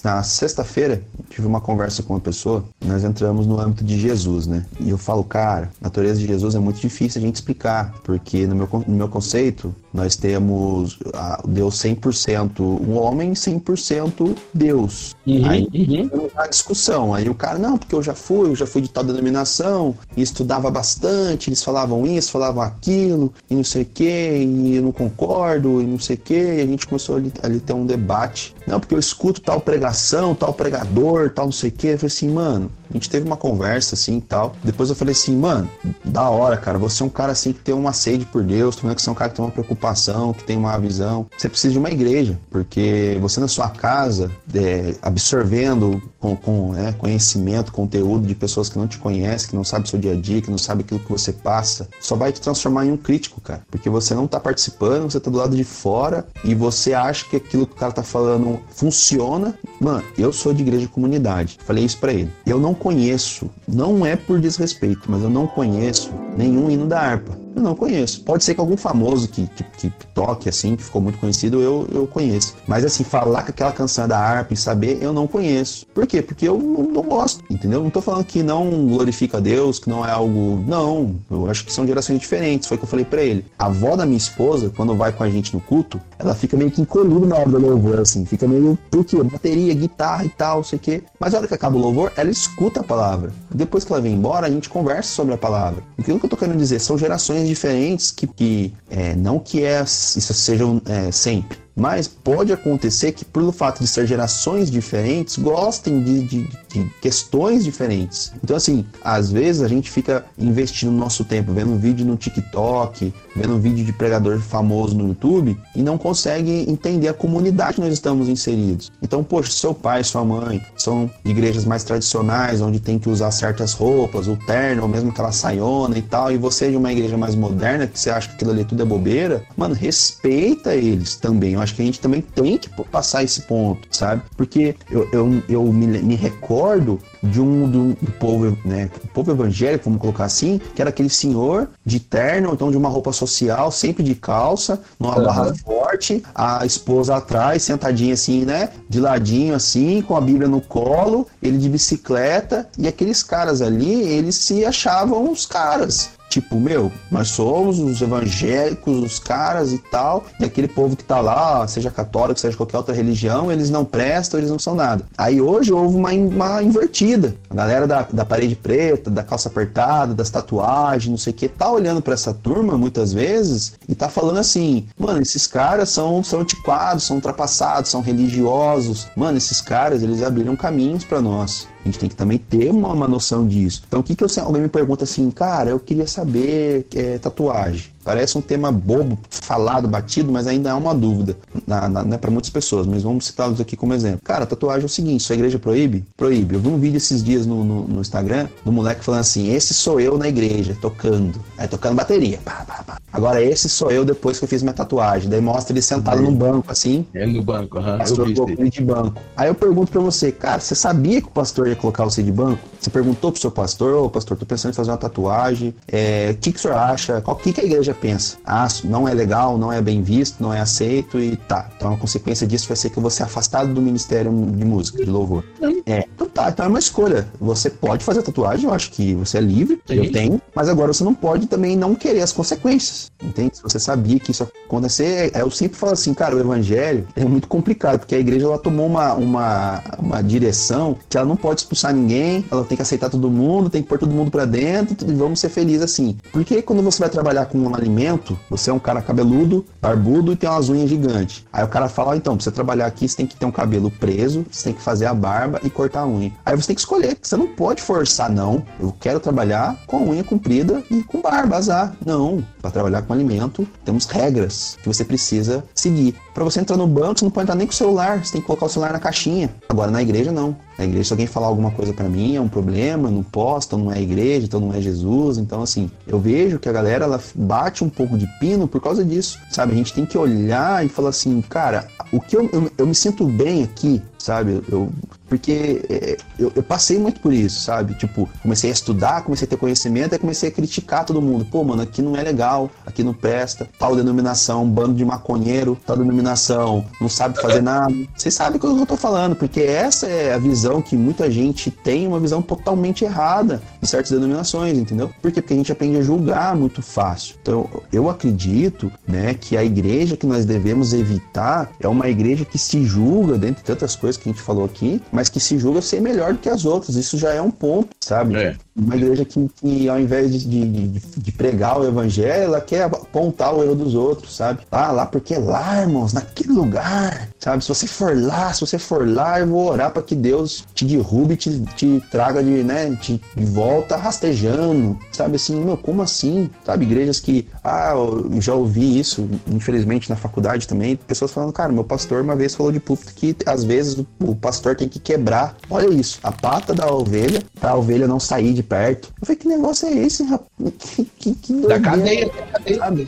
Na 0.06 0.22
sexta-feira, 0.22 1.02
tive 1.32 1.48
uma 1.48 1.60
conversa 1.60 2.04
com 2.04 2.14
uma 2.14 2.20
pessoa, 2.20 2.64
nós 2.86 3.04
entramos 3.04 3.48
no 3.48 3.60
âmbito 3.60 3.84
de 3.84 4.00
Jesus, 4.00 4.46
né? 4.46 4.64
E 4.80 4.92
eu 4.92 5.00
falo, 5.00 5.24
cara, 5.24 5.72
a 5.82 5.86
natureza 5.86 6.20
de 6.20 6.28
Jesus 6.28 6.54
é 6.54 6.60
muito 6.60 6.80
difícil 6.80 7.20
a 7.20 7.26
gente 7.26 7.38
explicar, 7.38 7.92
porque 8.04 8.46
no 8.46 8.56
meu, 8.56 8.70
no 8.88 8.96
meu 8.96 9.10
conceito, 9.10 9.74
nós 9.92 10.16
temos 10.16 11.00
Deus 11.48 11.82
100% 11.82 12.60
um 12.60 12.98
homem, 13.00 13.34
100% 13.34 14.38
Deus. 14.54 15.16
Uhum, 15.26 15.50
aí 15.50 15.68
uhum. 15.74 16.30
a 16.38 16.46
discussão. 16.46 17.12
Aí 17.12 17.28
o 17.28 17.34
cara, 17.34 17.58
não, 17.58 17.76
porque 17.76 17.96
eu 17.96 18.04
já 18.04 18.14
fui, 18.14 18.50
eu 18.50 18.56
já 18.56 18.68
fui 18.68 18.84
de 18.84 18.90
tal 18.90 19.04
denominação, 19.04 19.96
e 20.16 20.22
estudava 20.22 20.70
bastante, 20.70 21.50
eles 21.50 21.64
falavam 21.64 22.06
isso, 22.06 22.30
falavam 22.30 22.62
aquilo, 22.62 23.34
e 23.50 23.56
não 23.56 23.64
sei 23.64 23.82
o 23.82 23.86
que, 23.86 24.04
e 24.04 24.76
eu 24.76 24.84
não 24.84 24.92
concordo, 24.92 25.82
e 25.82 25.86
não 25.88 25.98
sei 25.98 26.16
o 26.16 26.20
que, 26.20 26.36
e 26.36 26.62
a 26.62 26.66
gente 26.68 26.86
começou 26.86 27.16
ali, 27.16 27.34
ali 27.42 27.60
ter 27.60 27.74
um 27.74 27.88
debate. 27.88 28.55
Não, 28.66 28.80
porque 28.80 28.96
eu 28.96 29.00
escuto 29.00 29.42
tal 29.42 29.62
pregação, 29.62 30.34
tal 30.34 30.54
pregador, 30.54 31.30
tal 31.30 31.46
não 31.46 31.52
sei 31.52 31.70
o 31.70 31.74
que. 31.74 31.88
Eu 31.88 32.00
falei 32.00 32.14
assim, 32.14 32.30
mano, 32.30 32.72
A 32.90 32.94
gente 32.94 33.10
teve 33.10 33.26
uma 33.26 33.38
conversa 33.38 33.96
assim 33.96 34.18
e 34.18 34.22
tal. 34.22 34.56
Depois 34.64 34.90
eu 34.90 34.96
falei 34.96 35.14
assim, 35.14 35.36
mano, 35.36 35.70
da 36.04 36.30
hora, 36.30 36.58
cara. 36.58 36.78
Você 36.78 37.04
é 37.04 37.06
um 37.06 37.10
cara 37.10 37.32
assim 37.32 37.52
que 37.54 37.60
tem 37.60 37.74
uma 37.74 37.94
sede 37.94 38.26
por 38.26 38.44
Deus, 38.44 38.76
vendo 38.76 38.96
que 38.96 39.02
você 39.02 39.10
é 39.10 39.12
um 39.12 39.16
cara 39.16 39.30
que 39.30 39.36
tem 39.36 39.46
uma 39.46 39.52
preocupação, 39.52 40.34
que 40.34 40.44
tem 40.44 40.58
uma 40.58 40.78
visão. 40.78 41.26
Você 41.38 41.50
precisa 41.50 41.74
de 41.74 41.80
uma 41.80 41.90
igreja, 41.90 42.40
porque 42.50 43.18
você 43.22 43.40
na 43.40 43.48
sua 43.48 43.70
casa, 43.70 44.32
é, 44.54 44.96
absorvendo 45.02 46.02
com, 46.20 46.36
com 46.36 46.76
é, 46.76 46.92
conhecimento, 46.94 47.72
conteúdo 47.72 48.26
de 48.26 48.36
pessoas 48.36 48.70
que 48.70 48.78
não 48.78 48.88
te 48.88 48.98
conhecem, 48.98 49.50
que 49.50 49.56
não 49.56 49.64
sabem 49.64 49.86
o 49.86 49.88
seu 49.88 50.00
dia 50.00 50.14
a 50.14 50.16
dia, 50.16 50.42
que 50.42 50.50
não 50.50 50.58
sabem 50.58 50.84
aquilo 50.84 51.00
que 51.00 51.12
você 51.12 51.32
passa, 51.32 51.88
só 52.00 52.16
vai 52.16 52.32
te 52.32 52.42
transformar 52.42 52.86
em 52.86 52.92
um 52.92 52.98
crítico, 52.98 53.42
cara. 53.42 53.62
Porque 53.70 53.90
você 53.90 54.14
não 54.14 54.28
tá 54.28 54.40
participando, 54.40 55.12
você 55.12 55.20
tá 55.20 55.30
do 55.30 55.38
lado 55.38 55.56
de 55.56 55.64
fora 55.64 56.26
e 56.44 56.56
você 56.56 56.94
acha 56.94 57.26
que 57.26 57.36
aquilo 57.36 57.68
que 57.68 57.74
o 57.74 57.76
cara 57.76 57.92
tá 57.92 58.04
falando 58.04 58.55
funciona. 58.70 59.58
Mano, 59.80 60.04
eu 60.18 60.32
sou 60.32 60.54
de 60.54 60.62
igreja 60.62 60.86
de 60.86 60.92
comunidade. 60.92 61.58
Falei 61.66 61.84
isso 61.84 61.98
para 61.98 62.14
ele. 62.14 62.32
Eu 62.46 62.60
não 62.60 62.74
conheço, 62.74 63.50
não 63.68 64.06
é 64.06 64.16
por 64.16 64.40
desrespeito, 64.40 65.04
mas 65.08 65.22
eu 65.22 65.30
não 65.30 65.48
conheço 65.48 66.12
nenhum 66.38 66.70
hino 66.70 66.88
da 66.88 67.00
harpa. 67.00 67.45
Eu 67.56 67.62
não 67.62 67.74
conheço. 67.74 68.22
Pode 68.22 68.44
ser 68.44 68.54
que 68.54 68.60
algum 68.60 68.76
famoso 68.76 69.30
que, 69.30 69.48
que, 69.48 69.64
que, 69.64 69.94
toque, 70.14 70.50
assim, 70.50 70.76
que 70.76 70.84
ficou 70.84 71.02
muito 71.02 71.18
conhecido, 71.18 71.62
eu, 71.62 71.88
eu 71.92 72.06
conheço. 72.06 72.54
Mas, 72.68 72.84
assim, 72.84 73.04
falar 73.04 73.44
com 73.44 73.52
aquela 73.52 73.72
canção 73.72 74.08
da 74.08 74.20
harpa 74.20 74.54
e 74.54 74.58
saber, 74.58 75.02
eu 75.02 75.14
não 75.14 75.26
conheço. 75.26 75.86
Por 75.94 76.06
quê? 76.06 76.22
Porque 76.22 76.48
eu 76.48 76.58
não, 76.58 76.84
não, 76.84 77.04
gosto, 77.04 77.44
entendeu? 77.50 77.82
Não 77.82 77.90
tô 77.90 78.02
falando 78.02 78.26
que 78.26 78.44
não 78.44 78.88
glorifica 78.88 79.40
Deus, 79.40 79.80
que 79.80 79.90
não 79.90 80.06
é 80.06 80.12
algo. 80.12 80.64
Não. 80.68 81.16
Eu 81.32 81.50
acho 81.50 81.66
que 81.66 81.72
são 81.72 81.88
gerações 81.88 82.20
diferentes. 82.20 82.68
Foi 82.68 82.76
o 82.76 82.78
que 82.78 82.84
eu 82.84 82.90
falei 82.90 83.06
para 83.06 83.24
ele. 83.24 83.46
A 83.58 83.68
avó 83.68 83.96
da 83.96 84.06
minha 84.06 84.18
esposa, 84.18 84.72
quando 84.76 84.94
vai 84.96 85.14
com 85.14 85.24
a 85.24 85.30
gente 85.30 85.54
no 85.54 85.62
culto, 85.62 86.02
ela 86.20 86.36
fica 86.36 86.58
meio 86.58 86.72
que 86.72 86.82
encolhida 86.82 87.26
na 87.26 87.38
hora 87.38 87.50
do 87.50 87.60
louvor, 87.60 88.00
assim. 88.00 88.26
Fica 88.26 88.48
meio. 88.48 88.78
Por 88.92 89.06
quê? 89.06 89.22
Bateria, 89.24 89.74
guitarra 89.74 90.26
e 90.26 90.30
tal, 90.30 90.62
sei 90.64 90.78
o 90.78 90.82
quê. 90.82 91.04
Mas 91.18 91.32
na 91.32 91.40
hora 91.40 91.48
que 91.48 91.54
acaba 91.54 91.78
o 91.78 91.80
louvor, 91.80 92.12
ela 92.18 92.30
escuta 92.30 92.82
a 92.82 92.84
palavra. 92.84 93.32
Depois 93.50 93.86
que 93.86 93.94
ela 93.94 94.02
vem 94.02 94.14
embora, 94.14 94.48
a 94.48 94.50
gente 94.50 94.70
conversa 94.70 95.14
sobre 95.14 95.34
a 95.34 95.38
palavra. 95.38 95.82
Aquilo 95.98 96.20
que 96.20 96.26
eu 96.26 96.30
tô 96.30 96.36
querendo 96.36 96.58
dizer 96.58 96.80
são 96.80 96.98
gerações 96.98 97.45
diferentes 97.46 98.12
que, 98.12 98.28
que 98.28 98.74
é, 98.90 99.16
não 99.16 99.40
que 99.40 99.64
é, 99.64 99.82
isso 99.82 100.34
sejam 100.34 100.82
é, 100.86 101.12
sempre, 101.12 101.58
mas 101.76 102.08
pode 102.08 102.54
acontecer 102.54 103.12
que, 103.12 103.26
pelo 103.26 103.52
fato 103.52 103.80
de 103.80 103.88
ser 103.88 104.08
gerações 104.08 104.72
diferentes, 104.72 105.38
gostem 105.38 106.02
de, 106.02 106.24
de, 106.24 106.50
de, 106.70 106.92
questões 107.02 107.64
diferentes. 107.64 108.32
Então, 108.44 108.56
assim, 108.56 108.86
às 109.04 109.32
vezes 109.32 109.62
a 109.62 109.68
gente 109.68 109.92
fica 109.92 110.26
investindo 110.38 110.92
nosso 110.92 111.26
tempo 111.26 111.52
vendo 111.52 111.72
um 111.72 111.78
vídeo 111.78 112.06
no 112.06 112.16
TikTok, 112.16 113.14
vendo 113.36 113.56
um 113.56 113.60
vídeo 113.60 113.84
de 113.84 113.92
pregador 113.92 114.40
famoso 114.40 114.96
no 114.96 115.10
YouTube 115.10 115.58
e 115.76 115.82
não 115.82 115.98
consegue 115.98 116.70
entender 116.70 117.10
a 117.10 117.14
comunidade 117.14 117.76
que 117.76 117.82
nós 117.82 117.94
estamos 117.94 118.30
inseridos. 118.30 118.92
Então, 119.02 119.24
poxa, 119.24 119.52
seu 119.52 119.74
pai, 119.74 120.04
sua 120.04 120.24
mãe 120.24 120.62
são 120.78 121.10
igrejas 121.26 121.66
mais 121.66 121.84
tradicionais, 121.84 122.62
onde 122.62 122.80
tem 122.80 122.98
que 122.98 123.10
usar 123.10 123.32
certas 123.32 123.74
roupas, 123.74 124.28
o 124.28 124.38
terno, 124.38 124.84
ou 124.84 124.88
mesmo 124.88 125.10
aquela 125.10 125.32
saiona 125.32 125.98
e 125.98 126.02
tal, 126.02 126.32
e 126.32 126.38
você 126.38 126.66
é 126.66 126.72
de 126.72 126.78
uma 126.78 126.92
igreja 126.92 127.18
mais 127.18 127.36
moderna, 127.36 127.88
que 127.88 128.00
você 128.00 128.10
acha 128.10 128.30
que 128.30 128.36
aquilo 128.36 128.52
ali 128.52 128.64
tudo 128.64 128.82
é 128.82 128.86
bobeira, 128.86 129.44
mano, 129.58 129.74
respeita 129.74 130.76
eles 130.76 131.16
também. 131.16 131.54
Eu 131.54 131.65
acho 131.66 131.76
que 131.76 131.82
a 131.82 131.86
gente 131.86 132.00
também 132.00 132.22
tem 132.22 132.58
que 132.58 132.70
passar 132.86 133.24
esse 133.24 133.42
ponto, 133.42 133.88
sabe? 133.92 134.22
Porque 134.38 134.76
eu, 134.90 135.10
eu, 135.12 135.44
eu 135.50 135.64
me, 135.66 135.88
me 135.88 136.16
recordo 136.16 137.00
de 137.22 137.42
um 137.42 137.70
do, 137.70 137.94
do 137.96 138.12
povo, 138.14 138.58
né, 138.64 138.90
povo 139.14 139.32
evangélico, 139.32 139.86
vamos 139.86 140.00
colocar 140.00 140.26
assim, 140.26 140.62
que 140.74 140.82
era 140.82 140.90
aquele 140.90 141.10
senhor 141.10 141.70
de 141.86 142.00
terno, 142.00 142.54
então 142.54 142.72
de 142.72 142.78
uma 142.78 142.90
roupa 142.90 143.12
social, 143.12 143.72
sempre 143.72 144.04
de 144.04 144.16
calça, 144.16 144.82
numa 145.00 145.18
uhum. 145.18 145.26
barra 145.26 145.56
forte, 145.56 146.24
a 146.34 146.66
esposa 146.66 147.16
atrás, 147.16 147.64
sentadinha 147.64 148.14
assim, 148.14 148.46
né, 148.46 148.70
de 148.88 149.00
ladinho 149.00 149.56
assim, 149.56 150.02
com 150.02 150.16
a 150.16 150.22
Bíblia 150.22 150.48
no 150.48 150.62
colo, 150.62 151.28
ele 151.42 151.58
de 151.58 151.70
bicicleta, 151.70 152.70
e 152.78 152.88
aqueles 152.88 153.24
caras 153.24 153.62
ali, 153.62 154.02
eles 154.02 154.36
se 154.36 154.66
achavam 154.66 155.32
os 155.32 155.46
caras. 155.46 156.12
Tipo, 156.36 156.60
meu, 156.60 156.92
nós 157.10 157.30
somos 157.30 157.80
os 157.80 158.02
evangélicos, 158.02 159.02
os 159.02 159.20
caras 159.20 159.72
e 159.72 159.78
tal, 159.78 160.26
e 160.38 160.44
aquele 160.44 160.68
povo 160.68 160.94
que 160.94 161.04
tá 161.06 161.22
lá, 161.22 161.66
seja 161.66 161.90
católico, 161.90 162.38
seja 162.38 162.58
qualquer 162.58 162.76
outra 162.76 162.94
religião, 162.94 163.50
eles 163.50 163.70
não 163.70 163.86
prestam, 163.86 164.38
eles 164.38 164.52
não 164.52 164.60
são 164.60 164.76
nada. 164.76 165.06
Aí 165.18 165.40
hoje 165.40 165.72
houve 165.72 165.96
uma, 165.96 166.12
uma 166.12 166.62
invertida. 166.62 167.38
A 167.50 167.56
galera 167.56 167.88
da, 167.88 168.02
da 168.12 168.26
parede 168.26 168.54
preta, 168.54 169.10
da 169.10 169.24
calça 169.24 169.48
apertada, 169.48 170.14
das 170.14 170.30
tatuagens, 170.30 171.10
não 171.10 171.18
sei 171.18 171.32
o 171.32 171.36
que, 171.38 171.48
tá 171.48 171.72
olhando 171.72 172.02
para 172.02 172.16
essa 172.16 172.34
turma 172.34 172.78
muitas 172.78 173.14
vezes 173.14 173.76
e 173.88 173.96
tá 173.96 174.10
falando 174.10 174.40
assim: 174.40 174.88
mano, 175.00 175.22
esses 175.22 175.48
caras 175.48 175.88
são, 175.88 176.22
são 176.22 176.42
antiquados, 176.42 177.06
são 177.06 177.16
ultrapassados, 177.16 177.90
são 177.90 178.02
religiosos. 178.02 179.08
Mano, 179.16 179.38
esses 179.38 179.62
caras, 179.62 180.04
eles 180.04 180.22
abriram 180.22 180.54
caminhos 180.58 181.06
para 181.06 181.22
nós. 181.22 181.66
A 181.86 181.88
gente 181.88 182.00
tem 182.00 182.10
que 182.10 182.16
também 182.16 182.40
ter 182.40 182.72
uma, 182.72 182.92
uma 182.92 183.08
noção 183.08 183.48
disso. 183.48 183.84
Então, 183.88 184.00
o 184.00 184.04
que, 184.04 184.16
que 184.16 184.24
eu, 184.24 184.28
alguém 184.42 184.64
me 184.64 184.70
pergunta 184.70 185.04
assim, 185.04 185.30
cara, 185.30 185.70
eu 185.70 185.80
queria 185.80 186.08
saber 186.08 186.88
é, 186.96 187.20
tatuagem. 187.20 187.95
Parece 188.06 188.38
um 188.38 188.42
tema 188.42 188.72
bobo, 188.72 189.18
falado, 189.32 189.88
batido, 189.88 190.32
mas 190.32 190.46
ainda 190.46 190.72
há 190.72 190.76
uma 190.76 190.94
dúvida 190.94 191.36
na, 191.66 191.90
na, 191.90 192.04
né, 192.04 192.18
para 192.20 192.30
muitas 192.30 192.52
pessoas. 192.52 192.86
Mas 192.86 193.02
vamos 193.02 193.26
citá-los 193.26 193.60
aqui 193.60 193.76
como 193.76 193.96
exemplo. 193.96 194.20
Cara, 194.24 194.46
tatuagem 194.46 194.84
é 194.84 194.86
o 194.86 194.90
seguinte: 194.90 195.24
sua 195.24 195.34
igreja 195.34 195.58
proíbe? 195.58 196.06
Proíbe. 196.16 196.54
Eu 196.54 196.62
vi 196.62 196.68
um 196.68 196.78
vídeo 196.78 196.98
esses 196.98 197.24
dias 197.24 197.48
no, 197.48 197.66
no, 197.66 197.88
no 197.88 198.02
Instagram 198.02 198.48
do 198.64 198.72
moleque 198.72 199.04
falando 199.04 199.22
assim: 199.22 199.52
esse 199.52 199.74
sou 199.74 200.00
eu 200.00 200.20
na 200.20 200.28
igreja, 200.28 200.78
tocando. 200.80 201.40
Aí 201.58 201.68
tocando 201.68 201.96
bateria. 201.96 202.40
Pá, 202.46 202.64
pá, 202.68 202.84
pá. 202.84 202.98
Agora, 203.16 203.42
esse 203.42 203.70
sou 203.70 203.90
eu 203.90 204.04
depois 204.04 204.38
que 204.38 204.44
eu 204.44 204.50
fiz 204.50 204.62
minha 204.62 204.74
tatuagem. 204.74 205.30
Daí 205.30 205.40
mostra 205.40 205.72
ele 205.74 205.82
sentado 205.82 206.18
uhum. 206.18 206.32
num 206.32 206.36
banco, 206.36 206.70
assim. 206.70 207.08
Ele 207.14 207.38
no 207.38 207.44
banco, 207.44 207.80
aham. 207.80 207.98
Uhum. 207.98 208.70
de 208.70 208.82
banco. 208.82 209.22
Aí 209.38 209.48
eu 209.48 209.56
pergunto 209.56 209.90
pra 209.90 210.02
você, 210.02 210.34
cara, 210.34 210.60
você 210.60 210.76
sabia 210.76 211.22
que 211.22 211.28
o 211.28 211.32
pastor 211.32 211.70
ia 211.70 211.78
colocar 211.78 212.04
você 212.04 212.22
de 212.22 212.32
banco? 212.32 212.60
Você 212.78 212.90
perguntou 212.90 213.32
pro 213.32 213.40
seu 213.40 213.50
pastor, 213.50 213.96
ô 213.96 214.10
pastor, 214.10 214.38
tô 214.38 214.46
pensando 214.46 214.72
em 214.72 214.76
fazer 214.76 214.92
uma 214.92 214.98
tatuagem. 214.98 215.74
É, 215.88 216.32
o 216.32 216.38
que, 216.38 216.52
que 216.52 216.60
o 216.60 216.62
senhor 216.62 216.76
acha? 216.76 217.24
O 217.26 217.36
que, 217.36 217.54
que 217.54 217.62
a 217.62 217.64
igreja 217.64 217.95
pensa? 217.96 218.38
Ah, 218.46 218.68
não 218.84 219.08
é 219.08 219.14
legal, 219.14 219.58
não 219.58 219.72
é 219.72 219.82
bem 219.82 220.02
visto, 220.02 220.42
não 220.42 220.54
é 220.54 220.60
aceito 220.60 221.20
e 221.20 221.36
tá. 221.36 221.70
Então 221.76 221.94
a 221.94 221.98
consequência 221.98 222.46
disso 222.46 222.68
vai 222.68 222.78
ser 222.78 222.90
que 222.90 222.98
eu 222.98 223.02
vou 223.02 223.12
ser 223.12 223.24
afastado 223.24 223.74
do 223.74 223.82
ministério 223.82 224.32
de 224.32 224.66
música, 224.66 225.04
de 225.04 225.10
louvor. 225.10 225.44
É, 225.86 226.06
então 226.14 226.28
tá, 226.28 226.50
então 226.50 226.66
é 226.66 226.70
uma 226.70 226.80
escolha. 226.80 227.28
Você 227.40 227.70
pode 227.70 228.04
fazer 228.04 228.22
tatuagem, 228.22 228.66
eu 228.66 228.74
acho 228.74 228.92
que 228.92 229.14
você 229.16 229.38
é 229.38 229.42
livre, 229.42 229.82
Sim. 229.86 229.96
eu 229.96 230.12
tenho, 230.12 230.42
mas 230.54 230.70
agora 230.70 230.94
você 230.94 231.04
não 231.04 231.14
pode 231.14 231.48
também 231.48 231.76
não 231.76 231.96
querer 231.96 232.22
as 232.22 232.32
consequências, 232.32 233.12
entende? 233.24 233.58
Se 233.58 233.64
você 233.64 233.80
sabia 233.80 234.20
que 234.20 234.32
isso 234.32 234.44
ia 234.44 234.66
acontecer, 234.66 235.32
é, 235.34 235.42
eu 235.42 235.52
sempre 235.52 235.78
falo 235.78 235.94
assim, 235.94 236.14
cara, 236.14 236.36
o 236.36 236.40
evangelho 236.40 237.08
é 237.16 237.26
muito 237.26 237.48
complicado, 237.48 238.00
porque 238.00 238.16
a 238.16 238.20
igreja 238.20 238.46
ela 238.46 238.58
tomou 238.58 238.88
uma, 238.88 239.14
uma, 239.14 239.84
uma 239.98 240.22
direção 240.22 240.98
que 241.10 241.18
ela 241.18 241.26
não 241.26 241.36
pode 241.36 241.62
expulsar 241.62 241.94
ninguém, 241.94 242.46
ela 242.52 242.64
tem 242.64 242.76
que 242.76 242.82
aceitar 242.82 243.10
todo 243.10 243.30
mundo, 243.30 243.70
tem 243.70 243.82
que 243.82 243.88
pôr 243.88 244.00
todo 244.00 244.14
mundo 244.14 244.32
para 244.32 244.46
dentro 244.46 245.10
e 245.10 245.14
vamos 245.14 245.40
ser 245.40 245.50
felizes 245.50 245.84
assim. 245.84 246.18
Porque 246.32 246.62
quando 246.62 246.82
você 246.82 247.00
vai 247.00 247.10
trabalhar 247.10 247.46
com 247.46 247.58
um 247.58 247.70
alimento, 247.86 248.38
você 248.50 248.70
é 248.70 248.74
um 248.74 248.80
cara 248.80 249.02
cabeludo, 249.02 249.66
barbudo 249.82 250.34
e 250.34 250.36
tem 250.36 250.50
umas 250.50 250.70
unhas 250.70 250.90
gigantes. 250.90 251.46
Aí 251.54 251.64
o 251.64 251.68
cara 251.68 251.88
fala, 251.88 252.12
oh, 252.12 252.16
então, 252.16 252.36
pra 252.36 252.44
você 252.44 252.52
trabalhar 252.52 252.88
aqui, 252.88 253.08
você 253.08 253.18
tem 253.18 253.28
que 253.28 253.36
ter 253.36 253.46
um 253.46 253.52
cabelo 253.52 253.92
preso, 253.92 254.46
você 254.52 254.66
tem 254.66 254.74
que 254.74 254.82
fazer 254.82 255.06
a 255.06 255.14
barba 255.14 255.60
e 255.64 255.70
cortar 255.70 256.02
a 256.02 256.08
unha. 256.08 256.32
Aí 256.46 256.56
você 256.56 256.68
tem 256.68 256.76
que 256.76 256.82
escolher, 256.82 257.18
você 257.22 257.38
não 257.38 257.48
pode 257.48 257.82
forçar, 257.82 258.30
não. 258.30 258.64
Eu 258.80 258.94
quero 259.00 259.20
trabalhar 259.20 259.78
com 259.86 260.10
unha 260.10 260.24
comprida 260.24 260.84
e 260.90 261.04
com 261.04 261.22
barba, 261.22 261.58
azar. 261.58 261.96
Não, 262.06 262.44
para 262.62 262.72
trabalhar 262.72 263.04
com 263.04 263.14
alimento, 263.14 263.68
temos 263.84 264.06
regras 264.06 264.78
que 264.82 264.88
você 264.88 265.06
precisa 265.06 265.64
seguir. 265.74 266.16
Para 266.34 266.44
você 266.44 266.60
entrar 266.60 266.78
no 266.78 266.88
banco, 266.88 267.20
você 267.20 267.26
não 267.26 267.32
pode 267.32 267.46
entrar 267.46 267.56
nem 267.56 267.68
com 267.68 267.74
o 267.74 267.76
celular, 267.76 268.24
você 268.24 268.34
tem 268.34 268.42
que 268.42 268.48
colocar 268.48 268.66
o 268.66 268.70
celular 268.70 268.92
na 268.92 269.00
caixinha. 269.00 269.54
Agora 269.70 269.92
na 269.92 270.02
igreja 270.02 270.32
não. 270.32 270.56
Na 270.78 270.84
igreja, 270.84 271.06
se 271.06 271.14
alguém 271.14 271.28
falar 271.28 271.48
alguma 271.48 271.72
coisa 271.72 271.94
para 271.94 272.10
mim, 272.10 272.36
é 272.36 272.42
um 272.42 272.48
problema, 272.48 273.10
não 273.10 273.24
posso, 273.24 273.68
então 273.68 273.80
não 273.80 273.92
é 273.92 274.02
igreja, 274.02 274.46
então 274.46 274.60
não 274.60 274.74
é 274.74 274.82
Jesus. 274.82 275.38
Então, 275.38 275.62
assim, 275.62 275.90
eu 276.06 276.20
vejo 276.20 276.60
que 276.60 276.68
a 276.68 276.72
galera 276.72 277.06
ela 277.06 277.22
bate 277.34 277.84
um 277.84 277.90
pouco 277.90 278.18
de 278.18 278.28
pino 278.40 278.68
por 278.68 278.82
causa 278.82 279.04
disso, 279.04 279.40
sabe? 279.50 279.74
A 279.74 279.76
gente 279.76 279.94
tem 279.94 280.06
que 280.06 280.18
olhar 280.18 280.86
e 280.86 280.90
falar 280.90 281.10
assim, 281.10 281.42
cara, 281.42 281.88
o 282.12 282.20
que 282.20 282.36
eu, 282.36 282.50
eu, 282.52 282.72
eu 282.78 282.88
me 282.88 282.96
sinto 282.96 283.26
bem 283.26 283.64
aqui, 283.64 284.02
sabe? 284.26 284.64
Eu, 284.72 284.92
porque 285.30 285.86
é, 285.90 286.18
eu, 286.38 286.52
eu, 286.56 286.64
passei 286.64 286.98
muito 287.00 287.20
por 287.20 287.34
isso, 287.34 287.62
sabe? 287.62 287.94
Tipo, 287.96 288.30
comecei 288.42 288.70
a 288.70 288.74
estudar, 288.74 289.24
comecei 289.24 289.46
a 289.46 289.50
ter 289.50 289.58
conhecimento, 289.58 290.14
e 290.14 290.20
comecei 290.20 290.50
a 290.50 290.52
criticar 290.52 291.06
todo 291.06 291.22
mundo. 291.22 291.46
Pô, 291.46 291.64
mano, 291.64 291.82
aqui 291.82 292.02
não 292.02 292.16
é 292.16 292.24
legal, 292.24 292.70
aqui 292.86 293.04
não 293.04 293.14
presta, 293.14 293.68
tal 293.80 293.96
denominação, 293.96 294.68
bando 294.68 294.94
de 294.96 295.06
maconheiro, 295.06 295.78
tal 295.86 295.98
denominação, 295.98 296.86
não 297.00 297.10
sabe 297.10 297.40
fazer 297.42 297.62
nada. 297.62 297.94
Vocês 298.16 298.34
sabem 298.34 298.58
o 298.58 298.60
que 298.60 298.66
eu 298.66 298.86
tô 298.86 298.98
falando, 298.98 299.36
porque 299.36 299.62
essa 299.62 300.08
é 300.08 300.34
a 300.34 300.38
visão 300.38 300.82
que 300.82 300.96
muita 300.96 301.30
gente 301.30 301.70
tem, 301.72 302.08
uma 302.08 302.20
visão 302.20 302.42
totalmente 302.42 303.04
errada 303.04 303.62
de 303.82 303.88
certas 303.88 304.12
denominações, 304.12 304.78
entendeu? 304.78 305.10
Por 305.22 305.32
quê? 305.32 305.42
Porque 305.42 305.54
a 305.54 305.58
gente 305.58 305.72
aprende 305.72 305.98
a 305.98 306.02
julgar 306.02 306.56
muito 306.56 306.82
fácil. 306.82 307.36
Então, 307.42 307.70
eu 307.92 308.10
acredito, 308.10 308.92
né, 309.08 309.34
que 309.34 309.58
a 309.58 309.64
igreja 309.64 310.16
que 310.16 310.28
nós 310.28 310.46
devemos 310.46 310.94
evitar 310.94 311.72
é 311.80 311.88
uma 311.88 312.10
igreja 312.10 312.46
que 312.46 312.58
se 312.58 312.84
julga, 312.86 313.38
dentre 313.38 313.64
tantas 313.64 313.96
coisas 313.96 314.15
que 314.20 314.30
a 314.30 314.32
gente 314.32 314.42
falou 314.42 314.66
aqui, 314.66 315.02
mas 315.12 315.30
que 315.30 315.40
se 315.40 315.58
julga 315.58 315.82
ser 315.82 316.02
melhor 316.02 316.34
do 316.34 316.40
que 316.40 316.50
as 316.50 316.66
outras. 316.66 316.96
Isso 316.96 317.18
já 317.18 317.34
é 317.34 317.42
um 317.42 317.52
ponto, 317.52 317.90
sabe? 318.00 318.36
É. 318.36 318.56
Uma 318.76 318.96
igreja 318.96 319.24
que, 319.24 319.50
que 319.56 319.88
ao 319.88 320.00
invés 320.00 320.32
de, 320.32 320.40
de, 320.48 320.90
de, 320.90 321.00
de 321.18 321.32
pregar 321.32 321.80
o 321.80 321.88
evangelho, 321.88 322.44
ela 322.44 322.62
quer 322.62 322.84
apontar 322.84 323.56
o 323.56 323.64
erro 323.64 323.76
dos 323.76 323.96
outros, 323.96 324.36
sabe? 324.36 324.60
Ah, 324.72 324.92
lá 324.92 325.06
porque 325.06 325.34
é 325.34 325.40
lá, 325.40 325.82
irmãos, 325.82 326.12
naquele 326.12 326.52
lugar, 326.52 327.30
sabe? 327.40 327.64
Se 327.64 327.70
você 327.70 327.88
for 327.88 328.18
lá, 328.20 328.54
se 328.54 328.62
você 328.62 328.78
for 328.78 329.08
lá, 329.08 329.40
eu 329.40 329.48
vou 329.48 329.70
orar 329.70 329.92
para 329.92 330.02
que 330.02 330.16
Deus 330.16 330.66
te 330.74 330.84
derrube, 330.84 331.38
te, 331.38 331.62
te 331.76 332.04
traga 332.12 332.44
de, 332.44 332.64
né, 332.64 332.96
te, 333.02 333.22
de 333.36 333.46
volta 333.46 333.96
rastejando, 333.96 334.98
sabe? 335.12 335.38
Assim, 335.38 335.64
meu, 335.64 335.78
como 335.78 336.02
assim? 336.02 336.50
Sabe? 336.66 336.86
Igrejas 336.86 337.20
que, 337.20 337.48
ah, 337.64 337.94
eu 337.96 338.42
já 338.42 338.54
ouvi 338.54 339.00
isso, 339.00 339.28
infelizmente 339.48 340.10
na 340.10 340.16
faculdade 340.16 340.68
também, 340.68 340.96
pessoas 340.96 341.32
falando, 341.32 341.54
cara, 341.54 341.72
meu 341.72 341.84
pastor 341.84 342.22
uma 342.22 342.36
vez 342.36 342.56
falou 342.56 342.72
de 342.72 342.80
púlpito 342.80 343.14
que 343.14 343.36
às 343.46 343.64
vezes 343.64 344.05
o, 344.20 344.32
o 344.32 344.36
pastor 344.36 344.76
tem 344.76 344.88
que 344.88 345.00
quebrar, 345.00 345.56
olha 345.70 345.88
isso, 345.94 346.20
a 346.24 346.32
pata 346.32 346.74
da 346.74 346.88
ovelha, 346.88 347.42
para 347.60 347.72
a 347.72 347.76
ovelha 347.76 348.08
não 348.08 348.20
sair 348.20 348.54
de 348.54 348.64
perto. 348.64 349.14
Eu 349.20 349.26
falei, 349.28 349.36
que 349.38 349.48
negócio 349.48 349.88
é 349.88 349.94
esse, 349.94 350.24
rapaz? 350.24 350.50
Que, 350.96 351.06
que, 351.06 351.36
que 351.36 351.54
Da 351.68 351.80
cadeia, 351.80 352.26
da 352.28 352.42
cadeia. 352.48 352.78
sabe? 352.80 353.08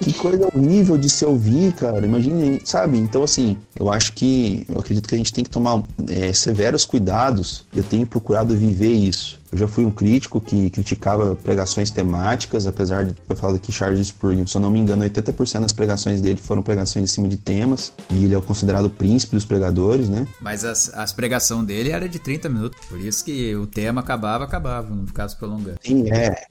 Que 0.00 0.12
coisa 0.12 0.48
horrível 0.54 0.98
de 0.98 1.08
se 1.08 1.24
ouvir, 1.24 1.72
cara. 1.72 2.04
Imagine, 2.04 2.60
sabe? 2.64 2.98
Então, 2.98 3.22
assim, 3.22 3.56
eu 3.78 3.90
acho 3.92 4.12
que, 4.12 4.66
eu 4.68 4.78
acredito 4.78 5.08
que 5.08 5.14
a 5.14 5.18
gente 5.18 5.32
tem 5.32 5.44
que 5.44 5.50
tomar 5.50 5.82
é, 6.08 6.32
severos 6.32 6.84
cuidados. 6.84 7.64
Eu 7.74 7.82
tenho 7.82 8.06
procurado 8.06 8.56
viver 8.56 8.92
isso. 8.92 9.42
Eu 9.52 9.58
já 9.58 9.68
fui 9.68 9.84
um 9.84 9.90
crítico 9.90 10.40
que 10.40 10.70
criticava 10.70 11.36
pregações 11.36 11.90
temáticas, 11.90 12.66
apesar 12.66 13.04
de 13.04 13.14
eu 13.28 13.36
falar 13.36 13.58
que 13.58 13.70
Charles 13.70 14.06
Spurgeon, 14.06 14.46
se 14.46 14.56
eu 14.56 14.62
não 14.62 14.70
me 14.70 14.78
engano, 14.78 15.04
80% 15.04 15.60
das 15.60 15.74
pregações 15.74 16.22
dele 16.22 16.40
foram 16.40 16.62
pregações 16.62 17.04
em 17.04 17.06
cima 17.06 17.28
de 17.28 17.36
temas, 17.36 17.92
e 18.08 18.24
ele 18.24 18.34
é 18.34 18.40
considerado 18.40 18.86
o 18.86 18.90
príncipe 18.90 19.36
dos 19.36 19.44
pregadores, 19.44 20.08
né? 20.08 20.26
Mas 20.40 20.64
as, 20.64 20.92
as 20.94 21.12
pregação 21.12 21.62
dele 21.62 21.90
era 21.90 22.08
de 22.08 22.18
30 22.18 22.48
minutos, 22.48 22.86
por 22.86 22.98
isso 22.98 23.22
que 23.22 23.54
o 23.54 23.66
tema 23.66 24.00
acabava, 24.00 24.42
acabava, 24.44 24.88
não 24.88 25.06
ficava 25.06 25.28
se 25.28 25.36
prolongando. 25.36 25.78
Sim, 25.82 26.10
é. 26.10 26.46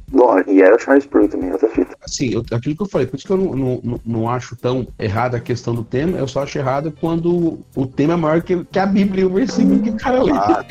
E 0.47 0.61
era 0.61 0.75
o 0.75 0.79
Charles 0.79 1.05
Spurgeon 1.05 1.29
também, 1.29 1.51
outra 1.51 1.69
fita. 1.69 1.97
Assim, 2.11 2.27
eu- 2.33 2.43
aquilo 2.51 2.75
que 2.75 2.81
eu 2.83 2.89
falei, 2.89 3.07
por 3.07 3.15
isso 3.15 3.25
que 3.25 3.31
eu 3.31 3.37
não, 3.37 3.55
não, 3.81 3.99
não- 4.05 4.29
acho 4.29 4.55
tão 4.55 4.85
errada 4.99 5.37
a 5.37 5.39
questão 5.39 5.73
do 5.73 5.83
tema, 5.83 6.17
eu 6.17 6.27
só 6.27 6.43
acho 6.43 6.57
errado 6.57 6.93
quando 6.99 7.59
o 7.75 7.85
tema 7.85 8.13
é 8.13 8.15
maior 8.17 8.41
que, 8.41 8.63
que 8.65 8.77
a 8.79 8.85
Bíblia 8.85 9.21
e 9.23 9.25
o 9.25 9.33
versículo 9.33 9.79
que 9.81 9.89
o 9.91 9.93
cara 9.95 10.21
lê. 10.21 10.31
Ah, 10.33 10.65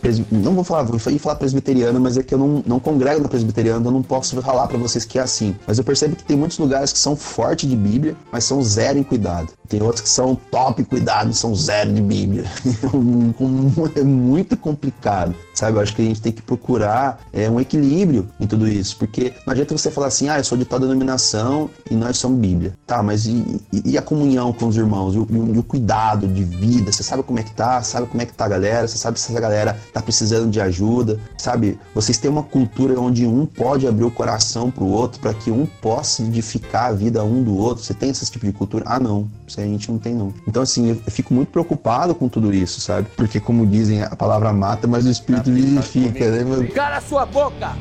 pres- 0.00 0.22
não 0.30 0.54
vou 0.54 0.62
falar, 0.64 0.82
vou 0.82 0.98
falar 0.98 1.36
presbiteriano, 1.36 1.98
mas 1.98 2.16
é 2.18 2.22
que 2.22 2.34
eu 2.34 2.38
não, 2.38 2.62
não 2.66 2.78
congrego 2.80 3.22
na 3.22 3.28
presbiteriana, 3.28 3.84
eu 3.86 3.90
não 3.90 4.02
posso 4.02 4.40
falar 4.42 4.66
pra 4.68 4.76
vocês 4.78 5.04
que 5.04 5.18
é 5.18 5.22
assim. 5.22 5.56
Mas 5.66 5.78
eu 5.78 5.84
percebo 5.84 6.14
que 6.16 6.24
tem 6.24 6.36
muitos 6.36 6.58
lugares 6.58 6.92
que 6.92 6.98
são 6.98 7.16
fortes 7.16 7.68
de 7.68 7.76
Bíblia, 7.76 8.14
mas 8.30 8.44
são 8.44 8.62
zero 8.62 8.98
em 8.98 9.02
cuidado. 9.02 9.52
Tem 9.70 9.80
outros 9.80 10.00
que 10.02 10.08
são 10.08 10.34
top 10.34 10.82
cuidado 10.82 11.32
são 11.32 11.54
zero 11.54 11.94
de 11.94 12.02
Bíblia. 12.02 12.42
é 13.94 14.02
muito 14.02 14.56
complicado, 14.56 15.32
sabe? 15.54 15.76
Eu 15.76 15.80
acho 15.82 15.94
que 15.94 16.02
a 16.02 16.04
gente 16.04 16.20
tem 16.20 16.32
que 16.32 16.42
procurar 16.42 17.20
é, 17.32 17.48
um 17.48 17.60
equilíbrio 17.60 18.28
em 18.40 18.48
tudo 18.48 18.66
isso, 18.66 18.96
porque 18.96 19.32
não 19.46 19.52
adianta 19.52 19.76
você 19.78 19.88
falar 19.88 20.08
assim, 20.08 20.28
ah, 20.28 20.38
eu 20.38 20.44
sou 20.44 20.58
de 20.58 20.64
tal 20.64 20.80
denominação 20.80 21.70
e 21.88 21.94
nós 21.94 22.16
somos 22.18 22.40
Bíblia. 22.40 22.74
Tá, 22.84 23.00
mas 23.00 23.26
e, 23.26 23.60
e- 23.84 23.96
a 23.96 24.02
comunhão 24.02 24.52
com 24.52 24.66
os 24.66 24.76
irmãos? 24.76 25.14
E 25.14 25.18
o, 25.18 25.26
e 25.54 25.58
o- 25.58 25.62
cuidado 25.62 26.26
de 26.26 26.42
vida? 26.42 26.90
Você 26.90 27.04
sabe 27.04 27.22
como 27.22 27.38
é 27.38 27.42
que 27.44 27.52
tá? 27.52 27.80
Sabe 27.82 28.08
como 28.08 28.20
é 28.20 28.26
que 28.26 28.32
tá 28.32 28.46
a 28.46 28.48
galera? 28.48 28.88
Você 28.88 28.98
sabe 28.98 29.20
se 29.20 29.30
essa 29.30 29.40
galera 29.40 29.78
tá 29.92 30.02
precisando 30.02 30.50
de 30.50 30.60
ajuda? 30.60 31.20
Sabe? 31.38 31.78
Vocês 31.94 32.18
têm 32.18 32.28
uma 32.28 32.42
cultura 32.42 33.00
onde 33.00 33.24
um 33.24 33.46
pode 33.46 33.86
abrir 33.86 34.04
o 34.04 34.10
coração 34.10 34.68
pro 34.68 34.84
outro 34.86 35.20
para 35.20 35.32
que 35.32 35.48
um 35.50 35.64
possa 35.80 36.22
edificar 36.22 36.86
a 36.86 36.92
vida 36.92 37.22
um 37.22 37.42
do 37.44 37.56
outro. 37.56 37.84
Você 37.84 37.94
tem 37.94 38.10
esse 38.10 38.28
tipo 38.28 38.44
de 38.46 38.52
cultura? 38.52 38.84
Ah, 38.86 38.98
não. 38.98 39.28
A 39.62 39.66
gente 39.66 39.90
não 39.90 39.98
tem, 39.98 40.14
não. 40.14 40.32
Então, 40.46 40.62
assim, 40.62 40.90
eu 40.90 40.96
fico 41.10 41.32
muito 41.34 41.48
preocupado 41.48 42.14
com 42.14 42.28
tudo 42.28 42.52
isso, 42.52 42.80
sabe? 42.80 43.08
Porque, 43.16 43.38
como 43.40 43.66
dizem, 43.66 44.02
a 44.02 44.14
palavra 44.16 44.52
mata, 44.52 44.86
mas 44.86 45.06
o 45.06 45.10
espírito 45.10 45.50
vivifica, 45.52 46.30
né? 46.30 46.44
Mas- 46.44 46.72
Cala 46.72 47.00
sua 47.00 47.26
boca! 47.26 47.76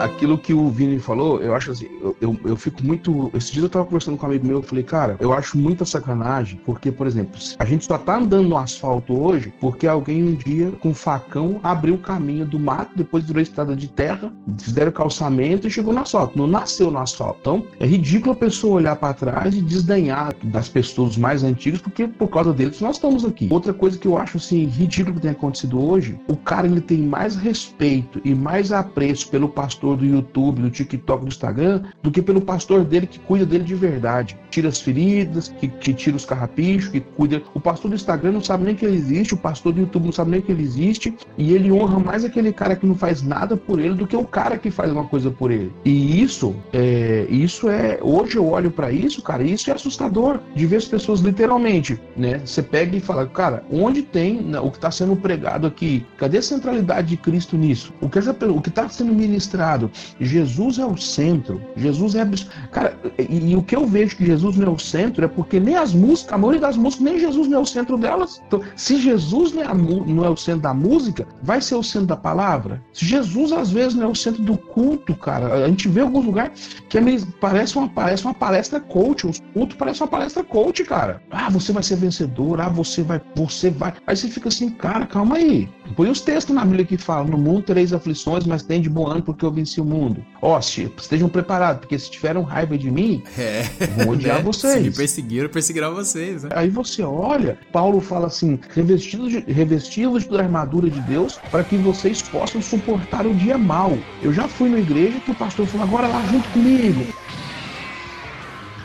Aquilo 0.00 0.38
que 0.38 0.52
o 0.52 0.68
Vini 0.68 0.98
falou, 0.98 1.40
eu 1.40 1.54
acho 1.54 1.70
assim, 1.70 1.88
eu, 2.00 2.16
eu, 2.20 2.40
eu 2.44 2.56
fico 2.56 2.82
muito. 2.84 3.30
Esse 3.34 3.52
dia 3.52 3.62
eu 3.62 3.68
tava 3.68 3.84
conversando 3.84 4.16
com 4.16 4.26
um 4.26 4.30
amigo 4.30 4.46
meu, 4.46 4.58
eu 4.58 4.62
falei, 4.62 4.84
cara, 4.84 5.16
eu 5.20 5.32
acho 5.32 5.58
muita 5.58 5.84
sacanagem, 5.84 6.60
porque, 6.64 6.90
por 6.90 7.06
exemplo, 7.06 7.38
a 7.58 7.64
gente 7.64 7.84
só 7.84 7.98
tá 7.98 8.16
andando 8.16 8.48
no 8.48 8.56
asfalto 8.56 9.20
hoje 9.20 9.52
porque 9.60 9.86
alguém 9.86 10.22
um 10.22 10.34
dia, 10.34 10.70
com 10.80 10.94
facão, 10.94 11.60
abriu 11.62 11.94
o 11.94 11.98
caminho 11.98 12.46
do 12.46 12.58
mato, 12.58 12.92
depois 12.96 13.24
virou 13.24 13.42
estrada 13.42 13.76
de 13.76 13.88
terra, 13.88 14.32
fizeram 14.58 14.92
calçamento 14.92 15.66
e 15.66 15.70
chegou 15.70 15.92
no 15.92 16.00
asfalto. 16.00 16.38
Não 16.38 16.46
nasceu 16.46 16.90
no 16.90 16.98
asfalto. 16.98 17.38
Então, 17.40 17.66
é 17.78 17.86
ridículo 17.86 18.32
a 18.32 18.36
pessoa 18.36 18.76
olhar 18.76 18.96
para 18.96 19.14
trás 19.14 19.54
e 19.54 19.60
desdenhar 19.60 20.34
das 20.42 20.68
pessoas 20.68 21.16
mais 21.16 21.44
antigas, 21.44 21.80
porque 21.80 22.08
por 22.08 22.28
causa 22.28 22.52
deles 22.52 22.80
nós 22.80 22.96
estamos 22.96 23.24
aqui. 23.24 23.48
Outra 23.50 23.72
coisa 23.72 23.98
que 23.98 24.08
eu 24.08 24.16
acho 24.16 24.38
assim, 24.38 24.64
ridículo 24.66 25.16
que 25.16 25.22
tem 25.22 25.30
acontecido 25.32 25.82
hoje, 25.82 26.18
o 26.28 26.36
cara 26.36 26.66
ele 26.66 26.80
tem 26.80 26.98
mais 26.98 27.36
respeito 27.36 28.20
e 28.24 28.34
mais 28.34 28.72
apreço 28.72 29.28
pelo 29.28 29.48
pastor 29.48 29.89
do 29.96 30.04
YouTube, 30.04 30.62
do 30.62 30.70
TikTok, 30.70 31.24
do 31.24 31.28
Instagram, 31.28 31.82
do 32.02 32.10
que 32.10 32.22
pelo 32.22 32.40
pastor 32.40 32.84
dele 32.84 33.06
que 33.06 33.18
cuida 33.18 33.46
dele 33.46 33.64
de 33.64 33.74
verdade. 33.74 34.36
Tira 34.50 34.68
as 34.68 34.80
feridas, 34.80 35.48
que, 35.48 35.68
que 35.68 35.94
tira 35.94 36.16
os 36.16 36.24
carrapichos, 36.24 36.90
que 36.90 37.00
cuida. 37.00 37.42
O 37.54 37.60
pastor 37.60 37.90
do 37.90 37.94
Instagram 37.94 38.32
não 38.32 38.42
sabe 38.42 38.64
nem 38.64 38.74
que 38.74 38.84
ele 38.84 38.96
existe, 38.96 39.34
o 39.34 39.36
pastor 39.36 39.72
do 39.72 39.80
YouTube 39.80 40.06
não 40.06 40.12
sabe 40.12 40.32
nem 40.32 40.40
que 40.40 40.52
ele 40.52 40.62
existe, 40.62 41.14
e 41.36 41.52
ele 41.54 41.70
honra 41.70 41.98
mais 41.98 42.24
aquele 42.24 42.52
cara 42.52 42.76
que 42.76 42.86
não 42.86 42.94
faz 42.94 43.22
nada 43.22 43.56
por 43.56 43.78
ele 43.78 43.94
do 43.94 44.06
que 44.06 44.16
o 44.16 44.24
cara 44.24 44.58
que 44.58 44.70
faz 44.70 44.90
uma 44.90 45.04
coisa 45.04 45.30
por 45.30 45.50
ele. 45.50 45.72
E 45.84 46.22
isso 46.22 46.54
é, 46.72 47.26
isso 47.28 47.68
é, 47.68 47.98
hoje 48.02 48.36
eu 48.36 48.46
olho 48.48 48.70
para 48.70 48.90
isso, 48.90 49.22
cara, 49.22 49.42
isso 49.42 49.70
é 49.70 49.74
assustador 49.74 50.40
de 50.54 50.66
ver 50.66 50.76
as 50.76 50.86
pessoas 50.86 51.20
literalmente, 51.20 52.00
né? 52.16 52.40
Você 52.44 52.62
pega 52.62 52.96
e 52.96 53.00
fala, 53.00 53.26
cara, 53.26 53.64
onde 53.70 54.02
tem 54.02 54.54
o 54.56 54.70
que 54.70 54.78
está 54.78 54.90
sendo 54.90 55.16
pregado 55.16 55.66
aqui? 55.66 56.04
Cadê 56.16 56.38
a 56.38 56.42
centralidade 56.42 57.08
de 57.08 57.16
Cristo 57.16 57.56
nisso? 57.56 57.92
O 58.00 58.08
que 58.08 58.18
o 58.18 58.60
que 58.60 58.68
está 58.68 58.88
sendo 58.88 59.14
ministrado? 59.14 59.79
Jesus 60.20 60.78
é 60.78 60.84
o 60.84 60.96
centro. 60.96 61.60
Jesus 61.76 62.14
é, 62.14 62.28
cara, 62.70 62.98
e, 63.18 63.52
e 63.52 63.56
o 63.56 63.62
que 63.62 63.76
eu 63.76 63.86
vejo 63.86 64.16
que 64.16 64.26
Jesus 64.26 64.56
não 64.56 64.66
é 64.66 64.70
o 64.70 64.78
centro 64.78 65.24
é 65.24 65.28
porque 65.28 65.60
nem 65.60 65.76
as 65.76 65.94
músicas, 65.94 66.32
a 66.32 66.38
maioria 66.38 66.60
das 66.60 66.76
músicas, 66.76 67.04
nem 67.04 67.18
Jesus 67.18 67.48
não 67.48 67.58
é 67.58 67.62
o 67.62 67.66
centro 67.66 67.96
delas. 67.96 68.42
Então, 68.46 68.60
se 68.76 69.00
Jesus 69.00 69.52
não 69.52 69.62
é, 69.62 69.66
a 69.66 69.74
não 69.74 70.24
é 70.24 70.28
o 70.28 70.36
centro 70.36 70.62
da 70.62 70.74
música, 70.74 71.26
vai 71.42 71.60
ser 71.60 71.76
o 71.76 71.82
centro 71.82 72.08
da 72.08 72.16
palavra. 72.16 72.82
Se 72.92 73.04
Jesus 73.04 73.52
às 73.52 73.70
vezes 73.70 73.94
não 73.94 74.08
é 74.08 74.10
o 74.10 74.14
centro 74.14 74.42
do 74.42 74.56
culto, 74.56 75.14
cara, 75.14 75.64
a 75.64 75.68
gente 75.68 75.88
vê 75.88 76.00
alguns 76.00 76.24
lugares 76.24 76.82
que 76.88 76.98
é 76.98 77.02
parece 77.40 77.76
uma, 77.76 77.88
parece 77.88 78.24
uma 78.24 78.34
palestra 78.34 78.80
coach, 78.80 79.26
os 79.26 79.40
cultos 79.52 79.76
parecem 79.76 80.02
uma 80.02 80.10
palestra 80.10 80.42
coach, 80.42 80.84
cara. 80.84 81.22
Ah, 81.30 81.48
você 81.50 81.72
vai 81.72 81.82
ser 81.82 81.96
vencedor, 81.96 82.60
ah, 82.60 82.68
você 82.68 83.02
vai, 83.02 83.20
você 83.34 83.70
vai. 83.70 83.94
Aí 84.06 84.16
você 84.16 84.28
fica 84.28 84.48
assim, 84.48 84.70
cara, 84.70 85.06
calma 85.06 85.36
aí. 85.36 85.68
Põe 85.96 86.08
os 86.10 86.20
textos 86.20 86.54
na 86.54 86.64
Bíblia 86.64 86.84
que 86.84 86.96
falam: 86.96 87.26
no 87.28 87.38
mundo 87.38 87.62
tereis 87.62 87.92
aflições, 87.92 88.44
mas 88.46 88.62
tem 88.62 88.80
de 88.80 88.88
bom 88.88 89.06
ano 89.06 89.22
porque 89.22 89.44
eu 89.44 89.50
venci 89.50 89.80
o 89.80 89.84
mundo. 89.84 90.24
Ó, 90.40 90.60
se- 90.60 90.90
estejam 90.96 91.28
preparados, 91.28 91.80
porque 91.80 91.98
se 91.98 92.10
tiveram 92.10 92.42
raiva 92.42 92.76
de 92.78 92.90
mim, 92.90 93.22
É. 93.38 93.62
vão 93.96 94.14
odiar 94.14 94.36
né? 94.38 94.42
vocês. 94.42 94.74
Se 94.74 94.80
me 94.80 94.90
perseguiram, 94.90 95.48
perseguirão 95.48 95.94
vocês, 95.94 96.42
né? 96.44 96.50
Aí 96.54 96.68
você 96.70 97.02
olha, 97.02 97.58
Paulo 97.72 98.00
fala 98.00 98.26
assim: 98.28 98.58
revestidos 98.74 99.30
de, 99.32 99.40
revestidos 99.52 100.26
da 100.26 100.38
armadura 100.40 100.88
de 100.90 101.00
Deus 101.02 101.38
para 101.50 101.64
que 101.64 101.76
vocês 101.76 102.22
possam 102.22 102.60
suportar 102.62 103.26
o 103.26 103.34
dia 103.34 103.58
mal. 103.58 103.96
Eu 104.22 104.32
já 104.32 104.46
fui 104.48 104.68
na 104.68 104.78
igreja 104.78 105.20
que 105.20 105.30
o 105.30 105.34
pastor 105.34 105.66
falou: 105.66 105.86
agora 105.86 106.06
lá 106.06 106.24
junto 106.30 106.48
comigo. 106.50 107.04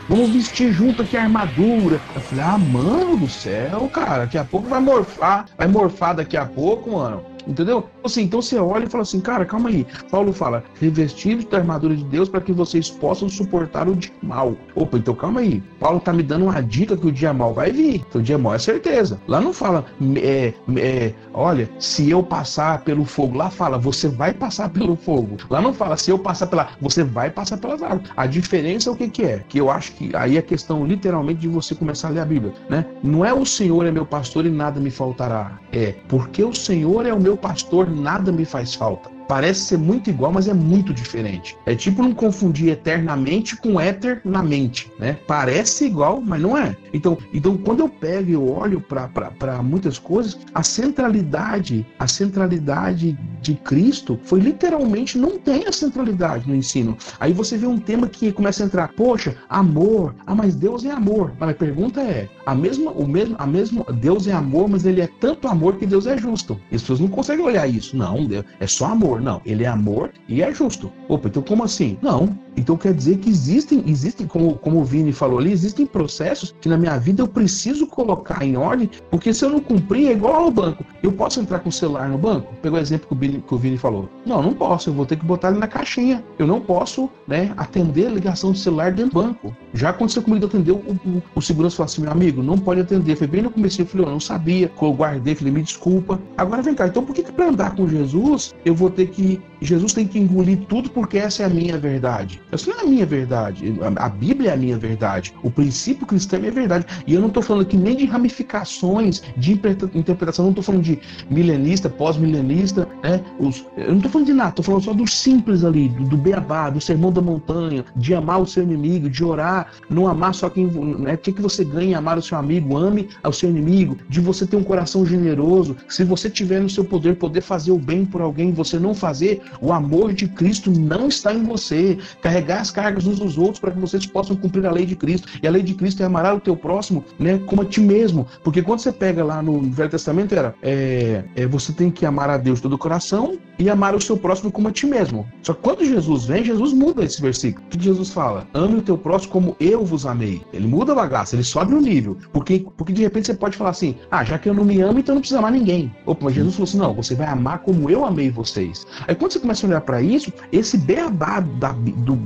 Vamos 0.08 0.30
vestir 0.30 0.72
junto 0.72 1.02
aqui 1.02 1.16
a 1.16 1.22
armadura. 1.22 2.00
Eu 2.14 2.20
falei, 2.20 2.44
ah, 2.44 2.58
mano 2.58 3.16
do 3.16 3.28
céu, 3.28 3.88
cara, 3.92 4.18
daqui 4.18 4.38
a 4.38 4.44
pouco 4.44 4.68
vai 4.68 4.80
morfar, 4.80 5.46
vai 5.58 5.66
morfar 5.66 6.14
daqui 6.14 6.36
a 6.36 6.46
pouco, 6.46 6.92
mano. 6.92 7.35
Entendeu? 7.46 7.86
Assim, 8.04 8.22
então 8.22 8.42
você 8.42 8.58
olha 8.58 8.84
e 8.84 8.88
fala 8.88 9.02
assim, 9.02 9.20
cara, 9.20 9.44
calma 9.44 9.68
aí. 9.68 9.86
Paulo 10.10 10.32
fala, 10.32 10.64
revestidos 10.80 11.44
da 11.46 11.58
armadura 11.58 11.94
de 11.94 12.04
Deus 12.04 12.28
para 12.28 12.40
que 12.40 12.52
vocês 12.52 12.90
possam 12.90 13.28
suportar 13.28 13.88
o 13.88 13.94
dia 13.94 14.12
mal. 14.22 14.56
Opa, 14.74 14.98
então 14.98 15.14
calma 15.14 15.40
aí. 15.40 15.62
Paulo 15.78 16.00
tá 16.00 16.12
me 16.12 16.22
dando 16.22 16.46
uma 16.46 16.60
dica 16.60 16.96
que 16.96 17.06
o 17.06 17.12
dia 17.12 17.32
mal 17.32 17.54
vai 17.54 17.70
vir. 17.70 18.04
Então 18.08 18.20
o 18.20 18.24
dia 18.24 18.38
mal 18.38 18.54
é 18.54 18.58
certeza. 18.58 19.20
Lá 19.28 19.40
não 19.40 19.52
fala, 19.52 19.84
é, 20.16 20.52
é, 20.76 21.12
olha, 21.32 21.68
se 21.78 22.10
eu 22.10 22.22
passar 22.22 22.82
pelo 22.82 23.04
fogo. 23.04 23.36
Lá 23.36 23.50
fala, 23.50 23.78
você 23.78 24.08
vai 24.08 24.32
passar 24.32 24.68
pelo 24.68 24.96
fogo. 24.96 25.36
Lá 25.50 25.60
não 25.60 25.72
fala, 25.72 25.96
se 25.96 26.10
eu 26.10 26.18
passar 26.18 26.46
pela. 26.46 26.68
Você 26.80 27.04
vai 27.04 27.30
passar 27.30 27.58
pelas 27.58 27.82
águas. 27.82 28.10
A 28.16 28.26
diferença 28.26 28.90
é 28.90 28.92
o 28.92 28.96
que, 28.96 29.08
que 29.08 29.22
é? 29.22 29.44
Que 29.48 29.58
eu 29.58 29.70
acho 29.70 29.92
que 29.92 30.14
aí 30.14 30.36
é 30.36 30.42
questão 30.42 30.84
literalmente 30.86 31.40
de 31.40 31.48
você 31.48 31.74
começar 31.74 32.08
a 32.08 32.10
ler 32.10 32.20
a 32.20 32.24
Bíblia, 32.24 32.52
né? 32.68 32.84
Não 33.02 33.24
é 33.24 33.32
o 33.32 33.44
Senhor 33.44 33.86
é 33.86 33.90
meu 33.90 34.06
pastor 34.06 34.46
e 34.46 34.50
nada 34.50 34.80
me 34.80 34.90
faltará. 34.90 35.58
É, 35.72 35.94
porque 36.08 36.42
o 36.42 36.54
Senhor 36.54 37.06
é 37.06 37.12
o 37.12 37.20
meu 37.20 37.35
pastor, 37.36 37.88
nada 37.90 38.32
me 38.32 38.44
faz 38.44 38.74
falta. 38.74 39.15
Parece 39.28 39.60
ser 39.60 39.78
muito 39.78 40.10
igual, 40.10 40.32
mas 40.32 40.48
é 40.48 40.54
muito 40.54 40.94
diferente. 40.94 41.56
É 41.66 41.74
tipo 41.74 42.02
não 42.02 42.12
confundir 42.12 42.70
eternamente 42.70 43.56
com 43.56 43.80
eternamente, 43.80 44.90
né? 44.98 45.18
Parece 45.26 45.86
igual, 45.86 46.20
mas 46.20 46.40
não 46.40 46.56
é. 46.56 46.76
Então, 46.92 47.18
então 47.32 47.56
quando 47.56 47.80
eu 47.80 47.88
pego 47.88 48.30
e 48.30 48.36
olho 48.36 48.80
para 48.80 49.62
muitas 49.62 49.98
coisas, 49.98 50.38
a 50.54 50.62
centralidade, 50.62 51.86
a 51.98 52.06
centralidade 52.06 53.18
de 53.40 53.54
Cristo 53.54 54.18
foi 54.24 54.40
literalmente 54.40 55.18
não 55.18 55.38
tem 55.38 55.66
a 55.66 55.72
centralidade 55.72 56.48
no 56.48 56.54
ensino. 56.54 56.96
Aí 57.18 57.32
você 57.32 57.56
vê 57.56 57.66
um 57.66 57.78
tema 57.78 58.08
que 58.08 58.32
começa 58.32 58.62
a 58.62 58.66
entrar, 58.66 58.88
poxa, 58.88 59.36
amor. 59.48 60.14
Ah, 60.26 60.34
mas 60.34 60.54
Deus 60.54 60.84
é 60.84 60.90
amor. 60.90 61.32
Mas 61.38 61.50
a 61.50 61.54
pergunta 61.54 62.00
é, 62.00 62.28
a 62.44 62.54
mesma, 62.54 62.90
o 62.90 63.06
mesmo, 63.06 63.36
a 63.38 63.46
mesmo 63.46 63.84
Deus 63.92 64.26
é 64.26 64.32
amor, 64.32 64.68
mas 64.68 64.84
ele 64.84 65.00
é 65.00 65.08
tanto 65.20 65.48
amor 65.48 65.76
que 65.76 65.86
Deus 65.86 66.06
é 66.06 66.16
justo. 66.16 66.60
E 66.70 66.76
as 66.76 66.82
pessoas 66.82 67.00
não 67.00 67.08
conseguem 67.08 67.44
olhar 67.44 67.66
isso. 67.66 67.96
Não, 67.96 68.16
é 68.60 68.66
só 68.66 68.86
amor. 68.86 69.15
Não, 69.20 69.40
ele 69.44 69.64
é 69.64 69.68
amor 69.68 70.10
e 70.28 70.42
é 70.42 70.52
justo. 70.52 70.92
Opa, 71.08 71.28
então 71.28 71.42
como 71.42 71.64
assim? 71.64 71.98
Não. 72.02 72.36
Então 72.56 72.76
quer 72.76 72.94
dizer 72.94 73.18
que 73.18 73.28
existem, 73.28 73.84
existem, 73.86 74.26
como, 74.26 74.54
como 74.56 74.80
o 74.80 74.84
Vini 74.84 75.12
falou 75.12 75.38
ali, 75.38 75.52
existem 75.52 75.84
processos 75.84 76.54
que 76.60 76.68
na 76.68 76.78
minha 76.78 76.96
vida 76.98 77.22
eu 77.22 77.28
preciso 77.28 77.86
colocar 77.86 78.42
em 78.42 78.56
ordem, 78.56 78.88
porque 79.10 79.34
se 79.34 79.44
eu 79.44 79.50
não 79.50 79.60
cumprir, 79.60 80.08
é 80.08 80.12
igual 80.12 80.44
ao 80.44 80.50
banco. 80.50 80.84
Eu 81.02 81.12
posso 81.12 81.40
entrar 81.40 81.58
com 81.58 81.68
o 81.68 81.72
celular 81.72 82.08
no 82.08 82.16
banco? 82.16 82.54
Pegou 82.62 82.78
o 82.78 82.82
exemplo 82.82 83.08
que 83.08 83.14
o, 83.14 83.16
Vini, 83.16 83.44
que 83.46 83.54
o 83.54 83.58
Vini 83.58 83.76
falou. 83.76 84.08
Não, 84.24 84.42
não 84.42 84.54
posso, 84.54 84.88
eu 84.88 84.94
vou 84.94 85.04
ter 85.04 85.16
que 85.16 85.24
botar 85.24 85.50
ele 85.50 85.58
na 85.58 85.68
caixinha. 85.68 86.24
Eu 86.38 86.46
não 86.46 86.60
posso 86.60 87.10
né, 87.26 87.52
atender 87.56 88.06
a 88.06 88.10
ligação 88.10 88.52
do 88.52 88.58
celular 88.58 88.92
dentro 88.92 89.12
do 89.12 89.22
banco. 89.22 89.54
Já 89.74 89.90
aconteceu 89.90 90.22
comigo 90.22 90.40
de 90.40 90.46
atender, 90.46 90.72
o, 90.72 90.76
o, 90.76 91.22
o 91.34 91.42
segurança 91.42 91.76
falou 91.76 91.86
assim, 91.86 92.02
meu 92.02 92.10
amigo, 92.10 92.42
não 92.42 92.56
pode 92.56 92.80
atender. 92.80 93.16
Foi 93.16 93.26
bem 93.26 93.42
no 93.42 93.50
começo, 93.50 93.82
eu 93.82 93.86
falei, 93.86 94.06
eu 94.06 94.10
não 94.10 94.20
sabia, 94.20 94.72
eu 94.80 94.92
guardei, 94.92 95.34
falei, 95.34 95.52
me 95.52 95.62
desculpa. 95.62 96.18
Agora 96.36 96.62
vem 96.62 96.74
cá, 96.74 96.86
então 96.86 97.04
por 97.04 97.14
que, 97.14 97.22
que 97.22 97.32
para 97.32 97.48
andar 97.48 97.74
com 97.74 97.86
Jesus, 97.86 98.54
eu 98.64 98.74
vou 98.74 98.88
ter 98.88 99.05
que, 99.06 99.40
Jesus 99.60 99.92
tem 99.92 100.06
que 100.06 100.18
engolir 100.18 100.58
tudo 100.68 100.90
porque 100.90 101.18
essa 101.18 101.42
é 101.42 101.46
a 101.46 101.48
minha 101.48 101.78
verdade? 101.78 102.40
Essa 102.52 102.70
não 102.70 102.80
é 102.80 102.82
a 102.82 102.86
minha 102.86 103.06
verdade, 103.06 103.74
a 103.96 104.08
Bíblia 104.08 104.50
é 104.50 104.54
a 104.54 104.56
minha 104.56 104.76
verdade, 104.76 105.32
o 105.42 105.50
princípio 105.50 106.06
cristão 106.06 106.36
é 106.36 106.38
a 106.38 106.42
minha 106.42 106.52
verdade. 106.52 106.86
E 107.06 107.14
eu 107.14 107.20
não 107.20 107.28
estou 107.28 107.42
falando 107.42 107.62
aqui 107.62 107.76
nem 107.76 107.96
de 107.96 108.04
ramificações 108.04 109.22
de 109.36 109.52
interpretação, 109.94 110.44
não 110.44 110.52
estou 110.52 110.64
falando 110.64 110.82
de 110.82 110.98
milenista, 111.30 111.88
pós-milenista, 111.88 112.86
né? 113.02 113.22
Os, 113.38 113.64
eu 113.76 113.88
não 113.88 113.96
estou 113.96 114.10
falando 114.10 114.26
de 114.26 114.34
nada, 114.34 114.50
estou 114.50 114.64
falando 114.64 114.82
só 114.82 114.92
do 114.92 115.06
simples 115.06 115.64
ali, 115.64 115.88
do, 115.88 116.04
do 116.04 116.16
beabá, 116.16 116.70
do 116.70 116.80
sermão 116.80 117.12
da 117.12 117.20
montanha, 117.20 117.84
de 117.96 118.14
amar 118.14 118.40
o 118.40 118.46
seu 118.46 118.62
inimigo, 118.62 119.08
de 119.08 119.24
orar, 119.24 119.72
não 119.88 120.06
amar 120.06 120.34
só 120.34 120.50
quem. 120.50 120.66
Né, 120.66 121.14
o 121.14 121.18
que, 121.18 121.32
que 121.32 121.42
você 121.42 121.64
ganha 121.64 121.98
amar 121.98 122.18
o 122.18 122.22
seu 122.22 122.36
amigo? 122.38 122.76
Ame 122.76 123.08
ao 123.22 123.32
seu 123.32 123.48
inimigo, 123.48 123.96
de 124.08 124.20
você 124.20 124.46
ter 124.46 124.56
um 124.56 124.64
coração 124.64 125.06
generoso. 125.06 125.76
Se 125.88 126.04
você 126.04 126.28
tiver 126.28 126.60
no 126.60 126.68
seu 126.68 126.84
poder, 126.84 127.16
poder 127.16 127.40
fazer 127.40 127.72
o 127.72 127.78
bem 127.78 128.04
por 128.04 128.20
alguém, 128.20 128.52
você 128.52 128.78
não 128.78 128.94
fazer, 128.96 129.42
o 129.60 129.72
amor 129.72 130.12
de 130.12 130.26
Cristo 130.28 130.70
não 130.70 131.08
está 131.08 131.32
em 131.32 131.42
você. 131.42 131.98
Carregar 132.20 132.60
as 132.60 132.70
cargas 132.70 133.06
uns 133.06 133.18
dos 133.18 133.38
outros 133.38 133.58
para 133.58 133.70
que 133.70 133.78
vocês 133.78 134.06
possam 134.06 134.36
cumprir 134.36 134.66
a 134.66 134.70
lei 134.70 134.86
de 134.86 134.96
Cristo. 134.96 135.28
E 135.42 135.46
a 135.46 135.50
lei 135.50 135.62
de 135.62 135.74
Cristo 135.74 136.02
é 136.02 136.06
amar 136.06 136.34
o 136.34 136.40
teu 136.40 136.56
próximo 136.56 137.04
né, 137.18 137.38
como 137.46 137.62
a 137.62 137.64
ti 137.64 137.80
mesmo. 137.80 138.26
Porque 138.42 138.62
quando 138.62 138.80
você 138.80 138.92
pega 138.92 139.24
lá 139.24 139.42
no 139.42 139.60
Velho 139.62 139.90
Testamento, 139.90 140.34
era 140.34 140.54
é, 140.62 141.24
é, 141.34 141.46
você 141.46 141.72
tem 141.72 141.90
que 141.90 142.04
amar 142.04 142.30
a 142.30 142.36
Deus 142.36 142.60
todo 142.60 142.74
o 142.74 142.78
coração 142.78 143.38
e 143.58 143.70
amar 143.70 143.94
o 143.94 144.00
seu 144.00 144.16
próximo 144.16 144.50
como 144.50 144.68
a 144.68 144.72
ti 144.72 144.86
mesmo. 144.86 145.26
Só 145.42 145.54
que 145.54 145.62
quando 145.62 145.84
Jesus 145.84 146.24
vem, 146.26 146.44
Jesus 146.44 146.72
muda 146.72 147.04
esse 147.04 147.20
versículo. 147.20 147.64
O 147.66 147.68
que 147.70 147.82
Jesus 147.82 148.10
fala? 148.10 148.46
Ame 148.54 148.78
o 148.78 148.82
teu 148.82 148.98
próximo 148.98 149.32
como 149.32 149.56
eu 149.60 149.84
vos 149.84 150.06
amei. 150.06 150.42
Ele 150.52 150.66
muda 150.66 150.92
a 150.92 150.94
bagaça, 150.94 151.36
ele 151.36 151.44
sobe 151.44 151.74
o 151.74 151.80
nível. 151.80 152.16
Porque, 152.32 152.64
porque 152.76 152.92
de 152.92 153.02
repente 153.02 153.26
você 153.26 153.34
pode 153.34 153.56
falar 153.56 153.70
assim: 153.70 153.96
ah, 154.10 154.24
já 154.24 154.38
que 154.38 154.48
eu 154.48 154.54
não 154.54 154.64
me 154.64 154.80
amo, 154.80 154.98
então 154.98 155.14
não 155.14 155.20
precisa 155.20 155.38
amar 155.38 155.52
ninguém. 155.52 155.94
Opa, 156.04 156.24
mas 156.24 156.34
Jesus 156.34 156.54
falou 156.54 156.68
assim: 156.68 156.78
não, 156.78 156.94
você 156.94 157.14
vai 157.14 157.26
amar 157.26 157.60
como 157.60 157.90
eu 157.90 158.04
amei 158.04 158.30
vocês. 158.30 158.85
Aí 159.06 159.14
quando 159.14 159.32
você 159.32 159.40
começa 159.40 159.66
a 159.66 159.68
olhar 159.68 159.80
para 159.80 160.00
isso, 160.00 160.32
esse 160.52 160.76
beabá 160.78 161.40
da, 161.40 161.72
do 161.72 162.16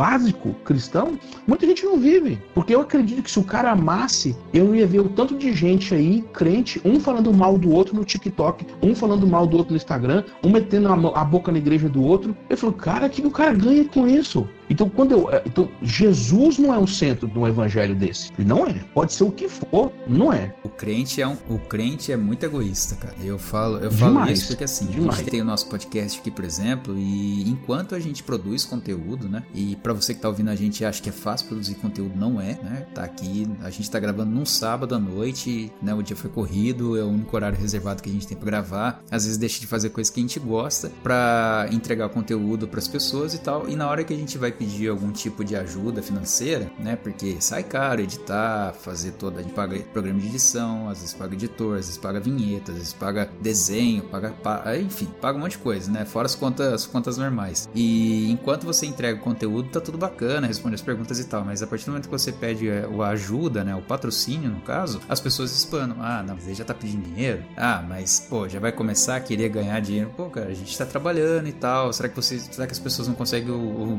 básico 0.00 0.54
cristão, 0.64 1.18
muita 1.46 1.66
gente 1.66 1.84
não 1.84 1.98
vive. 1.98 2.38
Porque 2.54 2.74
eu 2.74 2.80
acredito 2.80 3.22
que 3.22 3.30
se 3.30 3.38
o 3.38 3.44
cara 3.44 3.72
amasse, 3.72 4.34
eu 4.50 4.64
não 4.64 4.74
ia 4.74 4.86
ver 4.86 5.00
o 5.00 5.10
tanto 5.10 5.36
de 5.36 5.52
gente 5.52 5.94
aí, 5.94 6.24
crente, 6.32 6.80
um 6.86 6.98
falando 6.98 7.34
mal 7.34 7.58
do 7.58 7.70
outro 7.70 7.94
no 7.94 8.02
TikTok, 8.02 8.66
um 8.82 8.94
falando 8.94 9.26
mal 9.26 9.46
do 9.46 9.58
outro 9.58 9.72
no 9.72 9.76
Instagram, 9.76 10.24
um 10.42 10.50
metendo 10.50 10.88
a, 10.88 11.24
boca 11.24 11.52
na 11.52 11.58
igreja 11.58 11.86
do 11.86 12.02
outro. 12.02 12.34
Eu 12.48 12.56
falo, 12.56 12.72
cara, 12.72 13.08
o 13.08 13.10
que 13.10 13.26
o 13.26 13.30
cara 13.30 13.52
ganha 13.52 13.84
com 13.84 14.08
isso? 14.08 14.48
Então, 14.70 14.88
quando 14.88 15.12
eu, 15.12 15.30
é, 15.30 15.42
então, 15.44 15.68
Jesus 15.82 16.56
não 16.56 16.72
é 16.72 16.78
o 16.78 16.86
centro 16.86 17.26
de 17.26 17.36
um 17.36 17.46
evangelho 17.46 17.94
desse. 17.94 18.30
Não 18.38 18.66
é. 18.66 18.74
Pode 18.94 19.12
ser 19.12 19.24
o 19.24 19.30
que 19.32 19.48
for, 19.48 19.92
não 20.06 20.32
é. 20.32 20.54
O 20.62 20.68
crente 20.68 21.20
é 21.20 21.26
um, 21.26 21.36
o 21.48 21.58
crente 21.58 22.12
é 22.12 22.16
muito 22.16 22.44
egoísta, 22.44 22.94
cara. 22.94 23.14
Eu 23.22 23.36
falo, 23.36 23.78
eu 23.78 23.90
falo 23.90 24.12
Demais. 24.12 24.38
isso 24.38 24.48
porque 24.48 24.62
assim, 24.62 24.86
Demais. 24.86 25.16
a 25.16 25.18
gente 25.18 25.30
tem 25.30 25.42
o 25.42 25.44
nosso 25.44 25.68
podcast 25.68 26.20
aqui, 26.20 26.30
por 26.30 26.44
exemplo, 26.44 26.96
e 26.96 27.50
enquanto 27.50 27.96
a 27.96 27.98
gente 27.98 28.22
produz 28.22 28.64
conteúdo, 28.64 29.28
né? 29.28 29.42
E 29.52 29.74
para 29.94 30.02
você 30.02 30.14
que 30.14 30.20
tá 30.20 30.28
ouvindo 30.28 30.50
a 30.50 30.54
gente 30.54 30.84
acha 30.84 31.02
que 31.02 31.08
é 31.08 31.12
fácil 31.12 31.48
produzir 31.48 31.74
conteúdo, 31.76 32.16
não 32.16 32.40
é, 32.40 32.54
né? 32.62 32.86
Tá 32.94 33.04
aqui, 33.04 33.46
a 33.62 33.70
gente 33.70 33.90
tá 33.90 33.98
gravando 33.98 34.30
num 34.30 34.46
sábado 34.46 34.94
à 34.94 34.98
noite, 34.98 35.72
né? 35.82 35.92
O 35.94 36.02
dia 36.02 36.16
foi 36.16 36.30
corrido, 36.30 36.96
é 36.96 37.02
o 37.02 37.08
único 37.08 37.34
horário 37.34 37.58
reservado 37.58 38.02
que 38.02 38.08
a 38.08 38.12
gente 38.12 38.26
tem 38.26 38.36
para 38.36 38.46
gravar. 38.46 39.02
Às 39.10 39.24
vezes 39.24 39.38
deixa 39.38 39.60
de 39.60 39.66
fazer 39.66 39.90
coisas 39.90 40.12
que 40.12 40.20
a 40.20 40.22
gente 40.22 40.38
gosta 40.38 40.90
para 41.02 41.68
entregar 41.72 42.08
conteúdo 42.08 42.68
para 42.68 42.78
as 42.78 42.88
pessoas 42.88 43.34
e 43.34 43.38
tal. 43.38 43.68
E 43.68 43.76
na 43.76 43.88
hora 43.88 44.04
que 44.04 44.12
a 44.12 44.16
gente 44.16 44.38
vai 44.38 44.52
pedir 44.52 44.88
algum 44.88 45.10
tipo 45.10 45.44
de 45.44 45.56
ajuda 45.56 46.02
financeira, 46.02 46.70
né? 46.78 46.96
Porque 46.96 47.36
sai 47.40 47.62
caro 47.64 48.00
editar, 48.00 48.72
fazer 48.74 49.12
toda. 49.12 49.40
A 49.40 49.42
gente 49.42 49.54
paga 49.54 49.78
programa 49.92 50.20
de 50.20 50.26
edição, 50.26 50.88
às 50.88 51.00
vezes 51.00 51.14
paga 51.14 51.34
editor, 51.34 51.78
às 51.78 51.86
vezes 51.86 51.98
paga 51.98 52.20
vinheta, 52.20 52.72
às 52.72 52.78
vezes 52.78 52.92
paga 52.92 53.30
desenho, 53.40 54.02
paga. 54.04 54.34
enfim, 54.80 55.08
paga 55.20 55.38
um 55.38 55.40
monte 55.40 55.52
de 55.52 55.58
coisa, 55.58 55.90
né? 55.90 56.04
Fora 56.04 56.26
as 56.26 56.34
contas, 56.34 56.72
as 56.72 56.86
contas 56.86 57.16
normais. 57.16 57.68
E 57.74 58.30
enquanto 58.30 58.64
você 58.64 58.86
entrega 58.86 59.18
conteúdo, 59.20 59.69
tá 59.70 59.80
tudo 59.80 59.98
bacana, 59.98 60.46
responde 60.46 60.74
as 60.74 60.82
perguntas 60.82 61.18
e 61.18 61.24
tal. 61.24 61.44
Mas 61.44 61.62
a 61.62 61.66
partir 61.66 61.84
do 61.84 61.92
momento 61.92 62.06
que 62.06 62.10
você 62.10 62.32
pede 62.32 62.68
é, 62.68 62.86
o 62.86 63.02
ajuda, 63.02 63.64
né? 63.64 63.74
O 63.74 63.82
patrocínio, 63.82 64.50
no 64.50 64.60
caso, 64.60 65.00
as 65.08 65.20
pessoas 65.20 65.52
espanam. 65.52 65.96
Ah, 66.00 66.22
não, 66.22 66.34
mas 66.34 66.46
ele 66.46 66.54
já 66.54 66.64
tá 66.64 66.74
pedindo 66.74 67.02
dinheiro. 67.02 67.42
Ah, 67.56 67.84
mas, 67.86 68.26
pô, 68.28 68.48
já 68.48 68.60
vai 68.60 68.72
começar 68.72 69.16
a 69.16 69.20
querer 69.20 69.48
ganhar 69.48 69.80
dinheiro. 69.80 70.10
Pô, 70.16 70.28
cara, 70.28 70.48
a 70.48 70.54
gente 70.54 70.76
tá 70.76 70.86
trabalhando 70.86 71.48
e 71.48 71.52
tal. 71.52 71.92
Será 71.92 72.08
que 72.08 72.16
você. 72.16 72.38
Será 72.38 72.66
que 72.66 72.72
as 72.72 72.78
pessoas 72.78 73.08
não 73.08 73.14
conseguem 73.14 73.50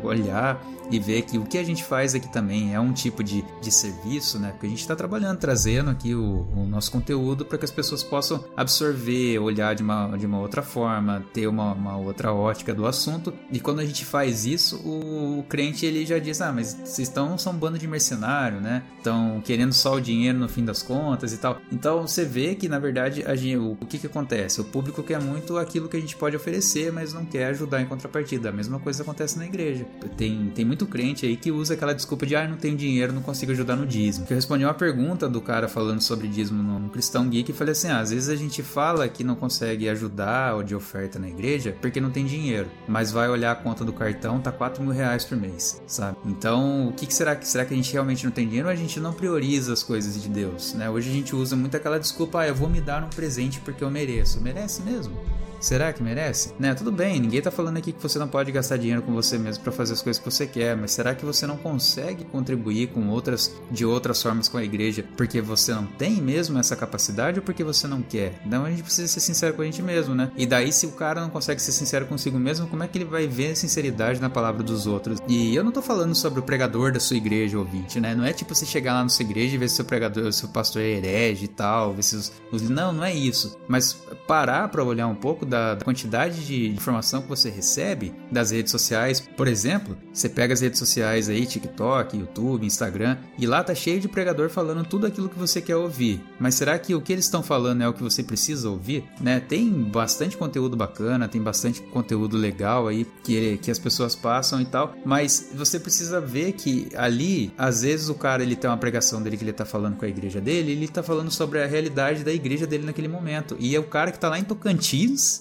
olhar 0.04 0.62
e 0.92 1.00
ver 1.00 1.22
que 1.24 1.38
o 1.38 1.46
que 1.46 1.58
a 1.58 1.64
gente 1.64 1.84
faz 1.84 2.14
aqui 2.14 2.28
também 2.32 2.74
é 2.74 2.80
um 2.80 2.92
tipo 2.92 3.24
de, 3.24 3.44
de 3.62 3.72
serviço, 3.72 4.38
né? 4.38 4.52
Porque 4.52 4.66
a 4.66 4.70
gente 4.70 4.82
está 4.82 4.96
trabalhando, 4.96 5.40
trazendo 5.40 5.90
aqui 5.90 6.14
o, 6.14 6.46
o 6.56 6.66
nosso 6.66 6.92
conteúdo 6.92 7.46
para 7.46 7.58
que 7.58 7.66
as 7.66 7.72
pessoas 7.72 8.04
possam 8.04 8.44
absorver, 8.56 9.40
olhar 9.40 9.74
de 9.74 9.84
uma, 9.84 10.18
de 10.18 10.26
uma 10.26 10.40
outra 10.40 10.62
forma, 10.62 11.24
ter 11.34 11.48
uma, 11.48 11.74
uma 11.74 11.98
outra 11.98 12.34
ótica 12.34 12.74
do 12.74 12.86
assunto. 12.86 13.34
E 13.52 13.60
quando 13.60 13.80
a 13.80 13.86
gente 13.86 14.04
faz 14.04 14.46
isso, 14.46 14.78
o, 14.78 15.40
o 15.40 15.44
ele 15.70 16.05
já 16.05 16.20
diz: 16.20 16.41
Ah, 16.41 16.51
mas 16.51 16.74
vocês 16.74 17.07
estão 17.07 17.38
são 17.38 17.53
um 17.53 17.57
bando 17.57 17.78
de 17.78 17.88
mercenário, 17.88 18.59
né? 18.59 18.84
Estão 18.97 19.41
querendo 19.43 19.74
só 19.74 19.95
o 19.95 20.01
dinheiro 20.01 20.38
no 20.38 20.47
fim 20.47 20.64
das 20.64 20.82
contas 20.82 21.34
e 21.34 21.38
tal. 21.38 21.59
Então 21.72 22.07
você 22.07 22.26
vê 22.26 22.55
que 22.55 22.68
na 22.68 22.80
verdade 22.80 23.24
a 23.26 23.36
gente, 23.36 23.57
o, 23.57 23.78
o 23.80 23.86
que, 23.86 23.97
que 23.97 24.07
acontece? 24.07 24.62
O 24.62 24.64
público 24.64 25.03
quer 25.03 25.20
muito 25.22 25.57
aquilo 25.57 25.88
que 25.88 25.97
a 25.97 25.99
gente 25.99 26.16
pode 26.16 26.36
oferecer, 26.36 26.91
mas 26.91 27.14
não 27.14 27.26
quer 27.26 27.47
ajudar 27.47 27.82
em 27.82 27.86
contrapartida. 27.86 28.49
A 28.49 28.51
mesma 28.51 28.80
coisa 28.80 29.03
acontece 29.03 29.38
na 29.38 29.45
igreja. 29.45 29.86
Tem, 30.18 30.51
tem 30.55 30.66
muito 30.66 30.86
crente 30.86 31.26
aí 31.26 31.36
que 31.36 31.51
usa 31.51 31.74
aquela 31.74 31.93
desculpa 31.93 32.26
de 32.26 32.36
ah, 32.36 32.47
não 32.47 32.57
tenho 32.57 32.76
dinheiro, 32.76 33.14
não 33.14 33.22
consigo 33.22 33.51
ajudar 33.51 33.76
no 33.76 33.86
dízimo. 33.86 34.26
Eu 34.30 34.36
respondi 34.36 34.64
uma 34.64 34.74
pergunta 34.74 35.28
do 35.28 35.41
cara 35.41 35.68
falando 35.68 36.01
sobre 36.01 36.28
dízimo 36.28 36.62
no 36.62 36.89
Cristão 36.89 37.28
Geek 37.28 37.51
e 37.51 37.53
falei 37.53 37.72
assim: 37.74 37.89
ah, 37.89 37.99
às 37.99 38.12
vezes 38.12 38.30
a 38.30 38.36
gente 38.36 38.64
fala 38.64 39.07
que 39.07 39.24
não 39.24 39.36
consegue 39.36 39.89
ajudar 39.89 40.55
ou 40.55 40.64
de 40.64 40.76
oferta 40.76 41.20
na 41.20 41.28
igreja 41.28 41.76
porque 41.82 41.99
não 41.99 42.12
tem 42.12 42.26
dinheiro, 42.26 42.70
mas 42.88 43.12
vai 43.12 43.30
olhar 43.30 43.51
a 43.51 43.55
conta 43.55 43.84
do 43.84 43.93
cartão, 43.93 44.39
tá 44.39 44.51
4 44.51 44.84
mil 44.84 44.93
reais 44.93 45.26
por 45.26 45.38
mês, 45.38 45.51
sabe? 45.60 46.18
Então, 46.26 46.88
o 46.89 46.93
que, 46.93 47.06
que 47.06 47.14
será 47.14 47.36
que 47.36 47.47
será 47.47 47.66
que 47.66 47.74
a 47.74 47.78
gente 47.78 47.91
realmente 47.91 48.26
não 48.26 48.32
tem 48.32 48.47
dinheiro 48.47 48.68
ou 48.68 48.74
a 48.74 48.76
gente 48.76 48.99
não 48.99 49.14
prioriza 49.14 49.74
as 49.74 49.84
coisas 49.84 50.22
de 50.22 50.30
Deus, 50.30 50.74
né? 50.74 50.89
Hoje 50.89 51.10
a 51.10 51.14
gente 51.14 51.36
usa 51.36 51.56
muito 51.56 51.76
aquela 51.76 51.99
desculpa, 51.99 52.41
ah, 52.41 52.47
eu 52.47 52.56
vou 52.56 52.70
me 52.70 52.82
dar 52.82 53.04
um 53.04 53.10
presente 53.10 53.60
porque 53.60 53.84
eu 53.84 53.89
mereço. 53.89 54.39
Merece 54.41 54.82
mesmo? 54.82 55.16
Será 55.62 55.93
que 55.93 56.01
merece? 56.01 56.53
Né, 56.59 56.74
tudo 56.74 56.91
bem, 56.91 57.20
ninguém 57.20 57.39
tá 57.39 57.51
falando 57.51 57.78
aqui 57.78 57.91
que 57.91 58.01
você 58.01 58.18
não 58.18 58.28
pode 58.28 58.51
gastar 58.51 58.78
dinheiro 58.78 59.03
com 59.03 59.14
você 59.14 59.38
mesmo 59.38 59.64
para 59.64 59.72
fazer 59.72 59.93
as 59.93 60.01
coisas 60.01 60.22
que 60.22 60.30
você 60.30 60.47
quer, 60.47 60.76
mas 60.76 60.91
será 60.91 61.14
que 61.14 61.24
você 61.24 61.45
não 61.45 61.55
consegue 61.55 62.26
contribuir 62.26 62.88
com 62.88 63.07
outras 63.09 63.53
de 63.70 63.86
outras 63.86 64.22
formas 64.22 64.49
com 64.49 64.57
a 64.57 64.64
igreja 64.64 65.05
porque 65.16 65.39
você 65.39 65.72
não 65.72 65.86
tem 65.86 66.14
mesmo 66.14 66.57
essa 66.57 66.76
capacidade 66.76 67.39
ou 67.39 67.45
porque 67.45 67.64
você 67.64 67.88
não 67.88 68.01
quer? 68.01 68.41
Então 68.43 68.66
a 68.66 68.72
gente 68.72 68.82
precisa 68.82 69.07
ser 69.07 69.20
sincero 69.20 69.53
com 69.53 69.62
a 69.62 69.66
gente 69.66 69.84
mesmo, 69.84 70.16
né? 70.16 70.32
E 70.36 70.47
daí 70.47 70.74
se 70.74 70.88
o 70.88 70.93
cara 70.93 71.22
não 71.22 71.30
consegue 71.30 71.62
ser 71.62 71.72
sincero 71.72 72.07
consigo 72.07 72.39
mesmo, 72.39 72.66
como 72.66 72.84
é 72.84 72.88
que 72.88 72.97
ele 72.97 73.05
vai 73.05 73.28
ver 73.28 73.51
a 73.51 73.55
sinceridade 73.55 74.20
na 74.20 74.32
palavra 74.32 74.64
dos 74.64 74.88
outros? 74.88 75.20
E 75.28 75.55
eu 75.55 75.64
não 75.64 75.72
tô 75.72 75.82
falando 75.82 76.16
sobre 76.16 76.39
o 76.39 76.43
pregador 76.43 76.91
da 76.91 76.99
sua 76.99 77.18
igreja, 77.18 77.59
ouvinte, 77.59 77.99
né? 77.99 78.16
Não 78.16 78.26
é 78.26 78.34
tipo 78.34 78.55
você 78.55 78.66
chegar 78.66 78.93
lá 78.93 79.03
na 79.03 79.09
sua 79.09 79.24
igreja 79.24 79.53
e 79.53 79.57
ver 79.59 79.70
se 79.70 79.76
seu 79.76 79.86
pregador, 79.86 80.34
seu 80.34 80.49
pastor 80.49 80.82
é 80.82 80.89
herege 80.89 81.45
e 81.45 81.47
tal, 81.47 81.93
ver 81.93 82.03
se 82.03 82.16
os, 82.51 82.70
não, 82.70 82.91
não 82.91 83.03
é 83.03 83.14
isso. 83.14 83.55
Mas 83.68 83.93
parar 84.28 84.68
para 84.70 84.84
olhar 84.84 85.07
um 85.07 85.16
pouco 85.16 85.45
da, 85.52 85.76
da 85.76 85.86
quantidade 85.86 86.45
de 86.45 86.70
informação 86.70 87.22
que 87.22 87.30
você 87.30 87.49
recebe 87.49 88.14
das 88.32 88.49
redes 88.49 88.72
sociais. 88.72 89.20
Por 89.20 89.47
exemplo, 89.47 89.97
você 90.12 90.28
pega 90.28 90.54
as 90.54 90.62
redes 90.62 90.80
sociais 90.80 91.30
aí, 91.30 91.45
TikTok, 91.45 92.18
YouTube, 92.18 92.66
Instagram, 92.66 93.18
e 93.38 93.45
lá 93.45 93.64
tá 93.64 93.76
cheio 93.76 93.99
de 93.99 94.08
pregador 94.08 94.49
falando 94.49 94.84
tudo 94.86 95.06
aquilo 95.06 95.30
que 95.30 95.38
você 95.38 95.62
quer 95.62 95.76
ouvir. 95.76 96.22
Mas 96.39 96.56
será 96.56 96.80
que 96.80 96.95
o 96.95 97.02
que 97.02 97.14
eles 97.14 97.26
estão 97.26 97.43
falando 97.43 97.84
é 97.84 97.88
o 97.88 97.93
que 97.93 98.02
você 98.02 98.24
precisa 98.24 98.70
ouvir? 98.70 99.04
Né? 99.20 99.39
Tem 99.39 99.70
bastante 99.70 100.38
conteúdo 100.38 100.76
bacana, 100.76 101.28
tem 101.28 101.41
bastante 101.41 101.82
conteúdo 101.82 102.38
legal 102.38 102.88
aí 102.88 103.06
que, 103.24 103.58
que 103.58 103.70
as 103.70 103.78
pessoas 103.78 104.16
passam 104.16 104.62
e 104.62 104.66
tal, 104.66 104.95
mas 105.06 105.52
você 105.54 105.80
precisa 105.80 106.22
ver 106.22 106.54
que 106.54 106.88
ali, 106.95 107.52
às 107.58 107.82
vezes 107.82 108.10
o 108.10 108.16
cara 108.16 108.41
ele 108.41 108.56
tem 108.56 108.70
uma 108.70 108.78
pregação 108.78 109.22
dele 109.22 109.38
que 109.38 109.43
ele 109.43 109.54
tá 109.54 109.66
falando 109.66 109.97
com 109.97 110.06
a 110.06 110.08
igreja 110.08 110.39
dele, 110.39 110.72
ele 110.72 110.88
tá 110.88 111.04
falando 111.04 111.30
sobre 111.30 111.62
a 111.62 111.68
realidade 111.68 112.24
da 112.24 112.32
igreja 112.32 112.66
dele 112.66 112.86
naquele 112.86 113.08
momento. 113.08 113.58
E 113.60 113.76
é 113.76 113.80
o 113.80 113.84
cara 113.84 114.12
que 114.12 114.20
tá 114.20 114.30
lá 114.30 114.39
em 114.39 114.43
Tocantins, 114.43 115.41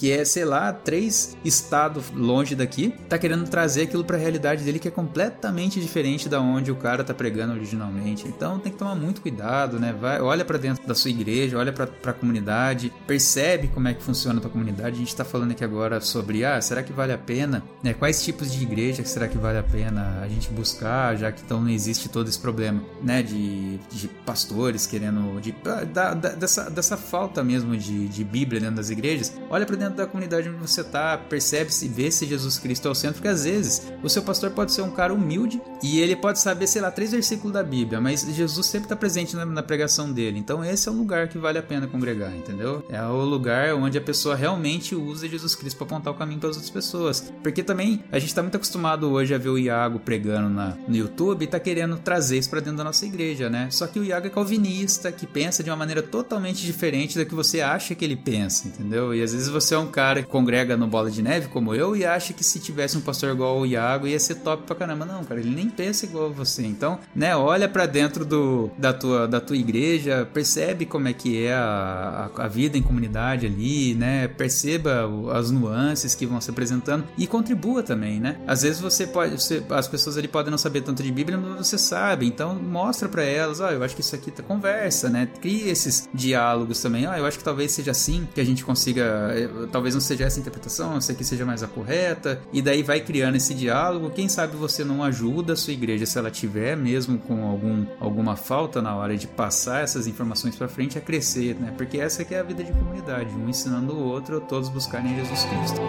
que 0.00 0.10
é, 0.10 0.24
sei 0.24 0.46
lá, 0.46 0.72
três 0.72 1.36
estados 1.44 2.10
longe 2.14 2.54
daqui, 2.54 2.94
tá 3.06 3.18
querendo 3.18 3.46
trazer 3.46 3.82
aquilo 3.82 4.02
para 4.02 4.16
a 4.16 4.18
realidade 4.18 4.64
dele 4.64 4.78
que 4.78 4.88
é 4.88 4.90
completamente 4.90 5.78
diferente 5.78 6.26
da 6.26 6.40
onde 6.40 6.72
o 6.72 6.74
cara 6.74 7.04
tá 7.04 7.12
pregando 7.12 7.52
originalmente. 7.52 8.26
Então 8.26 8.58
tem 8.58 8.72
que 8.72 8.78
tomar 8.78 8.94
muito 8.94 9.20
cuidado, 9.20 9.78
né? 9.78 9.92
Vai, 9.92 10.18
olha 10.18 10.42
para 10.42 10.56
dentro 10.56 10.86
da 10.88 10.94
sua 10.94 11.10
igreja, 11.10 11.58
olha 11.58 11.70
para 11.70 11.86
a 12.02 12.14
comunidade, 12.14 12.90
percebe 13.06 13.68
como 13.68 13.88
é 13.88 13.92
que 13.92 14.02
funciona 14.02 14.38
a 14.38 14.40
tua 14.40 14.50
comunidade. 14.50 14.96
A 14.96 14.98
gente 15.00 15.14
tá 15.14 15.22
falando 15.22 15.50
aqui 15.50 15.62
agora 15.62 16.00
sobre, 16.00 16.46
ah, 16.46 16.58
será 16.62 16.82
que 16.82 16.94
vale 16.94 17.12
a 17.12 17.18
pena, 17.18 17.62
né? 17.82 17.92
Quais 17.92 18.24
tipos 18.24 18.50
de 18.50 18.62
igreja 18.62 19.04
será 19.04 19.28
que 19.28 19.36
vale 19.36 19.58
a 19.58 19.62
pena 19.62 20.20
a 20.22 20.28
gente 20.28 20.48
buscar, 20.48 21.14
já 21.14 21.30
que 21.30 21.42
então 21.42 21.60
não 21.60 21.68
existe 21.68 22.08
todo 22.08 22.26
esse 22.26 22.38
problema, 22.38 22.82
né? 23.02 23.22
De, 23.22 23.76
de 23.76 24.08
pastores 24.24 24.86
querendo, 24.86 25.38
de, 25.42 25.52
da, 25.52 26.14
da, 26.14 26.14
dessa, 26.14 26.70
dessa 26.70 26.96
falta 26.96 27.44
mesmo 27.44 27.76
de, 27.76 28.08
de 28.08 28.24
Bíblia 28.24 28.62
dentro 28.62 28.76
das 28.76 28.88
igrejas. 28.88 29.38
Olha 29.50 29.66
para 29.66 29.76
dentro 29.76 29.89
da 29.96 30.06
comunidade 30.06 30.48
onde 30.48 30.58
você 30.58 30.82
tá, 30.82 31.16
percebe-se, 31.18 31.88
vê 31.88 32.10
se 32.10 32.26
Jesus 32.26 32.58
Cristo 32.58 32.88
é 32.88 32.90
o 32.90 32.94
centro, 32.94 33.16
porque 33.16 33.28
às 33.28 33.44
vezes 33.44 33.92
o 34.02 34.08
seu 34.08 34.22
pastor 34.22 34.50
pode 34.50 34.72
ser 34.72 34.82
um 34.82 34.90
cara 34.90 35.12
humilde 35.12 35.60
e 35.82 36.00
ele 36.00 36.16
pode 36.16 36.38
saber, 36.38 36.66
sei 36.66 36.82
lá, 36.82 36.90
três 36.90 37.12
versículos 37.12 37.52
da 37.52 37.62
Bíblia, 37.62 38.00
mas 38.00 38.22
Jesus 38.22 38.66
sempre 38.66 38.86
está 38.86 38.96
presente 38.96 39.34
na, 39.36 39.44
na, 39.44 39.62
pregação 39.62 40.12
dele. 40.12 40.38
Então 40.38 40.64
esse 40.64 40.88
é 40.88 40.92
o 40.92 40.94
lugar 40.94 41.28
que 41.28 41.38
vale 41.38 41.58
a 41.58 41.62
pena 41.62 41.86
congregar, 41.86 42.34
entendeu? 42.34 42.84
É 42.88 43.02
o 43.02 43.24
lugar 43.24 43.74
onde 43.74 43.98
a 43.98 44.00
pessoa 44.00 44.34
realmente 44.34 44.94
usa 44.94 45.28
Jesus 45.28 45.54
Cristo 45.54 45.76
para 45.76 45.86
apontar 45.86 46.12
o 46.12 46.16
caminho 46.16 46.40
para 46.40 46.50
as 46.50 46.56
outras 46.56 46.70
pessoas. 46.70 47.32
Porque 47.42 47.62
também 47.62 48.02
a 48.10 48.18
gente 48.18 48.28
está 48.28 48.42
muito 48.42 48.56
acostumado 48.56 49.10
hoje 49.10 49.34
a 49.34 49.38
ver 49.38 49.48
o 49.48 49.58
Iago 49.58 50.00
pregando 50.00 50.48
na, 50.48 50.76
no 50.86 50.96
YouTube 50.96 51.44
e 51.44 51.46
tá 51.46 51.60
querendo 51.60 51.98
trazer 51.98 52.38
isso 52.38 52.50
para 52.50 52.60
dentro 52.60 52.78
da 52.78 52.84
nossa 52.84 53.06
igreja, 53.06 53.48
né? 53.48 53.68
Só 53.70 53.86
que 53.86 53.98
o 53.98 54.04
Iago 54.04 54.26
é 54.26 54.30
calvinista, 54.30 55.12
que 55.12 55.26
pensa 55.26 55.62
de 55.62 55.70
uma 55.70 55.76
maneira 55.76 56.02
totalmente 56.02 56.64
diferente 56.64 57.16
da 57.16 57.24
que 57.24 57.34
você 57.34 57.60
acha 57.60 57.94
que 57.94 58.04
ele 58.04 58.16
pensa, 58.16 58.68
entendeu? 58.68 59.14
E 59.14 59.22
às 59.22 59.32
vezes 59.32 59.48
você 59.48 59.69
é 59.74 59.78
um 59.78 59.86
cara 59.86 60.22
que 60.22 60.28
congrega 60.28 60.76
no 60.76 60.86
Bola 60.86 61.10
de 61.10 61.22
Neve, 61.22 61.48
como 61.48 61.74
eu, 61.74 61.96
e 61.96 62.04
acha 62.04 62.32
que 62.32 62.44
se 62.44 62.58
tivesse 62.60 62.96
um 62.96 63.00
pastor 63.00 63.30
igual 63.30 63.58
o 63.58 63.66
Iago 63.66 64.06
ia 64.06 64.18
ser 64.18 64.36
top 64.36 64.64
pra 64.64 64.76
caramba. 64.76 65.04
Não, 65.04 65.24
cara, 65.24 65.40
ele 65.40 65.54
nem 65.54 65.68
pensa 65.68 66.06
igual 66.06 66.26
a 66.26 66.32
você. 66.32 66.64
Então, 66.64 66.98
né, 67.14 67.36
olha 67.36 67.68
para 67.68 67.86
dentro 67.86 68.24
do, 68.24 68.70
da, 68.76 68.92
tua, 68.92 69.26
da 69.26 69.40
tua 69.40 69.56
igreja, 69.56 70.28
percebe 70.32 70.86
como 70.86 71.08
é 71.08 71.12
que 71.12 71.44
é 71.44 71.54
a, 71.54 72.30
a, 72.36 72.44
a 72.44 72.48
vida 72.48 72.76
em 72.76 72.82
comunidade 72.82 73.46
ali, 73.46 73.94
né? 73.94 74.28
Perceba 74.28 75.08
as 75.32 75.50
nuances 75.50 76.14
que 76.14 76.26
vão 76.26 76.40
se 76.40 76.50
apresentando 76.50 77.04
e 77.16 77.26
contribua 77.26 77.82
também, 77.82 78.20
né? 78.20 78.36
Às 78.46 78.62
vezes 78.62 78.80
você 78.80 79.06
pode, 79.06 79.40
você, 79.40 79.62
as 79.70 79.88
pessoas 79.88 80.16
ali 80.16 80.28
podem 80.28 80.50
não 80.50 80.58
saber 80.58 80.82
tanto 80.82 81.02
de 81.02 81.10
Bíblia, 81.10 81.38
mas 81.38 81.68
você 81.68 81.78
sabe. 81.78 82.26
Então, 82.26 82.54
mostra 82.54 83.08
para 83.08 83.22
elas, 83.22 83.60
ó, 83.60 83.68
oh, 83.68 83.70
eu 83.70 83.82
acho 83.82 83.94
que 83.94 84.00
isso 84.00 84.14
aqui 84.14 84.30
tá 84.30 84.42
conversa, 84.42 85.08
né? 85.08 85.28
Cria 85.40 85.70
esses 85.70 86.08
diálogos 86.12 86.80
também. 86.80 87.06
Ó, 87.06 87.12
oh, 87.12 87.16
eu 87.16 87.26
acho 87.26 87.38
que 87.38 87.44
talvez 87.44 87.72
seja 87.72 87.90
assim 87.90 88.28
que 88.34 88.40
a 88.40 88.44
gente 88.44 88.64
consiga, 88.64 89.30
eh, 89.34 89.59
talvez 89.68 89.94
não 89.94 90.00
seja 90.00 90.24
essa 90.24 90.38
a 90.38 90.40
interpretação, 90.40 90.96
essa 90.96 91.12
aqui 91.12 91.24
seja 91.24 91.44
mais 91.44 91.62
a 91.62 91.66
correta, 91.68 92.40
e 92.52 92.62
daí 92.62 92.82
vai 92.82 93.00
criando 93.00 93.36
esse 93.36 93.54
diálogo. 93.54 94.10
Quem 94.10 94.28
sabe 94.28 94.56
você 94.56 94.84
não 94.84 95.02
ajuda 95.02 95.54
a 95.54 95.56
sua 95.56 95.72
igreja, 95.72 96.06
se 96.06 96.18
ela 96.18 96.30
tiver 96.30 96.76
mesmo 96.76 97.18
com 97.18 97.44
algum, 97.46 97.86
alguma 97.98 98.36
falta 98.36 98.80
na 98.80 98.94
hora 98.96 99.16
de 99.16 99.26
passar 99.26 99.82
essas 99.82 100.06
informações 100.06 100.56
para 100.56 100.68
frente, 100.68 100.98
a 100.98 101.00
crescer, 101.00 101.54
né? 101.54 101.72
Porque 101.76 101.98
essa 101.98 102.22
aqui 102.22 102.34
é 102.34 102.40
a 102.40 102.42
vida 102.42 102.62
de 102.62 102.72
comunidade, 102.72 103.34
um 103.34 103.48
ensinando 103.48 103.92
o 103.94 104.04
outro, 104.04 104.40
todos 104.40 104.68
buscarem 104.68 105.16
Jesus 105.16 105.44
Cristo. 105.44 105.80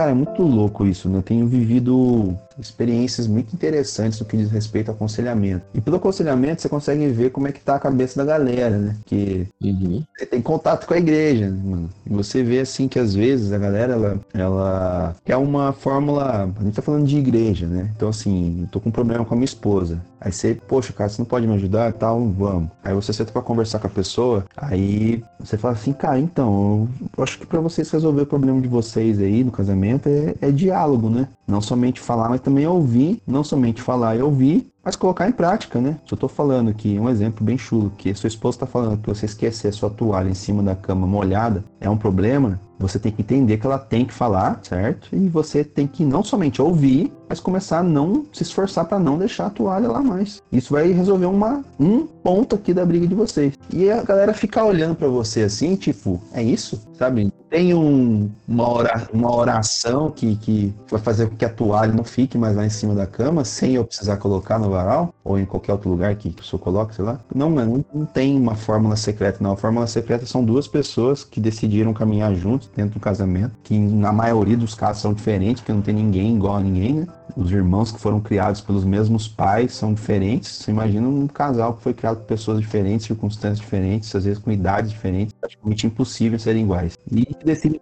Cara, 0.00 0.12
é 0.12 0.14
muito 0.14 0.42
louco 0.42 0.86
isso, 0.86 1.10
né? 1.10 1.18
Eu 1.18 1.22
tenho 1.22 1.46
vivido 1.46 2.34
experiências 2.60 3.26
muito 3.26 3.54
interessantes 3.54 4.20
no 4.20 4.26
que 4.26 4.36
diz 4.36 4.50
respeito 4.50 4.90
ao 4.90 4.94
aconselhamento. 4.94 5.64
E 5.74 5.80
pelo 5.80 5.96
aconselhamento 5.96 6.62
você 6.62 6.68
consegue 6.68 7.06
ver 7.08 7.30
como 7.30 7.48
é 7.48 7.52
que 7.52 7.60
tá 7.60 7.76
a 7.76 7.80
cabeça 7.80 8.18
da 8.18 8.24
galera, 8.24 8.78
né? 8.78 8.96
Que 9.06 9.46
uhum. 9.62 10.02
você 10.16 10.26
tem 10.26 10.40
contato 10.40 10.86
com 10.86 10.94
a 10.94 10.98
igreja, 10.98 11.50
né, 11.50 11.60
mano? 11.64 11.90
E 12.06 12.10
você 12.10 12.42
vê 12.42 12.60
assim 12.60 12.88
que 12.88 12.98
às 12.98 13.14
vezes 13.14 13.52
a 13.52 13.58
galera 13.58 13.92
ela, 13.92 14.20
ela 14.32 15.16
quer 15.24 15.36
uma 15.36 15.72
fórmula. 15.72 16.50
A 16.58 16.62
gente 16.62 16.74
tá 16.74 16.82
falando 16.82 17.06
de 17.06 17.18
igreja, 17.18 17.66
né? 17.66 17.90
Então 17.96 18.08
assim, 18.08 18.62
eu 18.62 18.68
tô 18.68 18.80
com 18.80 18.88
um 18.88 18.92
problema 18.92 19.24
com 19.24 19.34
a 19.34 19.36
minha 19.36 19.44
esposa. 19.44 20.00
Aí 20.20 20.30
você, 20.30 20.54
poxa, 20.54 20.92
cara, 20.92 21.08
você 21.08 21.22
não 21.22 21.26
pode 21.26 21.46
me 21.46 21.54
ajudar 21.54 21.92
tal, 21.94 22.20
vamos. 22.28 22.70
Aí 22.84 22.92
você 22.92 23.12
senta 23.12 23.32
pra 23.32 23.40
conversar 23.40 23.78
com 23.78 23.86
a 23.86 23.90
pessoa, 23.90 24.44
aí 24.54 25.24
você 25.38 25.56
fala 25.56 25.72
assim, 25.74 25.94
cara, 25.94 26.18
então, 26.18 26.86
eu 27.16 27.24
acho 27.24 27.38
que 27.38 27.46
para 27.46 27.60
vocês 27.60 27.90
resolver 27.90 28.22
o 28.22 28.26
problema 28.26 28.60
de 28.60 28.68
vocês 28.68 29.18
aí 29.18 29.42
no 29.42 29.50
casamento 29.50 30.08
é, 30.08 30.34
é 30.42 30.50
diálogo, 30.50 31.08
né? 31.08 31.26
Não 31.50 31.60
somente 31.60 32.00
falar, 32.00 32.28
mas 32.28 32.40
também 32.40 32.66
ouvir, 32.66 33.20
não 33.26 33.42
somente 33.42 33.82
falar 33.82 34.16
e 34.16 34.22
ouvir, 34.22 34.70
mas 34.84 34.94
colocar 34.94 35.28
em 35.28 35.32
prática, 35.32 35.80
né? 35.80 35.98
Se 36.06 36.14
eu 36.14 36.18
tô 36.18 36.28
falando 36.28 36.70
aqui, 36.70 36.98
um 36.98 37.08
exemplo 37.08 37.44
bem 37.44 37.58
chulo, 37.58 37.92
que 37.98 38.14
sua 38.14 38.28
esposa 38.28 38.56
está 38.56 38.66
falando 38.66 39.02
que 39.02 39.08
você 39.08 39.26
esquecer 39.26 39.68
a 39.68 39.72
sua 39.72 39.90
toalha 39.90 40.30
em 40.30 40.34
cima 40.34 40.62
da 40.62 40.76
cama 40.76 41.06
molhada 41.06 41.64
é 41.80 41.90
um 41.90 41.96
problema, 41.96 42.60
você 42.80 42.98
tem 42.98 43.12
que 43.12 43.20
entender 43.20 43.58
que 43.58 43.66
ela 43.66 43.78
tem 43.78 44.06
que 44.06 44.14
falar, 44.14 44.58
certo? 44.62 45.14
E 45.14 45.28
você 45.28 45.62
tem 45.62 45.86
que 45.86 46.02
não 46.02 46.24
somente 46.24 46.62
ouvir, 46.62 47.12
mas 47.28 47.38
começar 47.38 47.80
a 47.80 47.82
não 47.82 48.24
se 48.32 48.42
esforçar 48.42 48.86
para 48.86 48.98
não 48.98 49.18
deixar 49.18 49.46
a 49.46 49.50
toalha 49.50 49.88
lá 49.88 50.02
mais. 50.02 50.42
Isso 50.50 50.72
vai 50.72 50.90
resolver 50.90 51.26
uma, 51.26 51.62
um 51.78 52.06
ponto 52.06 52.56
aqui 52.56 52.72
da 52.72 52.84
briga 52.84 53.06
de 53.06 53.14
vocês. 53.14 53.54
E 53.72 53.90
a 53.90 54.02
galera 54.02 54.32
ficar 54.32 54.64
olhando 54.64 54.96
para 54.96 55.08
você 55.08 55.42
assim, 55.42 55.76
tipo, 55.76 56.20
é 56.32 56.42
isso? 56.42 56.80
Sabe? 56.98 57.32
Tem 57.48 57.74
um, 57.74 58.30
uma, 58.46 58.72
oração, 58.72 59.08
uma 59.12 59.34
oração 59.34 60.10
que, 60.10 60.36
que 60.36 60.74
vai 60.88 61.00
fazer 61.00 61.28
com 61.28 61.36
que 61.36 61.44
a 61.44 61.48
toalha 61.48 61.92
não 61.92 62.04
fique 62.04 62.38
mais 62.38 62.56
lá 62.56 62.64
em 62.64 62.70
cima 62.70 62.94
da 62.94 63.06
cama, 63.06 63.44
sem 63.44 63.74
eu 63.74 63.84
precisar 63.84 64.18
colocar 64.18 64.58
no 64.58 64.70
varal, 64.70 65.12
ou 65.24 65.38
em 65.38 65.44
qualquer 65.44 65.72
outro 65.72 65.90
lugar 65.90 66.14
que 66.14 66.28
a 66.28 66.32
pessoa 66.32 66.60
coloque, 66.60 66.94
sei 66.94 67.04
lá. 67.04 67.18
Não, 67.34 67.50
mano, 67.50 67.84
não 67.92 68.06
tem 68.06 68.36
uma 68.36 68.54
fórmula 68.54 68.96
secreta, 68.96 69.38
não. 69.40 69.52
A 69.52 69.56
fórmula 69.56 69.86
secreta 69.86 70.26
são 70.26 70.44
duas 70.44 70.68
pessoas 70.68 71.24
que 71.24 71.40
decidiram 71.40 71.92
caminhar 71.92 72.34
juntos 72.34 72.69
dentro 72.74 72.94
do 72.94 73.00
casamento, 73.00 73.52
que 73.62 73.78
na 73.78 74.12
maioria 74.12 74.56
dos 74.56 74.74
casos 74.74 75.02
são 75.02 75.12
diferentes, 75.12 75.62
que 75.62 75.72
não 75.72 75.82
tem 75.82 75.94
ninguém 75.94 76.36
igual 76.36 76.56
a 76.56 76.60
ninguém, 76.60 76.94
né? 76.94 77.06
Os 77.36 77.50
irmãos 77.50 77.92
que 77.92 78.00
foram 78.00 78.20
criados 78.20 78.60
pelos 78.60 78.84
mesmos 78.84 79.28
pais 79.28 79.74
são 79.74 79.94
diferentes. 79.94 80.50
Você 80.56 80.70
imagina 80.70 81.08
um 81.08 81.26
casal 81.26 81.74
que 81.74 81.82
foi 81.82 81.94
criado 81.94 82.18
por 82.18 82.26
pessoas 82.26 82.60
diferentes, 82.60 83.06
circunstâncias 83.06 83.58
diferentes, 83.58 84.14
às 84.14 84.24
vezes 84.24 84.38
com 84.38 84.50
idades 84.50 84.90
diferentes, 84.90 85.34
praticamente 85.40 85.86
impossível 85.86 86.38
serem 86.38 86.64
iguais. 86.64 86.96
E 87.10 87.26
decide 87.44 87.80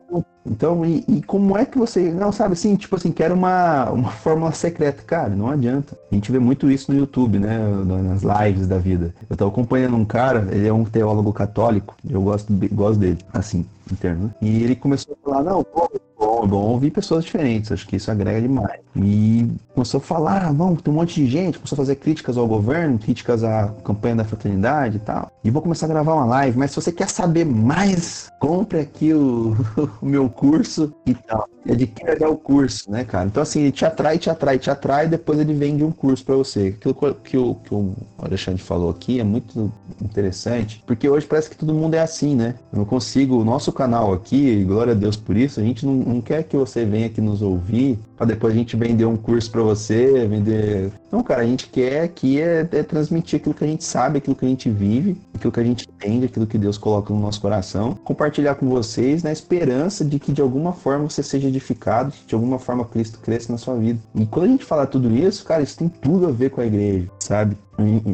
então, 0.50 0.84
e, 0.84 1.04
e, 1.06 1.22
como 1.22 1.56
é 1.58 1.64
que 1.66 1.78
você. 1.78 2.10
Não, 2.10 2.32
sabe 2.32 2.54
assim, 2.54 2.74
tipo 2.74 2.96
assim, 2.96 3.12
quero 3.12 3.34
uma, 3.34 3.90
uma 3.90 4.10
fórmula 4.10 4.50
secreta. 4.52 5.02
Cara, 5.02 5.28
não 5.28 5.48
adianta. 5.48 5.96
A 6.10 6.14
gente 6.14 6.32
vê 6.32 6.38
muito 6.38 6.70
isso 6.70 6.90
no 6.90 6.98
YouTube, 6.98 7.38
né? 7.38 7.58
Nas 7.84 8.22
lives 8.22 8.66
da 8.66 8.78
vida. 8.78 9.14
Eu 9.28 9.36
tô 9.36 9.46
acompanhando 9.46 9.96
um 9.96 10.04
cara, 10.04 10.48
ele 10.50 10.66
é 10.66 10.72
um 10.72 10.84
teólogo 10.84 11.32
católico, 11.32 11.94
eu 12.08 12.22
gosto, 12.22 12.52
gosto 12.72 12.98
dele, 12.98 13.18
assim, 13.32 13.66
interno. 13.92 14.24
Né? 14.24 14.30
E 14.40 14.62
ele 14.62 14.74
começou 14.74 15.16
a 15.22 15.30
falar, 15.30 15.42
não, 15.42 15.62
pô, 15.62 15.90
bom, 16.18 16.44
é 16.44 16.46
bom 16.46 16.62
ouvir 16.62 16.90
pessoas 16.90 17.24
diferentes, 17.24 17.70
acho 17.70 17.86
que 17.86 17.96
isso 17.96 18.10
agrega 18.10 18.40
demais. 18.40 18.80
E 18.96 19.48
começou 19.74 19.98
a 19.98 20.00
falar, 20.02 20.44
ah, 20.44 20.52
vamos, 20.52 20.82
tem 20.82 20.92
um 20.92 20.96
monte 20.96 21.14
de 21.22 21.30
gente, 21.30 21.58
começou 21.58 21.76
a 21.76 21.82
fazer 21.82 21.96
críticas 21.96 22.36
ao 22.36 22.46
governo, 22.46 22.98
críticas 22.98 23.44
à 23.44 23.72
campanha 23.84 24.16
da 24.16 24.24
fraternidade 24.24 24.96
e 24.96 25.00
tal. 25.00 25.30
E 25.44 25.50
vou 25.50 25.62
começar 25.62 25.86
a 25.86 25.88
gravar 25.88 26.14
uma 26.14 26.24
live, 26.24 26.58
mas 26.58 26.72
se 26.72 26.76
você 26.76 26.90
quer 26.90 27.08
saber 27.08 27.44
mais, 27.44 28.28
compre 28.40 28.80
aqui 28.80 29.14
o, 29.14 29.56
o 30.02 30.06
meu 30.06 30.28
curso 30.28 30.92
e 31.06 31.14
tal. 31.14 31.48
Adquira 31.68 32.18
já 32.18 32.28
o 32.28 32.36
curso, 32.36 32.90
né, 32.90 33.04
cara? 33.04 33.26
Então, 33.26 33.42
assim, 33.42 33.60
ele 33.60 33.72
te 33.72 33.84
atrai, 33.84 34.18
te 34.18 34.30
atrai, 34.30 34.58
te 34.58 34.70
atrai, 34.70 35.04
e 35.04 35.08
depois 35.08 35.38
ele 35.38 35.52
vende 35.52 35.84
um 35.84 35.92
curso 35.92 36.24
para 36.24 36.34
você. 36.34 36.74
Aquilo 36.78 36.94
que 37.22 37.36
o, 37.36 37.54
que 37.56 37.74
o 37.74 37.94
Alexandre 38.18 38.62
falou 38.62 38.90
aqui 38.90 39.20
é 39.20 39.24
muito 39.24 39.70
interessante, 40.00 40.82
porque 40.86 41.08
hoje 41.08 41.26
parece 41.26 41.50
que 41.50 41.56
todo 41.56 41.74
mundo 41.74 41.94
é 41.94 42.00
assim, 42.00 42.34
né? 42.34 42.54
Eu 42.72 42.78
não 42.78 42.84
consigo, 42.86 43.36
o 43.38 43.44
nosso 43.44 43.70
canal 43.70 44.14
aqui, 44.14 44.64
glória 44.64 44.92
a 44.92 44.96
Deus 44.96 45.16
por 45.16 45.36
isso, 45.36 45.60
a 45.60 45.62
gente 45.62 45.84
não, 45.84 45.94
não 46.08 46.20
quer 46.20 46.42
que 46.44 46.56
você 46.56 46.84
venha 46.84 47.06
aqui 47.06 47.20
nos 47.20 47.42
ouvir 47.42 47.98
para 48.16 48.26
depois 48.26 48.52
a 48.52 48.56
gente 48.56 48.76
vender 48.76 49.04
um 49.04 49.16
curso 49.16 49.50
para 49.50 49.62
você, 49.62 50.26
vender. 50.26 50.92
Não, 51.10 51.22
cara, 51.22 51.42
a 51.42 51.46
gente 51.46 51.68
quer 51.68 52.02
aqui 52.02 52.40
é, 52.40 52.68
é, 52.72 52.82
transmitir 52.82 53.38
aquilo 53.38 53.54
que 53.54 53.64
a 53.64 53.66
gente 53.66 53.84
sabe, 53.84 54.18
aquilo 54.18 54.34
que 54.34 54.44
a 54.44 54.48
gente 54.48 54.68
vive 54.68 55.16
aquilo 55.38 55.52
que 55.52 55.60
a 55.60 55.64
gente 55.64 55.88
entende, 55.88 56.26
aquilo 56.26 56.46
que 56.46 56.58
Deus 56.58 56.76
coloca 56.76 57.14
no 57.14 57.20
nosso 57.20 57.40
coração, 57.40 57.94
compartilhar 58.04 58.56
com 58.56 58.68
vocês 58.68 59.22
na 59.22 59.32
esperança 59.32 60.04
de 60.04 60.18
que 60.18 60.32
de 60.32 60.42
alguma 60.42 60.72
forma 60.72 61.08
você 61.08 61.22
seja 61.22 61.48
edificado, 61.48 62.12
de 62.26 62.34
alguma 62.34 62.58
forma 62.58 62.84
Cristo 62.84 63.18
cresça 63.20 63.50
na 63.50 63.58
sua 63.58 63.76
vida. 63.76 63.98
E 64.14 64.26
quando 64.26 64.46
a 64.46 64.48
gente 64.48 64.64
fala 64.64 64.86
tudo 64.86 65.10
isso, 65.16 65.44
cara, 65.44 65.62
isso 65.62 65.78
tem 65.78 65.88
tudo 65.88 66.26
a 66.26 66.30
ver 66.30 66.50
com 66.50 66.60
a 66.60 66.66
igreja, 66.66 67.08
sabe? 67.28 67.58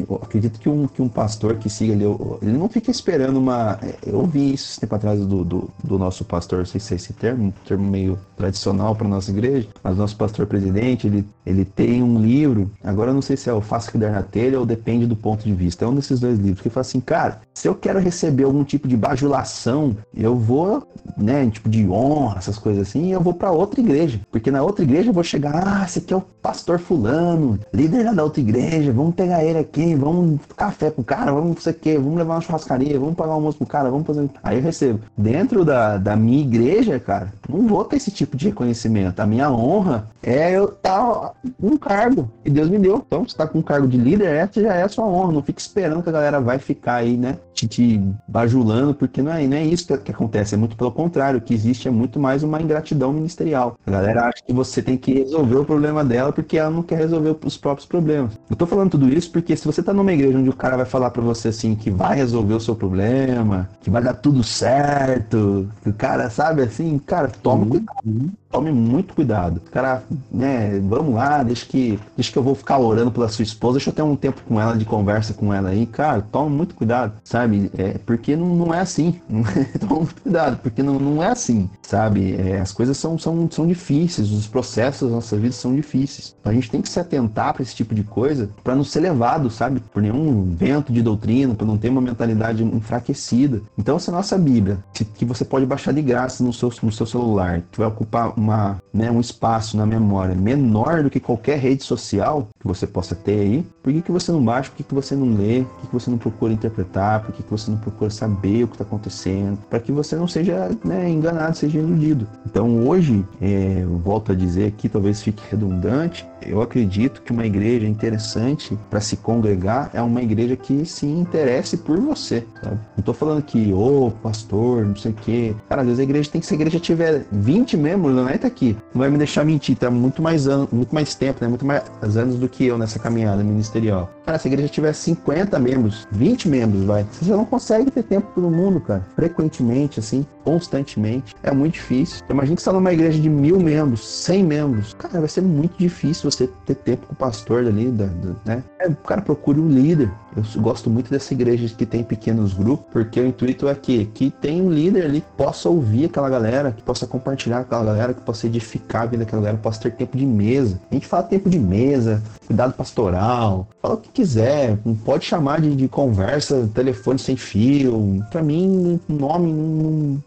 Eu 0.09 0.19
acredito 0.21 0.59
que 0.59 0.67
um, 0.67 0.87
que 0.87 1.01
um 1.01 1.07
pastor 1.07 1.55
que 1.55 1.69
siga 1.69 1.93
ali, 1.93 2.03
ele 2.41 2.57
não 2.57 2.67
fica 2.67 2.91
esperando 2.91 3.37
uma. 3.37 3.79
Eu 4.05 4.19
ouvi 4.19 4.53
isso 4.53 4.79
tempo 4.79 4.93
atrás 4.93 5.19
do, 5.25 5.45
do, 5.45 5.69
do 5.81 5.97
nosso 5.97 6.25
pastor, 6.25 6.59
não 6.59 6.65
sei 6.65 6.81
se 6.81 6.93
é 6.93 6.97
esse 6.97 7.13
termo, 7.13 7.45
um 7.45 7.51
termo 7.65 7.89
meio 7.89 8.19
tradicional 8.35 8.95
para 8.95 9.07
nossa 9.07 9.31
igreja, 9.31 9.67
mas 9.83 9.97
nosso 9.97 10.15
pastor 10.15 10.45
presidente, 10.45 11.07
ele, 11.07 11.27
ele 11.45 11.65
tem 11.65 12.01
um 12.01 12.19
livro, 12.19 12.71
agora 12.83 13.11
eu 13.11 13.13
não 13.13 13.21
sei 13.21 13.35
se 13.35 13.49
é 13.49 13.53
o 13.53 13.61
Faça 13.61 13.91
que 13.91 13.97
der 13.97 14.11
na 14.11 14.21
telha 14.21 14.59
ou 14.59 14.65
depende 14.65 15.05
do 15.05 15.15
ponto 15.15 15.43
de 15.43 15.53
vista, 15.53 15.85
é 15.85 15.87
um 15.87 15.95
desses 15.95 16.19
dois 16.19 16.39
livros, 16.39 16.61
que 16.61 16.69
fala 16.69 16.81
assim, 16.81 16.99
cara, 16.99 17.41
se 17.53 17.67
eu 17.67 17.75
quero 17.75 17.99
receber 17.99 18.43
algum 18.43 18.63
tipo 18.63 18.87
de 18.87 18.95
bajulação, 18.95 19.95
eu 20.15 20.35
vou, 20.37 20.87
né, 21.17 21.49
tipo 21.49 21.69
de 21.69 21.87
honra, 21.87 22.37
essas 22.37 22.57
coisas 22.57 22.87
assim, 22.87 23.11
eu 23.11 23.21
vou 23.21 23.33
para 23.33 23.51
outra 23.51 23.79
igreja, 23.79 24.19
porque 24.31 24.51
na 24.51 24.61
outra 24.61 24.83
igreja 24.83 25.09
eu 25.09 25.13
vou 25.13 25.23
chegar, 25.23 25.63
ah, 25.65 25.85
esse 25.85 25.99
aqui 25.99 26.13
é 26.13 26.17
o 26.17 26.21
pastor 26.21 26.79
fulano, 26.79 27.59
líder 27.73 28.13
da 28.13 28.23
outra 28.23 28.39
igreja, 28.41 28.91
vamos 28.91 29.15
pegar 29.15 29.43
ele 29.43 29.59
aqui, 29.59 29.95
vamos 29.95 30.39
café 30.55 30.89
pro 30.89 31.03
cara, 31.03 31.31
vamos 31.31 31.63
sei 31.65 31.73
o 31.73 31.75
quê, 31.75 31.97
vamos 31.97 32.17
levar 32.17 32.35
uma 32.35 32.41
churrascaria, 32.41 32.99
vamos 32.99 33.15
pagar 33.15 33.31
um 33.31 33.35
almoço 33.35 33.57
pro 33.57 33.67
cara, 33.67 33.89
vamos 33.89 34.05
fazer. 34.05 34.29
Aí 34.43 34.57
eu 34.57 34.63
recebo. 34.63 34.99
Dentro 35.17 35.65
da, 35.65 35.97
da 35.97 36.15
minha 36.15 36.41
igreja, 36.41 36.99
cara, 36.99 37.33
não 37.49 37.67
vou 37.67 37.83
ter 37.83 37.97
esse 37.97 38.11
tipo 38.11 38.24
de 38.33 38.45
reconhecimento. 38.45 39.19
A 39.19 39.25
minha 39.25 39.51
honra 39.51 40.07
é 40.23 40.51
eu 40.51 40.65
estar 40.65 40.99
tá 40.99 41.31
um 41.61 41.77
cargo 41.77 42.29
que 42.43 42.49
Deus 42.49 42.69
me 42.69 42.79
deu. 42.79 43.03
Então, 43.05 43.27
você 43.27 43.35
tá 43.35 43.45
com 43.45 43.59
um 43.59 43.61
cargo 43.61 43.87
de 43.87 43.97
líder, 43.97 44.27
essa 44.27 44.61
já 44.61 44.73
é 44.73 44.83
a 44.83 44.89
sua 44.89 45.05
honra. 45.05 45.33
Não 45.33 45.43
fique 45.43 45.61
esperando 45.61 46.01
que 46.01 46.09
a 46.09 46.11
galera 46.11 46.39
vai 46.39 46.57
ficar 46.57 46.95
aí, 46.95 47.17
né? 47.17 47.37
Te, 47.53 47.67
te 47.67 48.01
bajulando, 48.27 48.93
porque 48.93 49.21
não 49.21 49.31
é, 49.31 49.45
não 49.45 49.57
é 49.57 49.63
isso 49.63 49.87
que, 49.87 49.97
que 49.97 50.11
acontece. 50.11 50.55
É 50.55 50.57
muito 50.57 50.75
pelo 50.75 50.91
contrário. 50.91 51.39
O 51.39 51.41
que 51.41 51.53
existe 51.53 51.87
é 51.87 51.91
muito 51.91 52.19
mais 52.19 52.43
uma 52.43 52.61
ingratidão 52.61 53.13
ministerial. 53.13 53.77
A 53.85 53.91
galera 53.91 54.25
acha 54.25 54.43
que 54.45 54.53
você 54.53 54.81
tem 54.81 54.97
que 54.97 55.13
resolver 55.13 55.57
o 55.57 55.65
problema 55.65 56.03
dela 56.03 56.31
porque 56.31 56.57
ela 56.57 56.69
não 56.69 56.83
quer 56.83 56.97
resolver 56.97 57.35
os 57.43 57.57
próprios 57.57 57.87
problemas. 57.87 58.31
Eu 58.49 58.55
tô 58.55 58.65
falando 58.65 58.91
tudo 58.91 59.09
isso 59.09 59.31
porque 59.31 59.55
se 59.55 59.65
você 59.65 59.81
tá 59.81 59.93
numa 59.93 60.13
igreja 60.13 60.37
onde 60.37 60.49
o 60.49 60.55
cara 60.55 60.77
vai 60.77 60.85
falar 60.85 61.11
para 61.11 61.21
você 61.21 61.49
assim 61.49 61.75
que 61.75 61.89
vai 61.89 62.15
resolver 62.15 62.53
o 62.53 62.59
seu 62.59 62.75
problema, 62.75 63.69
que 63.81 63.89
vai 63.89 64.01
dar 64.01 64.13
tudo 64.13 64.43
certo, 64.43 65.67
que 65.83 65.89
o 65.89 65.93
cara 65.93 66.29
sabe 66.29 66.61
assim, 66.61 66.97
cara, 66.99 67.29
toma 67.41 67.63
uhum. 67.63 67.69
cuidado 67.69 68.01
Mm-hmm. 68.15 68.44
Tome 68.55 68.71
muito 68.71 69.13
cuidado. 69.13 69.61
Cara, 69.69 70.03
né, 70.31 70.79
vamos 70.79 71.13
lá, 71.13 71.43
deixa 71.43 71.65
que, 71.65 71.99
deixa 72.15 72.31
que 72.31 72.37
eu 72.37 72.43
vou 72.43 72.55
ficar 72.55 72.77
orando 72.77 73.11
pela 73.11 73.27
sua 73.27 73.43
esposa, 73.43 73.73
deixa 73.73 73.89
eu 73.89 73.93
ter 73.93 74.01
um 74.01 74.15
tempo 74.15 74.41
com 74.47 74.61
ela, 74.61 74.77
de 74.77 74.85
conversa 74.85 75.33
com 75.33 75.53
ela 75.53 75.69
aí. 75.69 75.85
Cara, 75.85 76.21
toma 76.21 76.49
muito 76.49 76.73
cuidado, 76.73 77.13
sabe? 77.23 77.69
É, 77.77 77.97
porque 78.05 78.33
não, 78.35 78.55
não 78.55 78.73
é 78.73 78.79
assim. 78.79 79.19
toma 79.79 79.95
muito 79.95 80.21
cuidado, 80.21 80.57
porque 80.63 80.81
não, 80.81 80.97
não 80.97 81.21
é 81.21 81.27
assim, 81.27 81.69
sabe? 81.81 82.35
É, 82.35 82.61
as 82.61 82.71
coisas 82.71 82.97
são, 82.97 83.19
são, 83.19 83.49
são 83.51 83.67
difíceis, 83.67 84.31
os 84.31 84.47
processos 84.47 85.09
da 85.09 85.15
nossa 85.15 85.35
vida 85.35 85.53
são 85.53 85.75
difíceis. 85.75 86.33
A 86.45 86.53
gente 86.53 86.71
tem 86.71 86.81
que 86.81 86.87
se 86.87 86.99
atentar 86.99 87.53
para 87.53 87.61
esse 87.61 87.75
tipo 87.75 87.93
de 87.93 88.03
coisa 88.03 88.49
para 88.63 88.75
não 88.75 88.85
ser 88.85 89.01
levado, 89.01 89.49
sabe? 89.49 89.81
Por 89.81 90.01
nenhum 90.01 90.55
vento 90.55 90.93
de 90.93 91.01
doutrina, 91.01 91.53
para 91.55 91.67
não 91.67 91.77
ter 91.77 91.89
uma 91.89 92.01
mentalidade 92.01 92.63
enfraquecida. 92.63 93.61
Então, 93.77 93.97
essa 93.97 94.11
nossa 94.11 94.37
Bíblia, 94.37 94.77
que 94.93 95.25
você 95.25 95.43
pode 95.43 95.65
baixar 95.65 95.91
de 95.91 96.01
graça 96.01 96.41
no 96.41 96.53
seu, 96.53 96.71
no 96.81 96.91
seu 96.91 97.05
celular, 97.05 97.61
que 97.69 97.79
vai 97.79 97.87
ocupar 97.87 98.33
uma, 98.45 98.81
né, 98.93 99.11
um 99.11 99.19
espaço 99.19 99.75
na 99.75 99.85
memória 99.85 100.35
menor 100.35 101.03
do 101.03 101.09
que 101.09 101.19
qualquer 101.19 101.57
rede 101.57 101.83
social 101.83 102.47
que 102.59 102.67
você 102.67 102.85
possa 102.85 103.15
ter 103.15 103.39
aí, 103.39 103.65
por 103.81 103.91
que, 103.91 104.01
que 104.01 104.11
você 104.11 104.31
não 104.31 104.43
baixa? 104.43 104.69
Por 104.69 104.77
que, 104.77 104.83
que 104.83 104.93
você 104.93 105.15
não 105.15 105.35
lê? 105.35 105.63
Por 105.63 105.81
que, 105.81 105.87
que 105.87 105.93
você 105.93 106.09
não 106.09 106.17
procura 106.17 106.53
interpretar? 106.53 107.23
Por 107.23 107.33
que, 107.33 107.43
que 107.43 107.51
você 107.51 107.69
não 107.69 107.77
procura 107.77 108.09
saber 108.09 108.63
o 108.63 108.67
que 108.67 108.75
está 108.75 108.83
acontecendo? 108.83 109.57
Para 109.69 109.79
que 109.79 109.91
você 109.91 110.15
não 110.15 110.27
seja 110.27 110.69
né, 110.83 111.09
enganado, 111.09 111.57
seja 111.57 111.79
iludido. 111.79 112.27
Então 112.45 112.87
hoje, 112.87 113.25
é, 113.41 113.83
volto 114.03 114.31
a 114.31 114.35
dizer 114.35 114.67
aqui, 114.67 114.89
talvez 114.89 115.21
fique 115.21 115.43
redundante, 115.49 116.25
eu 116.45 116.61
acredito 116.61 117.21
que 117.21 117.31
uma 117.31 117.45
igreja 117.45 117.87
interessante 117.87 118.77
para 118.89 119.01
se 119.01 119.17
congregar 119.17 119.89
é 119.93 120.01
uma 120.01 120.21
igreja 120.21 120.55
que 120.55 120.85
se 120.85 121.05
interesse 121.05 121.77
por 121.77 121.99
você, 121.99 122.45
sabe? 122.61 122.79
Não 122.95 123.03
tô 123.03 123.13
falando 123.13 123.41
que, 123.41 123.73
ô, 123.73 124.07
oh, 124.07 124.11
pastor, 124.11 124.85
não 124.85 124.95
sei 124.95 125.11
o 125.11 125.15
quê. 125.15 125.55
Cara, 125.67 125.81
às 125.81 125.87
vezes 125.87 125.99
a 125.99 126.03
igreja 126.03 126.29
tem 126.29 126.41
que, 126.41 126.47
se 126.47 126.53
a 126.53 126.57
igreja 126.57 126.79
tiver 126.79 127.25
20 127.31 127.77
membros, 127.77 128.15
tá 128.37 128.47
aqui. 128.47 128.75
Não 128.93 128.99
vai 129.01 129.09
me 129.09 129.17
deixar 129.17 129.45
mentir, 129.45 129.77
tá 129.77 129.89
muito 129.89 130.21
mais 130.21 130.47
anos, 130.47 130.69
muito 130.71 130.93
mais 130.93 131.15
tempo, 131.15 131.39
né? 131.41 131.47
Muito 131.47 131.65
mais 131.65 131.83
anos 132.17 132.37
do 132.37 132.47
que 132.47 132.65
eu 132.65 132.77
nessa 132.77 132.99
caminhada 132.99 133.43
ministerial. 133.43 134.09
Cara, 134.25 134.39
se 134.39 134.47
a 134.47 134.51
igreja 134.51 134.69
tiver 134.69 134.93
50 134.93 135.59
membros, 135.59 136.07
20 136.11 136.49
membros, 136.49 136.83
vai. 136.83 137.05
Você 137.21 137.31
não 137.31 137.45
consegue 137.45 137.91
ter 137.91 138.03
tempo 138.03 138.31
todo 138.33 138.49
mundo, 138.49 138.79
cara. 138.81 139.05
Frequentemente, 139.15 139.99
assim, 139.99 140.25
constantemente. 140.43 141.35
É 141.43 141.51
muito 141.51 141.73
difícil. 141.73 142.23
Imagina 142.29 142.55
que 142.55 142.61
você 142.61 142.69
tá 142.69 142.73
numa 142.73 142.91
igreja 142.91 143.19
de 143.19 143.29
mil 143.29 143.59
membros, 143.59 144.05
100 144.05 144.43
membros. 144.43 144.93
Cara, 144.93 145.19
vai 145.19 145.29
ser 145.29 145.41
muito 145.41 145.77
difícil 145.77 146.29
você 146.29 146.47
ter 146.65 146.75
tempo 146.75 147.07
com 147.07 147.13
o 147.13 147.15
pastor 147.15 147.65
dali, 147.65 147.91
da, 147.91 148.05
da, 148.05 148.35
né? 148.45 148.63
É, 148.79 148.87
o 148.87 148.95
cara 148.95 149.21
procure 149.21 149.59
um 149.59 149.69
líder. 149.69 150.09
Eu 150.35 150.61
gosto 150.61 150.89
muito 150.89 151.09
dessa 151.09 151.33
igreja 151.33 151.73
que 151.75 151.85
tem 151.85 152.03
pequenos 152.03 152.53
grupos, 152.53 152.85
porque 152.91 153.19
o 153.19 153.25
intuito 153.25 153.67
é 153.67 153.75
que, 153.75 154.05
que 154.05 154.29
tem 154.29 154.61
um 154.61 154.69
líder 154.69 155.05
ali 155.05 155.21
que 155.21 155.27
possa 155.37 155.69
ouvir 155.69 156.05
aquela 156.05 156.29
galera, 156.29 156.71
que 156.71 156.83
possa 156.83 157.07
compartilhar 157.07 157.57
com 157.57 157.63
aquela 157.63 157.85
galera, 157.85 158.13
que 158.13 158.21
possa 158.21 158.47
edificar 158.47 159.03
a 159.03 159.05
vida 159.05 159.23
daquela 159.23 159.41
galera, 159.41 159.57
possa 159.57 159.81
ter 159.81 159.91
tempo 159.91 160.17
de 160.17 160.25
mesa. 160.25 160.79
A 160.91 160.93
gente 160.93 161.07
fala 161.07 161.23
tempo 161.23 161.49
de 161.49 161.59
mesa, 161.59 162.21
cuidado 162.45 162.73
pastoral, 162.73 163.67
fala 163.81 163.95
o 163.95 163.97
que 163.97 164.09
quiser, 164.09 164.77
pode 165.03 165.25
chamar 165.25 165.61
de, 165.61 165.75
de 165.75 165.87
conversa, 165.87 166.69
telefone 166.73 167.17
sem 167.19 167.37
fio. 167.37 168.23
Para 168.31 168.41
mim, 168.41 168.99
nome 169.07 169.53
não, 169.53 170.23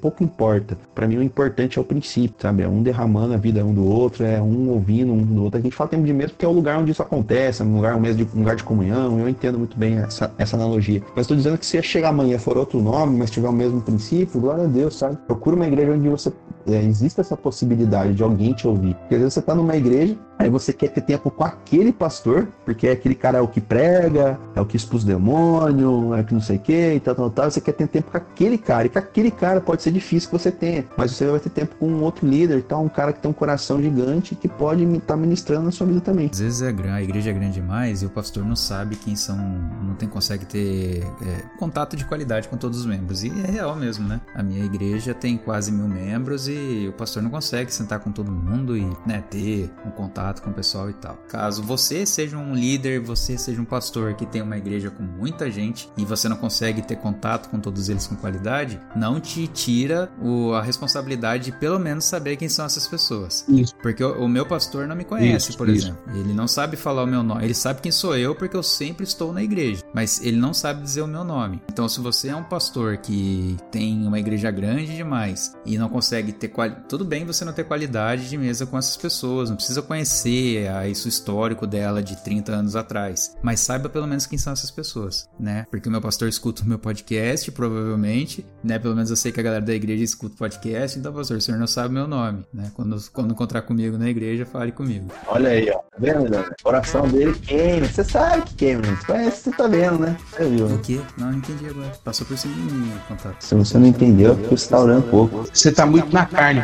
pouco 0.00 0.22
importa. 0.22 0.76
Para 0.94 1.06
mim, 1.06 1.16
o 1.16 1.22
importante 1.22 1.78
é 1.78 1.82
o 1.82 1.84
princípio, 1.84 2.36
sabe? 2.38 2.62
É 2.62 2.68
um 2.68 2.82
derramando 2.82 3.34
a 3.34 3.36
vida 3.36 3.64
um 3.64 3.74
do 3.74 3.84
outro, 3.84 4.24
é 4.24 4.40
um 4.40 4.70
ouvindo 4.70 5.12
um 5.12 5.22
do 5.22 5.44
outro. 5.44 5.58
A 5.58 5.62
gente 5.62 5.74
fala 5.74 5.90
tempo 5.90 6.04
de 6.04 6.12
mesa 6.12 6.30
porque 6.30 6.44
é 6.44 6.48
o 6.48 6.52
lugar 6.52 6.78
onde 6.78 6.90
isso 6.90 7.02
acontece, 7.02 7.62
é 7.62 7.64
um 7.64 7.76
lugar, 7.76 7.96
um, 7.96 8.02
de, 8.02 8.22
um 8.34 8.38
lugar 8.38 8.56
de 8.56 8.64
comunhão. 8.64 9.18
Eu 9.18 9.28
entendo 9.28 9.49
muito 9.58 9.76
bem 9.76 9.98
essa, 9.98 10.32
essa 10.38 10.56
analogia. 10.56 11.02
Mas 11.14 11.22
estou 11.22 11.36
dizendo 11.36 11.58
que 11.58 11.66
se 11.66 11.80
chegar 11.82 12.10
amanhã 12.10 12.38
for 12.38 12.56
outro 12.56 12.80
nome, 12.80 13.18
mas 13.18 13.30
tiver 13.30 13.48
o 13.48 13.52
mesmo 13.52 13.80
princípio, 13.80 14.40
glória 14.40 14.64
a 14.64 14.66
Deus, 14.66 14.96
sabe? 14.96 15.16
Procura 15.26 15.56
uma 15.56 15.66
igreja 15.66 15.92
onde 15.92 16.08
você 16.08 16.32
é, 16.66 16.82
existe 16.82 17.20
essa 17.20 17.36
possibilidade 17.36 18.14
de 18.14 18.22
alguém 18.22 18.52
te 18.52 18.66
ouvir. 18.66 18.94
Porque 18.94 19.14
às 19.14 19.20
vezes 19.20 19.34
você 19.34 19.40
está 19.40 19.54
numa 19.54 19.76
igreja, 19.76 20.16
aí 20.40 20.48
você 20.48 20.72
quer 20.72 20.88
ter 20.88 21.02
tempo 21.02 21.30
com 21.30 21.44
aquele 21.44 21.92
pastor, 21.92 22.48
porque 22.64 22.88
aquele 22.88 23.14
cara 23.14 23.38
é 23.38 23.40
o 23.40 23.48
que 23.48 23.60
prega, 23.60 24.38
é 24.54 24.60
o 24.60 24.64
que 24.64 24.76
expulsa 24.76 25.04
o 25.04 25.08
demônio, 25.08 26.14
é 26.14 26.20
o 26.20 26.24
que 26.24 26.32
não 26.32 26.40
sei 26.40 26.56
o 26.56 26.60
que 26.60 26.94
e 26.94 27.00
tal, 27.00 27.14
tal, 27.14 27.30
tal. 27.30 27.50
Você 27.50 27.60
quer 27.60 27.72
ter 27.72 27.86
tempo 27.86 28.10
com 28.10 28.16
aquele 28.16 28.56
cara. 28.56 28.86
E 28.86 28.88
com 28.88 28.98
aquele 28.98 29.30
cara 29.30 29.60
pode 29.60 29.82
ser 29.82 29.92
difícil 29.92 30.30
que 30.30 30.38
você 30.38 30.50
tenha, 30.50 30.84
mas 30.96 31.12
você 31.12 31.26
vai 31.26 31.40
ter 31.40 31.50
tempo 31.50 31.76
com 31.76 31.86
um 31.86 32.02
outro 32.02 32.26
líder, 32.26 32.62
tá? 32.62 32.78
um 32.78 32.88
cara 32.88 33.12
que 33.12 33.20
tem 33.20 33.30
um 33.30 33.34
coração 33.34 33.82
gigante 33.82 34.34
que 34.34 34.48
pode 34.48 34.82
estar 34.84 35.00
tá 35.00 35.16
ministrando 35.16 35.66
na 35.66 35.70
sua 35.70 35.86
vida 35.86 36.00
também. 36.00 36.30
Às 36.32 36.40
vezes 36.40 36.62
é 36.62 36.72
grande, 36.72 36.96
a 36.96 37.02
igreja 37.02 37.30
é 37.30 37.32
grande 37.32 37.54
demais 37.54 38.02
e 38.02 38.06
o 38.06 38.10
pastor 38.10 38.44
não 38.44 38.56
sabe 38.56 38.96
quem 38.96 39.14
são, 39.14 39.36
não 39.36 39.94
tem, 39.94 40.08
consegue 40.08 40.46
ter 40.46 41.04
é, 41.22 41.42
contato 41.58 41.96
de 41.96 42.04
qualidade 42.04 42.48
com 42.48 42.56
todos 42.56 42.78
os 42.78 42.86
membros. 42.86 43.22
E 43.22 43.28
é 43.46 43.50
real 43.50 43.76
mesmo, 43.76 44.08
né? 44.08 44.20
A 44.34 44.42
minha 44.42 44.64
igreja 44.64 45.12
tem 45.12 45.36
quase 45.36 45.70
mil 45.70 45.86
membros 45.86 46.48
e 46.48 46.86
o 46.88 46.92
pastor 46.92 47.22
não 47.22 47.30
consegue 47.30 47.72
sentar 47.72 48.00
com 48.00 48.10
todo 48.10 48.32
mundo 48.32 48.76
e 48.76 48.86
né, 49.06 49.22
ter 49.28 49.70
um 49.84 49.90
contato 49.90 50.29
com 50.38 50.50
o 50.50 50.52
pessoal 50.52 50.88
e 50.90 50.92
tal. 50.92 51.16
Caso 51.28 51.62
você 51.62 52.06
seja 52.06 52.36
um 52.36 52.54
líder, 52.54 53.00
você 53.00 53.36
seja 53.36 53.60
um 53.60 53.64
pastor 53.64 54.14
que 54.14 54.26
tem 54.26 54.42
uma 54.42 54.56
igreja 54.56 54.90
com 54.90 55.02
muita 55.02 55.50
gente 55.50 55.90
e 55.96 56.04
você 56.04 56.28
não 56.28 56.36
consegue 56.36 56.82
ter 56.82 56.96
contato 56.96 57.48
com 57.48 57.58
todos 57.58 57.88
eles 57.88 58.06
com 58.06 58.14
qualidade, 58.14 58.78
não 58.94 59.20
te 59.20 59.46
tira 59.46 60.10
o, 60.20 60.52
a 60.52 60.62
responsabilidade 60.62 61.46
de 61.46 61.52
pelo 61.52 61.78
menos 61.78 62.04
saber 62.04 62.36
quem 62.36 62.48
são 62.48 62.64
essas 62.64 62.86
pessoas. 62.86 63.44
Isso. 63.48 63.74
Porque 63.76 64.04
o, 64.04 64.24
o 64.24 64.28
meu 64.28 64.44
pastor 64.44 64.86
não 64.86 64.94
me 64.94 65.04
conhece, 65.04 65.50
isso, 65.50 65.58
por 65.58 65.68
isso. 65.68 65.86
exemplo. 65.86 66.02
Ele 66.14 66.32
não 66.32 66.46
sabe 66.46 66.76
falar 66.76 67.02
o 67.02 67.06
meu 67.06 67.22
nome. 67.22 67.44
Ele 67.44 67.54
sabe 67.54 67.80
quem 67.80 67.90
sou 67.90 68.16
eu 68.16 68.34
porque 68.34 68.56
eu 68.56 68.62
sempre 68.62 69.04
estou 69.04 69.32
na 69.32 69.42
igreja, 69.42 69.82
mas 69.94 70.20
ele 70.22 70.36
não 70.36 70.52
sabe 70.52 70.82
dizer 70.82 71.02
o 71.02 71.06
meu 71.06 71.24
nome. 71.24 71.62
Então, 71.72 71.88
se 71.88 72.00
você 72.00 72.28
é 72.28 72.36
um 72.36 72.44
pastor 72.44 72.98
que 72.98 73.56
tem 73.70 74.06
uma 74.06 74.18
igreja 74.18 74.50
grande 74.50 74.94
demais 74.94 75.56
e 75.64 75.78
não 75.78 75.88
consegue 75.88 76.32
ter 76.32 76.48
qualidade 76.48 76.90
tudo 76.90 77.04
bem 77.04 77.24
você 77.24 77.44
não 77.44 77.52
ter 77.52 77.64
qualidade 77.64 78.28
de 78.28 78.36
mesa 78.36 78.66
com 78.66 78.76
essas 78.76 78.96
pessoas, 78.96 79.48
não 79.48 79.56
precisa 79.56 79.80
conhecer 79.80 80.19
a, 80.26 80.86
isso 80.86 81.08
histórico 81.08 81.66
dela 81.66 82.02
de 82.02 82.16
30 82.22 82.52
anos 82.52 82.76
atrás, 82.76 83.36
mas 83.42 83.60
saiba 83.60 83.88
pelo 83.88 84.06
menos 84.06 84.26
quem 84.26 84.38
são 84.38 84.52
essas 84.52 84.70
pessoas, 84.70 85.28
né? 85.38 85.66
Porque 85.70 85.88
o 85.88 85.92
meu 85.92 86.00
pastor 86.00 86.28
escuta 86.28 86.62
o 86.62 86.66
meu 86.66 86.78
podcast, 86.78 87.50
provavelmente, 87.52 88.44
né? 88.62 88.78
Pelo 88.78 88.94
menos 88.94 89.10
eu 89.10 89.16
sei 89.16 89.32
que 89.32 89.40
a 89.40 89.42
galera 89.42 89.64
da 89.64 89.74
igreja 89.74 90.04
escuta 90.04 90.34
o 90.34 90.38
podcast, 90.38 90.98
então, 90.98 91.12
pastor, 91.12 91.36
o 91.36 91.40
senhor 91.40 91.58
não 91.58 91.66
sabe 91.66 91.94
meu 91.94 92.06
nome, 92.06 92.44
né? 92.52 92.70
Quando, 92.74 92.96
quando 93.12 93.32
encontrar 93.32 93.62
comigo 93.62 93.96
na 93.96 94.08
igreja, 94.08 94.44
fale 94.44 94.72
comigo. 94.72 95.06
Olha 95.26 95.50
aí, 95.50 95.70
ó. 95.70 95.78
Tá 95.78 95.96
vendo, 95.98 96.24
O 96.24 96.62
coração 96.62 97.08
dele 97.08 97.38
queima. 97.38 97.86
Você 97.86 98.04
sabe 98.04 98.42
que 98.42 98.54
queima, 98.54 98.82
gente. 98.84 99.06
Conhece, 99.06 99.42
você 99.42 99.50
tá 99.50 99.66
vendo, 99.66 99.98
né? 99.98 100.16
Você 100.30 100.48
viu? 100.48 100.66
O 100.66 100.78
quê? 100.78 101.00
Não, 101.16 101.30
não 101.30 101.38
entendi 101.38 101.66
agora. 101.66 101.92
Passou 102.04 102.26
por 102.26 102.36
cima 102.36 102.54
de 102.54 102.74
mim 102.74 102.92
o 102.94 103.08
contato. 103.08 103.42
Se 103.42 103.54
você 103.54 103.78
não 103.78 103.86
entendeu, 103.86 104.32
é 104.32 104.34
porque 104.34 104.56
você 104.56 104.68
tá 104.68 104.80
orando 104.80 105.02
pouco. 105.08 105.46
Você 105.52 105.72
tá 105.72 105.86
muito 105.86 106.12
na 106.12 106.26
carne. 106.26 106.62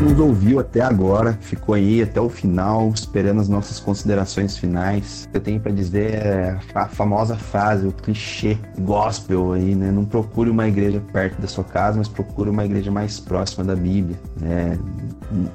Nos 0.00 0.18
ouviu 0.18 0.58
até 0.60 0.80
agora, 0.80 1.38
ficou 1.40 1.74
aí 1.74 2.02
até 2.02 2.20
o 2.20 2.28
final, 2.28 2.90
esperando 2.94 3.40
as 3.40 3.48
nossas 3.48 3.80
considerações 3.80 4.56
finais. 4.56 5.28
Eu 5.32 5.40
tenho 5.40 5.60
para 5.60 5.72
dizer 5.72 6.14
é 6.14 6.58
a 6.74 6.88
famosa 6.88 7.36
frase, 7.36 7.86
o 7.86 7.92
clichê 7.92 8.58
gospel 8.78 9.52
aí, 9.52 9.74
né? 9.74 9.90
Não 9.90 10.04
procure 10.04 10.50
uma 10.50 10.66
igreja 10.68 11.02
perto 11.12 11.40
da 11.40 11.48
sua 11.48 11.64
casa, 11.64 11.98
mas 11.98 12.08
procure 12.08 12.50
uma 12.50 12.64
igreja 12.64 12.90
mais 12.90 13.18
próxima 13.18 13.64
da 13.64 13.74
Bíblia. 13.74 14.16
Né? 14.40 14.78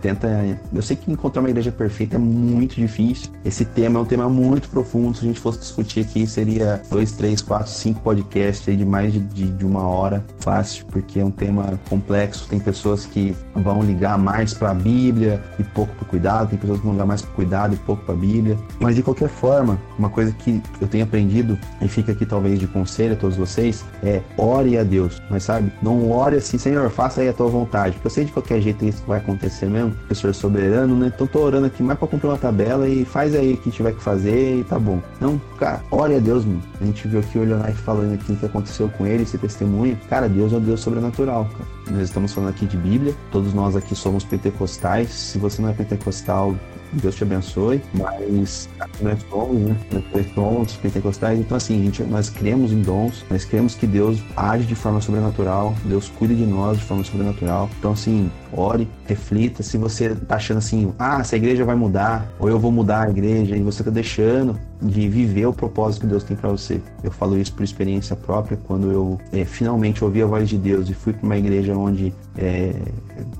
Tenta. 0.01 0.27
Eu 0.73 0.81
sei 0.81 0.95
que 0.95 1.11
encontrar 1.11 1.41
uma 1.41 1.49
igreja 1.49 1.71
perfeita 1.71 2.15
é 2.15 2.19
muito 2.19 2.75
difícil. 2.75 3.31
Esse 3.43 3.65
tema 3.65 3.99
é 3.99 4.01
um 4.01 4.05
tema 4.05 4.29
muito 4.29 4.69
profundo. 4.69 5.17
Se 5.17 5.23
a 5.23 5.27
gente 5.27 5.39
fosse 5.39 5.59
discutir 5.59 6.01
aqui, 6.01 6.27
seria 6.27 6.81
dois, 6.89 7.11
três, 7.11 7.41
quatro, 7.41 7.71
cinco 7.71 8.01
podcasts 8.01 8.77
de 8.77 8.85
mais 8.85 9.13
de, 9.13 9.19
de, 9.19 9.65
uma 9.65 9.83
hora 9.87 10.23
fácil, 10.39 10.85
porque 10.87 11.19
é 11.19 11.25
um 11.25 11.31
tema 11.31 11.79
complexo. 11.89 12.47
Tem 12.49 12.59
pessoas 12.59 13.05
que 13.05 13.35
vão 13.55 13.81
ligar 13.81 14.17
mais 14.17 14.53
para 14.53 14.71
a 14.71 14.73
Bíblia 14.73 15.41
e 15.59 15.63
pouco 15.63 15.93
para 15.95 16.07
cuidado, 16.07 16.49
tem 16.49 16.59
pessoas 16.59 16.79
que 16.79 16.85
vão 16.85 16.93
ligar 16.93 17.05
mais 17.05 17.21
para 17.21 17.31
cuidado 17.31 17.73
e 17.73 17.77
pouco 17.77 18.03
para 18.03 18.13
a 18.13 18.17
Bíblia. 18.17 18.57
Mas 18.79 18.95
de 18.95 19.03
qualquer 19.03 19.29
forma, 19.29 19.79
uma 19.97 20.09
coisa 20.09 20.31
que 20.31 20.61
eu 20.79 20.87
tenho 20.87 21.03
aprendido 21.03 21.57
e 21.81 21.87
fica 21.87 22.11
aqui 22.11 22.25
talvez 22.25 22.59
de 22.59 22.67
conselho 22.67 23.13
a 23.13 23.15
todos 23.15 23.37
vocês 23.37 23.85
é 24.03 24.21
ore 24.37 24.77
a 24.77 24.83
Deus, 24.83 25.21
mas 25.29 25.43
sabe? 25.43 25.71
Não 25.81 26.11
ore 26.11 26.37
assim, 26.37 26.57
Senhor, 26.57 26.89
faça 26.89 27.21
aí 27.21 27.29
a 27.29 27.33
tua 27.33 27.47
vontade, 27.47 27.93
porque 27.93 28.07
eu 28.07 28.11
sei 28.11 28.25
de 28.25 28.31
qualquer 28.31 28.61
jeito 28.61 28.83
isso 28.85 29.03
vai 29.07 29.19
acontecer 29.19 29.60
mesmo, 29.69 29.95
o 30.09 30.15
Senhor 30.15 30.33
soberano, 30.33 30.95
né? 30.95 31.11
Então 31.13 31.27
tô 31.27 31.39
orando 31.39 31.67
aqui 31.67 31.83
mais 31.83 31.97
para 31.97 32.07
cumprir 32.07 32.29
uma 32.29 32.37
tabela 32.37 32.87
e 32.87 33.05
faz 33.05 33.35
aí 33.35 33.53
o 33.53 33.57
que 33.57 33.71
tiver 33.71 33.93
que 33.93 34.01
fazer 34.01 34.59
e 34.59 34.63
tá 34.63 34.79
bom. 34.79 35.01
Não, 35.19 35.39
cara, 35.57 35.81
ore 35.91 36.15
a 36.15 36.19
Deus, 36.19 36.45
mano. 36.45 36.61
A 36.79 36.85
gente 36.85 37.07
viu 37.07 37.19
aqui 37.19 37.37
o 37.37 37.43
Leonardo 37.43 37.77
falando 37.77 38.13
aqui 38.13 38.31
o 38.31 38.35
que 38.35 38.45
aconteceu 38.45 38.89
com 38.89 39.05
ele, 39.05 39.23
esse 39.23 39.37
testemunho. 39.37 39.97
Cara, 40.09 40.27
Deus 40.27 40.53
é 40.53 40.57
um 40.57 40.61
Deus 40.61 40.79
sobrenatural, 40.79 41.45
cara. 41.45 41.81
Nós 41.91 42.03
estamos 42.03 42.33
falando 42.33 42.49
aqui 42.49 42.65
de 42.65 42.77
Bíblia, 42.77 43.13
todos 43.31 43.53
nós 43.53 43.75
aqui 43.75 43.95
somos 43.95 44.23
pentecostais. 44.23 45.09
Se 45.09 45.37
você 45.37 45.61
não 45.61 45.69
é 45.69 45.73
pentecostal, 45.73 46.55
Deus 46.93 47.15
te 47.15 47.23
abençoe, 47.23 47.81
mas 47.93 48.69
nós 49.01 49.19
somos, 49.29 49.61
né? 49.61 49.75
Nós 50.13 50.33
somos 50.33 50.73
pentecostais, 50.73 51.39
então 51.39 51.57
assim, 51.57 51.83
gente, 51.83 52.03
nós 52.03 52.29
cremos 52.29 52.71
em 52.71 52.81
dons, 52.81 53.25
nós 53.29 53.45
cremos 53.45 53.75
que 53.75 53.87
Deus 53.87 54.19
age 54.35 54.65
de 54.65 54.75
forma 54.75 54.99
sobrenatural, 55.01 55.73
Deus 55.85 56.09
cuida 56.09 56.33
de 56.33 56.45
nós 56.45 56.77
de 56.77 56.83
forma 56.83 57.03
sobrenatural. 57.03 57.69
Então 57.79 57.91
assim, 57.91 58.29
ore, 58.51 58.87
reflita, 59.05 59.63
se 59.63 59.77
você 59.77 60.15
tá 60.15 60.35
achando 60.35 60.57
assim, 60.57 60.93
ah, 60.99 61.19
essa 61.21 61.35
igreja 61.35 61.63
vai 61.63 61.75
mudar, 61.75 62.27
ou 62.39 62.49
eu 62.49 62.59
vou 62.59 62.71
mudar 62.71 63.07
a 63.07 63.09
igreja, 63.09 63.55
e 63.55 63.61
você 63.61 63.83
tá 63.83 63.91
deixando 63.91 64.59
de 64.81 65.07
viver 65.07 65.45
o 65.45 65.53
propósito 65.53 66.01
que 66.01 66.07
Deus 66.07 66.23
tem 66.23 66.35
para 66.35 66.49
você. 66.49 66.81
Eu 67.03 67.11
falo 67.11 67.37
isso 67.37 67.53
por 67.53 67.63
experiência 67.63 68.15
própria, 68.15 68.57
quando 68.65 68.91
eu 68.91 69.19
é, 69.31 69.45
finalmente 69.45 70.03
ouvi 70.03 70.21
a 70.21 70.25
voz 70.25 70.49
de 70.49 70.57
Deus 70.57 70.89
e 70.89 70.93
fui 70.93 71.13
para 71.13 71.25
uma 71.25 71.37
igreja 71.37 71.75
onde 71.75 72.13
é, 72.37 72.73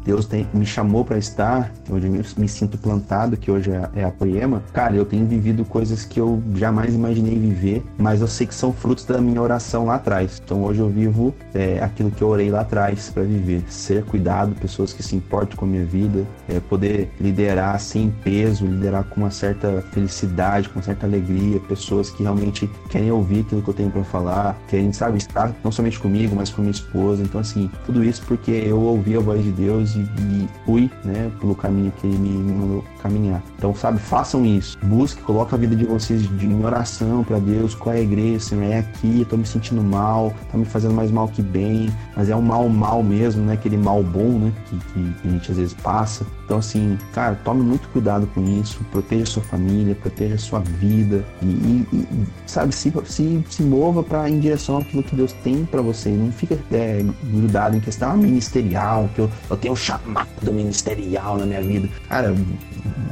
Deus 0.05 0.25
tem, 0.25 0.47
me 0.53 0.65
chamou 0.65 1.03
para 1.03 1.17
estar, 1.17 1.71
onde 1.89 2.07
eu 2.07 2.23
me 2.37 2.47
sinto 2.47 2.77
plantado, 2.77 3.37
que 3.37 3.49
hoje 3.49 3.71
é, 3.71 3.89
é 3.95 4.03
a 4.03 4.11
Poema. 4.11 4.61
Cara, 4.73 4.95
eu 4.95 5.05
tenho 5.05 5.25
vivido 5.25 5.65
coisas 5.65 6.05
que 6.05 6.19
eu 6.19 6.41
jamais 6.55 6.93
imaginei 6.93 7.37
viver, 7.37 7.83
mas 7.97 8.21
eu 8.21 8.27
sei 8.27 8.45
que 8.45 8.53
são 8.53 8.71
frutos 8.71 9.05
da 9.05 9.19
minha 9.19 9.41
oração 9.41 9.85
lá 9.85 9.95
atrás. 9.95 10.41
Então 10.43 10.63
hoje 10.63 10.79
eu 10.79 10.89
vivo 10.89 11.33
é, 11.53 11.81
aquilo 11.81 12.11
que 12.11 12.21
eu 12.21 12.27
orei 12.27 12.51
lá 12.51 12.61
atrás 12.61 13.09
para 13.09 13.23
viver, 13.23 13.63
ser 13.69 14.03
cuidado, 14.03 14.53
pessoas 14.55 14.93
que 14.93 15.01
se 15.01 15.15
importam 15.15 15.57
com 15.57 15.65
a 15.65 15.67
minha 15.67 15.85
vida, 15.85 16.25
é, 16.47 16.59
poder 16.59 17.09
liderar 17.19 17.79
sem 17.79 18.13
peso, 18.23 18.65
liderar 18.65 19.03
com 19.05 19.21
uma 19.21 19.31
certa 19.31 19.83
felicidade, 19.91 20.69
com 20.69 20.75
uma 20.75 20.83
certa 20.83 21.05
alegria 21.05 21.30
alegria, 21.31 21.59
pessoas 21.59 22.09
que 22.09 22.23
realmente 22.23 22.69
querem 22.89 23.11
ouvir 23.11 23.41
aquilo 23.41 23.61
que 23.61 23.69
eu 23.69 23.73
tenho 23.73 23.91
para 23.91 24.03
falar, 24.03 24.59
querem, 24.67 24.91
sabe, 24.91 25.17
estar 25.17 25.53
não 25.63 25.71
somente 25.71 25.99
comigo, 25.99 26.35
mas 26.35 26.49
com 26.49 26.61
minha 26.61 26.71
esposa. 26.71 27.23
Então, 27.23 27.39
assim, 27.39 27.69
tudo 27.85 28.03
isso 28.03 28.21
porque 28.27 28.51
eu 28.51 28.79
ouvi 28.79 29.15
a 29.15 29.19
voz 29.19 29.43
de 29.43 29.51
Deus 29.51 29.95
e, 29.95 29.99
e 29.99 30.49
fui, 30.65 30.91
né, 31.03 31.31
pelo 31.39 31.55
caminho 31.55 31.91
que 31.99 32.07
Ele 32.07 32.17
me 32.17 32.53
mandou 32.53 32.83
caminhar. 33.01 33.41
Então, 33.57 33.73
sabe, 33.73 33.99
façam 33.99 34.45
isso. 34.45 34.77
Busque, 34.83 35.21
coloque 35.21 35.55
a 35.55 35.57
vida 35.57 35.75
de 35.75 35.85
vocês 35.85 36.23
em 36.41 36.63
oração 36.63 37.23
para 37.23 37.39
Deus. 37.39 37.73
Qual 37.73 37.95
é 37.95 37.99
a 37.99 38.01
igreja, 38.01 38.39
Senhor? 38.39 38.63
É 38.63 38.79
aqui, 38.79 39.21
eu 39.21 39.25
tô 39.25 39.37
me 39.37 39.45
sentindo 39.45 39.81
mal, 39.83 40.33
tá 40.51 40.57
me 40.57 40.65
fazendo 40.65 40.93
mais 40.93 41.11
mal 41.11 41.27
que 41.27 41.41
bem, 41.41 41.89
mas 42.15 42.29
é 42.29 42.35
um 42.35 42.41
mal 42.41 42.67
mal 42.69 43.01
mesmo, 43.03 43.43
né? 43.43 43.53
Aquele 43.53 43.77
mal 43.77 44.03
bom, 44.03 44.39
né? 44.39 44.53
Que, 44.65 44.77
que 44.77 45.27
a 45.27 45.31
gente 45.31 45.51
às 45.51 45.57
vezes 45.57 45.73
passa. 45.73 46.25
Então, 46.51 46.59
assim, 46.59 46.97
cara, 47.13 47.39
tome 47.45 47.63
muito 47.63 47.87
cuidado 47.87 48.27
com 48.27 48.43
isso. 48.59 48.83
Proteja 48.91 49.25
sua 49.25 49.41
família, 49.41 49.95
proteja 49.95 50.37
sua 50.37 50.59
vida 50.59 51.23
e, 51.41 51.45
e, 51.45 51.87
e 51.93 52.27
sabe, 52.45 52.75
se, 52.75 52.91
se, 53.05 53.41
se 53.49 53.63
mova 53.63 54.03
para 54.03 54.29
em 54.29 54.37
direção 54.37 54.79
àquilo 54.79 55.01
que 55.01 55.15
Deus 55.15 55.31
tem 55.31 55.63
para 55.63 55.81
você. 55.81 56.09
Não 56.09 56.29
fica 56.29 56.59
é, 56.73 57.05
grudado 57.23 57.77
em 57.77 57.79
questão 57.79 58.17
ministerial, 58.17 59.09
que 59.15 59.21
eu, 59.21 59.31
eu 59.49 59.55
tenho 59.55 59.73
um 59.73 59.77
chamado 59.77 60.51
ministerial 60.51 61.37
na 61.37 61.45
minha 61.45 61.61
vida. 61.61 61.87
Cara, 62.09 62.35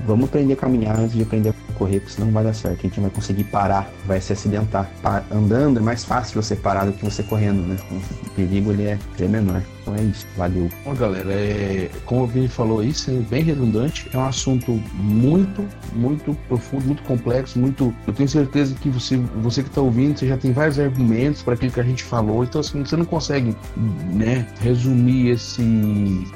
vamos 0.05 0.25
aprender 0.25 0.51
a 0.51 0.57
caminhar 0.57 0.99
antes 0.99 1.15
de 1.15 1.21
aprender 1.21 1.51
a 1.51 1.68
correr, 1.79 2.01
porque 2.01 2.13
senão 2.13 2.27
não 2.27 2.33
vai 2.33 2.43
dar 2.43 2.53
certo. 2.53 2.79
A 2.79 2.81
gente 2.81 2.97
não 2.97 3.07
vai 3.07 3.15
conseguir 3.15 3.45
parar, 3.45 3.89
vai 4.05 4.19
se 4.19 4.33
acidentar. 4.33 4.91
andando 5.31 5.79
é 5.79 5.81
mais 5.81 6.03
fácil 6.03 6.41
você 6.41 6.55
parar 6.55 6.85
do 6.85 6.91
que 6.91 7.03
você 7.03 7.23
correndo, 7.23 7.65
né? 7.65 7.77
O 7.91 8.29
perigo 8.31 8.71
ele 8.71 8.83
é, 8.83 8.99
ele 9.17 9.25
é 9.25 9.27
menor. 9.27 9.63
Então 9.89 9.95
é 9.95 10.03
isso. 10.03 10.27
Valeu. 10.37 10.69
Bom, 10.85 10.93
galera, 10.93 11.31
é, 11.31 11.89
como 12.05 12.23
o 12.23 12.27
Vini 12.27 12.47
falou 12.47 12.79
aí, 12.79 12.93
sendo 12.93 13.27
bem 13.27 13.43
redundante, 13.43 14.09
é 14.13 14.17
um 14.17 14.25
assunto 14.25 14.71
muito, 14.93 15.65
muito 15.93 16.35
profundo, 16.47 16.85
muito 16.85 17.03
complexo, 17.03 17.57
muito. 17.57 17.93
Eu 18.05 18.13
tenho 18.13 18.29
certeza 18.29 18.75
que 18.75 18.89
você, 18.89 19.17
você 19.41 19.63
que 19.63 19.69
está 19.69 19.81
ouvindo, 19.81 20.17
você 20.17 20.27
já 20.27 20.37
tem 20.37 20.51
vários 20.51 20.79
argumentos 20.79 21.41
para 21.41 21.53
aquilo 21.53 21.71
que 21.71 21.79
a 21.79 21.83
gente 21.83 22.03
falou. 22.03 22.43
Então, 22.43 22.61
assim, 22.61 22.83
você 22.83 22.95
não 22.95 23.05
consegue, 23.05 23.55
né, 24.13 24.47
resumir 24.59 25.29
esse. 25.29 25.61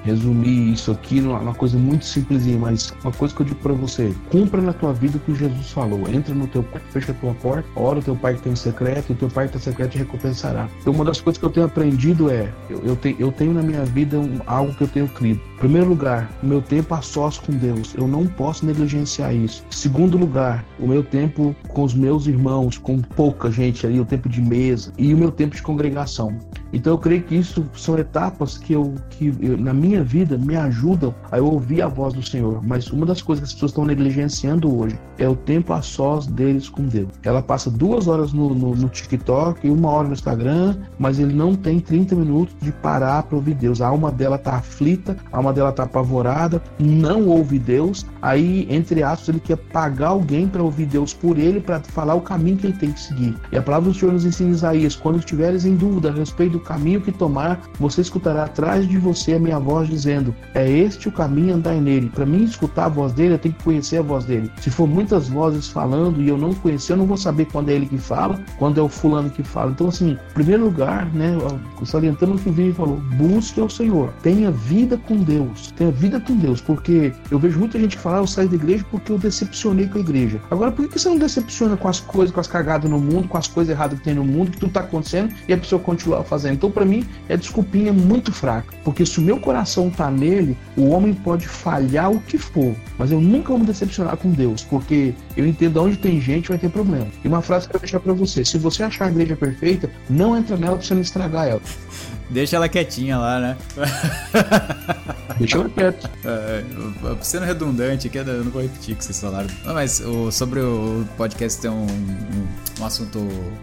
resumir 0.04 0.74
isso 0.74 0.92
aqui 0.92 1.22
numa 1.22 1.54
coisa 1.54 1.78
muito 1.78 2.06
simplesinha, 2.06 2.58
mas 2.58 2.94
uma 3.04 3.12
coisa 3.12 3.36
que 3.36 3.42
eu 3.42 3.46
digo 3.46 3.60
para 3.60 3.74
você: 3.74 4.14
cumpra 4.32 4.62
na 4.62 4.74
tua 4.74 4.94
vida 4.94 5.18
o 5.18 5.20
que 5.20 5.33
Jesus 5.36 5.72
falou. 5.72 6.08
Entra 6.10 6.34
no 6.34 6.48
teu 6.48 6.64
quarto, 6.64 6.86
fecha 6.92 7.12
a 7.12 7.16
tua 7.16 7.34
porta, 7.34 7.68
ora 7.76 8.00
o 8.00 8.02
teu 8.02 8.16
pai 8.16 8.36
que 8.36 8.42
tem 8.42 8.56
secreto, 8.56 9.12
e 9.12 9.14
o 9.14 9.16
teu 9.16 9.30
pai 9.30 9.48
que 9.48 9.54
tem 9.54 9.62
secreto 9.62 9.92
te 9.92 9.98
recompensará. 10.00 10.68
Então, 10.82 10.94
uma 10.94 11.06
das 11.06 11.22
coisas 11.22 11.40
que 11.40 11.46
eu 11.46 11.50
tenho 11.50 11.66
aprendido 11.66 12.30
é: 12.30 12.52
eu, 12.70 12.82
eu, 12.84 12.96
te, 12.96 13.16
eu 13.20 13.32
tenho 13.32 13.54
na 13.54 13.62
minha 13.62 13.86
vida 13.86 14.20
um, 14.20 14.40
algo 14.46 14.74
que 14.74 14.84
eu 14.84 14.88
tenho 14.88 15.08
crido. 15.08 15.42
Primeiro 15.64 15.88
lugar, 15.88 16.30
o 16.44 16.46
meu 16.46 16.62
tempo 16.62 16.94
a 16.94 17.02
sós 17.02 17.38
com 17.38 17.54
Deus. 17.54 17.96
Eu 17.96 18.06
não 18.06 18.28
posso 18.28 18.66
negligenciar 18.66 19.34
isso. 19.34 19.64
Segundo 19.72 20.18
lugar, 20.18 20.66
o 20.78 20.86
meu 20.86 21.02
tempo 21.02 21.56
com 21.70 21.84
os 21.84 21.94
meus 21.94 22.28
irmãos, 22.28 22.78
com 22.78 23.00
pouca 23.00 23.50
gente 23.50 23.88
ali, 23.88 23.98
o 23.98 24.04
tempo 24.04 24.28
de 24.28 24.42
mesa 24.42 24.92
e 24.98 25.14
o 25.14 25.18
meu 25.18 25.32
tempo 25.32 25.56
de 25.56 25.62
congregação. 25.62 26.38
Então 26.74 26.94
eu 26.94 26.98
creio 26.98 27.24
que 27.24 27.36
isso 27.36 27.64
são 27.76 27.98
etapas 27.98 28.58
que 28.58 28.74
eu 28.74 28.96
que 29.12 29.34
eu, 29.40 29.58
na 29.58 29.74
minha 29.74 30.04
vida 30.04 30.38
me 30.38 30.56
ajudam 30.58 31.14
a 31.32 31.38
eu 31.38 31.46
ouvir 31.46 31.82
a 31.82 31.88
voz 31.88 32.14
do 32.14 32.22
Senhor. 32.22 32.62
Mas 32.66 32.92
uma 32.92 33.06
das 33.06 33.22
coisas 33.22 33.44
que 33.44 33.46
as 33.46 33.54
pessoas 33.54 33.72
estão 33.72 33.86
negligenciando 33.86 34.76
hoje 34.76 35.00
é 35.18 35.30
o 35.30 35.36
tempo 35.36 35.72
a 35.72 35.82
sós 35.82 36.26
deles 36.26 36.68
com 36.68 36.84
Deus. 36.84 37.10
Ela 37.24 37.42
passa 37.42 37.70
duas 37.70 38.08
horas 38.08 38.34
no, 38.34 38.54
no, 38.54 38.76
no 38.76 38.90
TikTok 38.90 39.66
e 39.66 39.70
uma 39.70 39.90
hora 39.90 40.08
no 40.08 40.14
Instagram, 40.14 40.76
mas 40.98 41.20
ele 41.20 41.34
não 41.34 41.56
tem 41.56 41.80
30 41.80 42.16
minutos 42.16 42.56
de 42.62 42.72
parar 42.72 43.24
para 43.24 43.38
ouvir 43.38 43.54
Deus. 43.54 43.80
A 43.80 43.88
alma 43.88 44.12
dela 44.12 44.38
tá 44.38 44.56
aflita, 44.56 45.16
a 45.32 45.38
alma 45.38 45.53
dela 45.54 45.72
tá 45.72 45.84
apavorada, 45.84 46.62
não 46.80 47.28
ouve 47.28 47.60
Deus. 47.60 48.06
Aí, 48.22 48.68
entre 48.70 49.04
aspas, 49.04 49.30
ele 49.30 49.40
quer 49.40 49.58
pagar 49.58 50.10
alguém 50.10 50.48
para 50.48 50.64
ouvir 50.64 50.86
Deus 50.86 51.14
por 51.14 51.38
ele, 51.38 51.60
para 51.60 51.80
falar 51.80 52.16
o 52.16 52.22
caminho 52.22 52.58
que 52.58 52.68
ele 52.68 52.78
tem 52.78 52.92
que 52.92 53.00
seguir. 53.00 53.36
E 53.52 53.58
a 53.58 53.62
palavra 53.62 53.92
do 53.92 53.98
Senhor 53.98 54.12
nos 54.12 54.26
ensina 54.26 54.52
Isaías: 54.52 54.96
quando 54.96 55.20
estiveres 55.20 55.66
em 55.66 55.76
dúvida 55.76 56.10
a 56.10 56.14
respeito 56.14 56.54
do 56.54 56.60
caminho 56.60 57.02
que 57.02 57.12
tomar, 57.12 57.62
você 57.80 58.02
escutará 58.02 58.46
atrás 58.46 58.88
de 58.88 58.98
você 58.98 59.34
a 59.34 59.40
minha 59.40 59.60
voz 59.60 59.88
dizendo: 59.88 60.36
É 60.54 60.70
este 60.70 61.08
o 61.08 61.12
caminho, 61.12 61.56
andai 61.56 61.80
nele. 61.80 62.10
Para 62.10 62.26
mim 62.26 62.44
escutar 62.44 62.86
a 62.86 62.90
voz 62.90 63.14
dele, 63.14 63.36
eu 63.36 63.40
tenho 63.40 63.56
que 63.56 63.64
conhecer 63.64 63.98
a 63.98 64.02
voz 64.02 64.26
dele. 64.26 64.52
Se 64.62 64.70
for 64.70 64.88
muitas 64.88 65.30
vozes 65.30 65.68
falando 65.68 66.22
e 66.22 66.30
eu 66.30 66.38
não 66.38 66.54
conhecer, 66.54 66.94
eu 66.94 66.98
não 66.98 67.06
vou 67.06 67.18
saber 67.18 67.46
quando 67.46 67.70
é 67.70 67.74
ele 67.74 67.86
que 67.86 67.98
fala, 67.98 68.40
quando 68.58 68.80
é 68.80 68.84
o 68.84 68.90
fulano 68.90 69.30
que 69.30 69.44
fala. 69.44 69.72
Então, 69.72 69.88
assim, 69.88 70.12
em 70.12 70.34
primeiro 70.34 70.66
lugar, 70.66 71.06
né, 71.14 71.38
salientando 71.86 72.36
o 72.36 72.40
que 72.40 72.50
o 72.50 72.54
Vini 72.54 72.74
falou, 72.74 72.98
busque 73.18 73.60
ao 73.60 73.70
Senhor, 73.70 74.14
tenha 74.22 74.52
vida 74.52 74.98
com 74.98 75.18
Deus, 75.18 75.43
tenha 75.76 75.92
vida 75.92 76.20
com 76.20 76.36
Deus, 76.36 76.62
porque 76.62 77.14
eu 77.32 77.40
vejo 77.40 77.60
muita 77.60 77.80
gente 77.80 77.98
falar, 77.98 78.18
ah, 78.18 78.22
eu 78.22 78.28
saio 78.28 78.50
da 78.50 78.56
igreja 78.56 78.86
porque 78.90 79.12
eu 79.12 79.18
decepcionei 79.18 79.88
com 79.88 79.98
a 79.98 80.02
igreja. 80.02 80.40
Agora, 80.50 80.72
por 80.72 80.88
que 80.88 81.00
você 81.00 81.10
não 81.10 81.18
decepciona 81.18 81.78
com 81.78 81.88
as 81.88 82.00
coisas, 82.00 82.34
com 82.34 82.40
as 82.40 82.48
cagadas 82.48 82.90
no 82.90 83.00
mundo, 83.00 83.28
com 83.28 83.38
as 83.38 83.48
coisas 83.48 83.74
erradas 83.74 83.98
que 84.00 84.06
tem 84.06 84.16
no 84.16 84.24
mundo, 84.24 84.52
que 84.52 84.58
tudo 84.58 84.74
tá 84.74 84.82
acontecendo 84.82 85.34
e 85.48 85.54
a 85.54 85.58
pessoa 85.58 85.82
continua 85.82 86.24
fazendo? 86.24 86.54
Então, 86.54 86.72
para 86.72 86.86
mim, 86.86 87.06
é 87.28 87.38
desculpinha 87.38 87.92
muito 87.92 88.32
fraca. 88.32 88.74
Porque 88.84 89.06
se 89.06 89.20
o 89.20 89.22
meu 89.22 89.40
coração 89.40 89.90
tá 89.90 90.10
nele, 90.10 90.58
o 90.78 90.90
homem 90.90 91.14
pode 91.14 91.48
falhar 91.48 92.12
o 92.12 92.20
que 92.20 92.38
for. 92.38 92.76
Mas 92.98 93.12
eu 93.12 93.20
nunca 93.20 93.50
vou 93.50 93.60
me 93.60 93.66
decepcionar 93.66 94.18
com 94.18 94.30
Deus. 94.32 94.64
Porque 94.64 95.14
eu 95.36 95.46
entendo 95.46 95.82
onde 95.82 95.98
tem 95.98 96.20
gente 96.20 96.50
vai 96.50 96.58
ter 96.58 96.70
problema. 96.70 97.08
E 97.24 97.28
uma 97.28 97.42
frase 97.42 97.68
que 97.68 97.76
eu 97.76 97.80
vou 97.80 97.82
deixar 97.82 98.00
para 98.00 98.14
você: 98.14 98.46
se 98.46 98.58
você 98.58 98.84
achar 98.84 99.06
a 99.06 99.12
igreja 99.12 99.36
perfeita, 99.36 99.90
não 100.10 100.38
entra 100.38 100.58
nela 100.58 100.78
pra 100.78 100.86
você 100.86 100.94
não 100.94 101.02
estragar 101.02 101.48
ela. 101.48 101.62
Deixa 102.30 102.56
ela 102.56 102.70
quietinha 102.70 103.18
lá, 103.18 103.40
né? 103.40 103.58
Deixa 105.38 105.58
eu 105.58 105.70
quieto. 105.70 106.10
É, 106.26 106.64
sendo 107.22 107.46
redundante 107.46 108.08
aqui, 108.08 108.18
eu 108.18 108.44
não 108.44 108.52
vou 108.52 108.62
repetir 108.62 108.94
o 108.94 108.98
que 108.98 109.04
vocês 109.04 109.20
falaram. 109.20 109.48
Não, 109.66 109.74
mas 109.74 110.00
o, 110.00 110.32
sobre 110.32 110.60
o 110.60 111.06
podcast 111.18 111.60
ter 111.62 111.70
um, 111.70 111.86
um, 111.86 112.48
um 112.80 112.86
assunto 112.86 113.20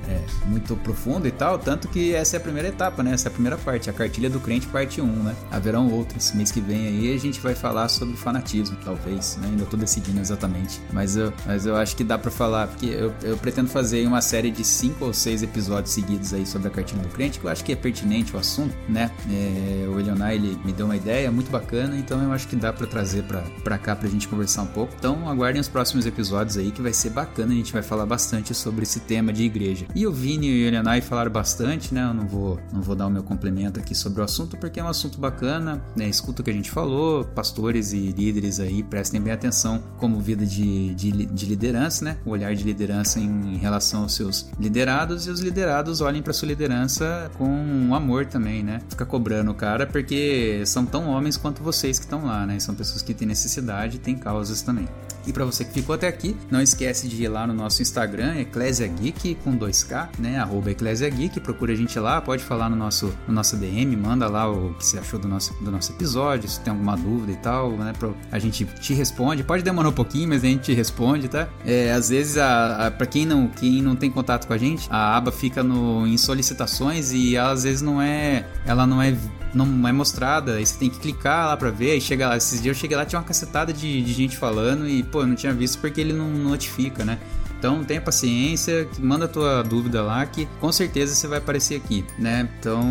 é, 0.09 0.21
muito 0.47 0.77
profundo 0.77 1.27
e 1.27 1.31
tal, 1.31 1.59
tanto 1.59 1.89
que 1.89 2.15
essa 2.15 2.37
é 2.37 2.39
a 2.39 2.41
primeira 2.41 2.69
etapa, 2.69 3.03
né? 3.03 3.13
Essa 3.13 3.29
é 3.29 3.31
a 3.31 3.33
primeira 3.33 3.57
parte, 3.57 3.89
a 3.89 3.93
cartilha 3.93 4.29
do 4.29 4.41
crente, 4.41 4.67
parte 4.67 5.01
1, 5.01 5.07
né? 5.07 5.35
Haverão 5.51 5.91
outros. 5.91 6.33
Mês 6.33 6.51
que 6.51 6.61
vem 6.61 6.87
aí 6.87 7.15
a 7.15 7.19
gente 7.19 7.41
vai 7.41 7.55
falar 7.55 7.89
sobre 7.89 8.17
fanatismo, 8.17 8.77
talvez, 8.85 9.39
né? 9.41 9.49
Ainda 9.49 9.65
tô 9.65 9.77
decidindo 9.77 10.21
exatamente. 10.21 10.81
Mas 10.93 11.17
eu, 11.17 11.33
mas 11.47 11.67
eu 11.67 11.77
acho 11.77 11.97
que 11.97 12.05
dá 12.05 12.19
para 12.19 12.31
falar, 12.31 12.69
porque 12.69 12.87
eu, 12.87 13.13
eu 13.23 13.37
pretendo 13.37 13.69
fazer 13.69 14.07
uma 14.07 14.21
série 14.21 14.51
de 14.51 14.65
5 14.65 15.05
ou 15.05 15.13
6 15.13 15.43
episódios 15.43 15.95
seguidos 15.95 16.35
aí 16.35 16.47
sobre 16.47 16.69
a 16.69 16.71
cartilha 16.71 17.03
do 17.03 17.09
crente, 17.09 17.39
que 17.39 17.45
eu 17.45 17.51
acho 17.51 17.65
que 17.65 17.73
é 17.73 17.77
pertinente 17.77 18.35
o 18.35 18.39
assunto, 18.39 18.60
né? 18.89 19.11
É, 19.31 19.89
o 19.89 19.99
Elionai, 19.99 20.37
ele 20.37 20.59
me 20.65 20.73
deu 20.73 20.87
uma 20.87 20.97
ideia 20.97 21.31
muito 21.31 21.51
bacana, 21.51 21.97
então 21.97 22.23
eu 22.23 22.33
acho 22.33 22.49
que 22.49 22.57
dá 22.57 22.73
para 22.73 22.87
trazer 22.87 23.25
para 23.65 23.79
cá 23.79 23.95
pra 23.95 24.09
gente 24.09 24.29
conversar 24.29 24.63
um 24.63 24.67
pouco. 24.67 24.95
Então 24.99 25.29
aguardem 25.29 25.61
os 25.61 25.69
próximos 25.69 26.07
episódios 26.07 26.57
aí 26.57 26.71
que 26.71 26.83
vai 26.83 26.93
ser 26.93 27.11
bacana, 27.11 27.53
a 27.53 27.57
gente 27.57 27.73
vai 27.73 27.83
falar 27.83 28.07
bastante 28.07 28.55
sobre 28.55 28.83
esse 28.83 29.01
tema 29.01 29.33
de 29.33 29.45
igreja. 29.45 29.87
E 29.95 30.07
o 30.07 30.13
Vini 30.13 30.49
e 30.49 30.65
o 30.65 30.67
Elionai 30.67 31.01
falaram 31.01 31.31
bastante, 31.31 31.95
né? 31.95 32.05
Eu 32.05 32.15
não 32.15 32.27
vou, 32.27 32.61
não 32.73 32.83
vou 32.83 32.95
dar 32.95 33.07
o 33.07 33.11
meu 33.11 33.23
complemento 33.23 33.79
aqui 33.81 33.95
sobre 33.95 34.21
o 34.21 34.25
assunto 34.25 34.57
porque 34.57 34.81
é 34.81 34.85
um 34.85 34.89
assunto 34.89 35.19
bacana, 35.19 35.83
né? 35.97 36.09
Escuta 36.09 36.43
o 36.43 36.45
que 36.45 36.51
a 36.51 36.55
gente 36.55 36.71
falou, 36.71 37.25
pastores 37.25 37.93
e 37.93 38.11
líderes 38.11 38.61
aí 38.61 38.83
prestem 38.83 39.21
bem 39.21 39.33
atenção 39.33 39.83
como 39.99 40.21
vida 40.21 40.45
de, 40.45 40.95
de, 40.95 41.11
de 41.11 41.47
liderança, 41.47 42.05
né? 42.05 42.17
O 42.25 42.31
olhar 42.31 42.55
de 42.55 42.65
liderança 42.65 43.19
em, 43.19 43.57
relação 43.57 44.03
aos 44.03 44.15
seus 44.15 44.49
liderados 44.59 45.27
e 45.27 45.31
os 45.31 45.41
liderados 45.41 46.01
olhem 46.01 46.23
para 46.23 46.33
sua 46.33 46.49
liderança 46.49 47.31
com 47.37 47.95
amor 47.95 48.27
também, 48.27 48.40
né? 48.41 48.81
Fica 48.89 49.05
cobrando 49.05 49.51
o 49.51 49.55
cara 49.55 49.87
porque 49.87 50.63
são 50.67 50.85
tão 50.85 51.09
homens 51.09 51.37
quanto 51.37 51.63
vocês 51.63 51.99
que 51.99 52.05
estão 52.05 52.25
lá, 52.25 52.47
né? 52.47 52.59
São 52.59 52.75
pessoas 52.75 53.03
que 53.03 53.15
têm 53.15 53.29
necessidade 53.29 53.97
e 53.97 53.99
têm 54.01 54.17
causas 54.17 54.63
também. 54.63 54.89
E 55.27 55.33
para 55.33 55.45
você 55.45 55.65
que 55.65 55.73
ficou 55.73 55.95
até 55.95 56.09
aqui, 56.09 56.37
não 56.51 56.61
esquece 56.61 57.09
de 57.09 57.23
ir 57.23 57.29
lá 57.29 57.47
no 57.47 57.55
nosso 57.55 57.83
Instagram, 57.83 58.37
Eclésia 58.39 58.87
Geek 58.87 59.37
com 59.45 59.57
2K, 59.57 60.09
né? 60.19 60.39
Arroba 60.39 60.71
Eclésia 60.71 61.09
Geek, 61.09 61.41
procura 61.41 61.73
a 61.73 61.77
gente 61.77 61.99
lá, 61.99 62.21
pode 62.21 62.43
falar 62.43 62.69
no 62.69 62.77
nosso, 62.77 63.13
no 63.27 63.35
nosso 63.35 63.57
DM, 63.57 63.97
manda 63.97 64.29
lá 64.29 64.51
o 64.51 64.75
que 64.75 64.85
você 64.85 64.99
achou 64.99 65.19
do 65.19 65.29
nosso, 65.29 65.55
do 65.63 65.71
nosso 65.71 65.93
episódio, 65.93 66.49
se 66.49 66.61
tem 66.61 66.71
alguma 66.73 66.97
dúvida 66.97 67.33
e 67.33 67.37
tal, 67.37 67.73
né? 67.73 67.93
A 68.31 68.39
gente 68.39 68.65
te 68.65 68.95
responde, 68.95 69.43
pode 69.43 69.63
demorar 69.63 69.89
um 69.89 69.93
pouquinho, 69.93 70.29
mas 70.29 70.43
a 70.43 70.47
gente 70.47 70.63
te 70.63 70.73
responde, 70.73 71.29
tá? 71.29 71.49
É, 71.65 71.93
às 71.93 72.09
vezes, 72.09 72.39
a, 72.39 72.87
a, 72.87 72.91
para 72.91 73.07
quem 73.07 73.27
não, 73.27 73.49
quem 73.49 73.83
não 73.83 73.97
tem 73.97 74.11
contato 74.11 74.47
com 74.47 74.53
a 74.53 74.59
gente, 74.59 74.89
a 74.91 75.17
aba 75.17 75.31
fica 75.31 75.63
no, 75.63 76.07
em 76.07 76.17
solicitações 76.17 77.13
e 77.13 77.37
ela, 77.37 77.53
às 77.53 77.65
vezes 77.65 77.83
não 77.83 78.01
é, 78.01 78.47
ela 78.67 78.87
não 78.87 79.01
é 79.01 79.15
não 79.55 79.87
é 79.87 79.93
mostrada, 79.93 80.57
aí 80.57 80.67
você 80.67 80.79
tem 80.79 80.89
que 80.89 80.99
clicar 80.99 81.49
lá 81.49 81.57
pra 81.57 81.71
ver, 81.71 81.93
aí 81.93 82.01
chega 82.01 82.29
lá, 82.29 82.37
esses 82.37 82.63
dias 82.63 82.77
eu 82.77 82.81
cheguei 82.81 82.97
lá, 82.97 83.05
tinha 83.05 83.19
uma 83.19 83.25
cacetada 83.25 83.73
de, 83.73 84.03
de 84.03 84.13
gente 84.13 84.37
falando 84.37 84.89
e, 84.89 85.03
pô, 85.11 85.23
eu 85.23 85.27
não 85.27 85.35
tinha 85.35 85.53
visto 85.53 85.79
porque 85.79 86.01
ele 86.01 86.13
não 86.13 86.31
notifica, 86.31 87.05
né? 87.05 87.19
Então 87.61 87.85
tenha 87.85 88.01
paciência, 88.01 88.89
manda 88.99 89.27
a 89.27 89.29
tua 89.29 89.63
dúvida 89.63 90.03
lá 90.03 90.25
que 90.25 90.49
com 90.59 90.73
certeza 90.73 91.15
você 91.15 91.29
vai 91.29 91.37
aparecer 91.37 91.77
aqui, 91.77 92.03
né? 92.19 92.49
Então 92.59 92.83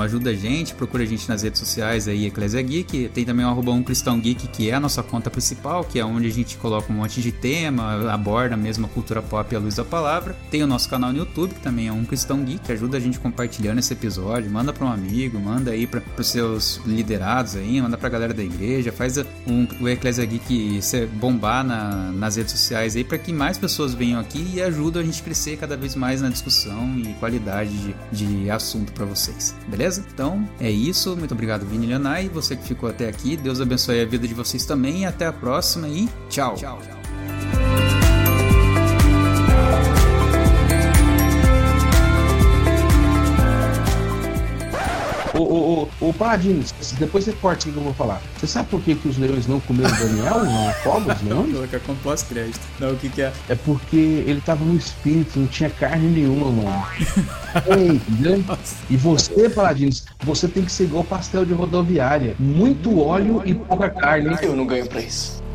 ajuda 0.00 0.30
a 0.30 0.34
gente, 0.34 0.74
procura 0.74 1.04
a 1.04 1.06
gente 1.06 1.28
nas 1.28 1.42
redes 1.42 1.60
sociais 1.60 2.08
aí, 2.08 2.26
Eclésia 2.26 2.60
Geek. 2.60 3.08
Tem 3.14 3.24
também 3.24 3.46
o 3.46 3.48
arroba 3.48 3.70
um 3.70 3.84
Cristão 3.84 4.18
Geek, 4.18 4.48
que 4.48 4.68
é 4.68 4.74
a 4.74 4.80
nossa 4.80 5.00
conta 5.00 5.30
principal, 5.30 5.84
que 5.84 6.00
é 6.00 6.04
onde 6.04 6.26
a 6.26 6.32
gente 6.32 6.56
coloca 6.56 6.92
um 6.92 6.96
monte 6.96 7.22
de 7.22 7.30
tema, 7.30 8.12
aborda 8.12 8.56
mesmo 8.56 8.86
a 8.86 8.88
cultura 8.88 9.22
pop 9.22 9.54
à 9.54 9.60
luz 9.60 9.76
da 9.76 9.84
palavra. 9.84 10.36
Tem 10.50 10.60
o 10.60 10.66
nosso 10.66 10.88
canal 10.88 11.12
no 11.12 11.18
YouTube, 11.18 11.54
que 11.54 11.60
também 11.60 11.86
é 11.86 11.92
um 11.92 12.04
Cristão 12.04 12.42
Geek, 12.42 12.66
que 12.66 12.72
ajuda 12.72 12.96
a 12.96 13.00
gente 13.00 13.20
compartilhando 13.20 13.78
esse 13.78 13.92
episódio. 13.92 14.50
Manda 14.50 14.72
para 14.72 14.84
um 14.84 14.90
amigo, 14.90 15.38
manda 15.38 15.70
aí 15.70 15.86
para 15.86 16.02
os 16.18 16.26
seus 16.26 16.80
liderados 16.84 17.54
aí, 17.54 17.80
manda 17.80 17.96
para 17.96 18.08
a 18.08 18.10
galera 18.10 18.34
da 18.34 18.42
igreja, 18.42 18.90
faz 18.90 19.18
um, 19.46 19.68
o 19.80 19.88
Eclésia 19.88 20.24
Geek 20.24 20.80
bombar 21.14 21.62
na, 21.62 22.10
nas 22.10 22.34
redes 22.34 22.50
sociais 22.50 22.96
aí 22.96 23.04
para 23.04 23.18
que 23.18 23.32
mais 23.32 23.56
pessoas 23.56 23.94
venham 23.94 24.15
aqui 24.18 24.52
e 24.54 24.62
ajudam 24.62 25.02
a 25.02 25.04
gente 25.04 25.20
a 25.20 25.24
crescer 25.24 25.56
cada 25.56 25.76
vez 25.76 25.94
mais 25.94 26.22
na 26.22 26.28
discussão 26.28 26.98
e 26.98 27.14
qualidade 27.14 27.94
de, 28.12 28.26
de 28.26 28.50
assunto 28.50 28.92
para 28.92 29.04
vocês, 29.04 29.54
beleza? 29.68 30.04
Então 30.12 30.48
é 30.60 30.70
isso, 30.70 31.16
muito 31.16 31.32
obrigado 31.32 31.66
Vini 31.66 31.86
Leonai, 31.86 32.28
você 32.28 32.56
que 32.56 32.64
ficou 32.64 32.88
até 32.88 33.08
aqui, 33.08 33.36
Deus 33.36 33.60
abençoe 33.60 34.00
a 34.00 34.04
vida 34.04 34.26
de 34.26 34.34
vocês 34.34 34.64
também, 34.64 35.06
até 35.06 35.26
a 35.26 35.32
próxima 35.32 35.88
e 35.88 36.08
tchau. 36.28 36.54
tchau. 36.54 36.95
Ô, 45.36 45.42
ô, 45.42 45.88
ô, 46.00 46.08
ô 46.08 46.12
Paladino, 46.14 46.64
depois 46.98 47.24
você 47.24 47.32
corta 47.32 47.68
o 47.68 47.72
que 47.72 47.76
eu 47.76 47.82
vou 47.82 47.92
falar. 47.92 48.22
Você 48.38 48.46
sabe 48.46 48.68
por 48.70 48.80
que, 48.80 48.94
que 48.94 49.06
os 49.06 49.18
leões 49.18 49.46
não 49.46 49.60
comeram 49.60 49.94
o 49.94 49.98
Daniel? 49.98 50.44
Não 50.44 50.72
fogam 50.82 51.14
os 51.14 51.22
leões? 51.22 51.52
Colocar 51.52 51.80
com 51.80 51.94
pós-crédito. 51.96 52.60
Não, 52.80 52.92
o 52.92 52.96
que 52.96 53.10
que 53.10 53.22
é? 53.22 53.32
É 53.48 53.54
porque 53.54 53.96
ele 53.96 54.40
tava 54.40 54.64
no 54.64 54.76
espírito, 54.76 55.38
não 55.38 55.46
tinha 55.46 55.68
carne 55.68 56.08
nenhuma, 56.08 56.50
mano. 56.50 56.86
Ei, 57.68 57.88
entendeu? 57.88 58.42
E 58.88 58.96
você, 58.96 59.50
Paladinos, 59.50 60.06
você 60.24 60.48
tem 60.48 60.64
que 60.64 60.72
ser 60.72 60.84
igual 60.84 61.04
pastel 61.04 61.44
de 61.44 61.52
rodoviária. 61.52 62.34
Muito 62.38 62.98
óleo 62.98 63.42
e 63.44 63.54
pouca 63.54 63.90
carne. 63.90 64.36
Eu 64.42 64.56
não 64.56 64.66
ganho 64.66 64.86
pra 64.86 65.00
isso. 65.00 65.45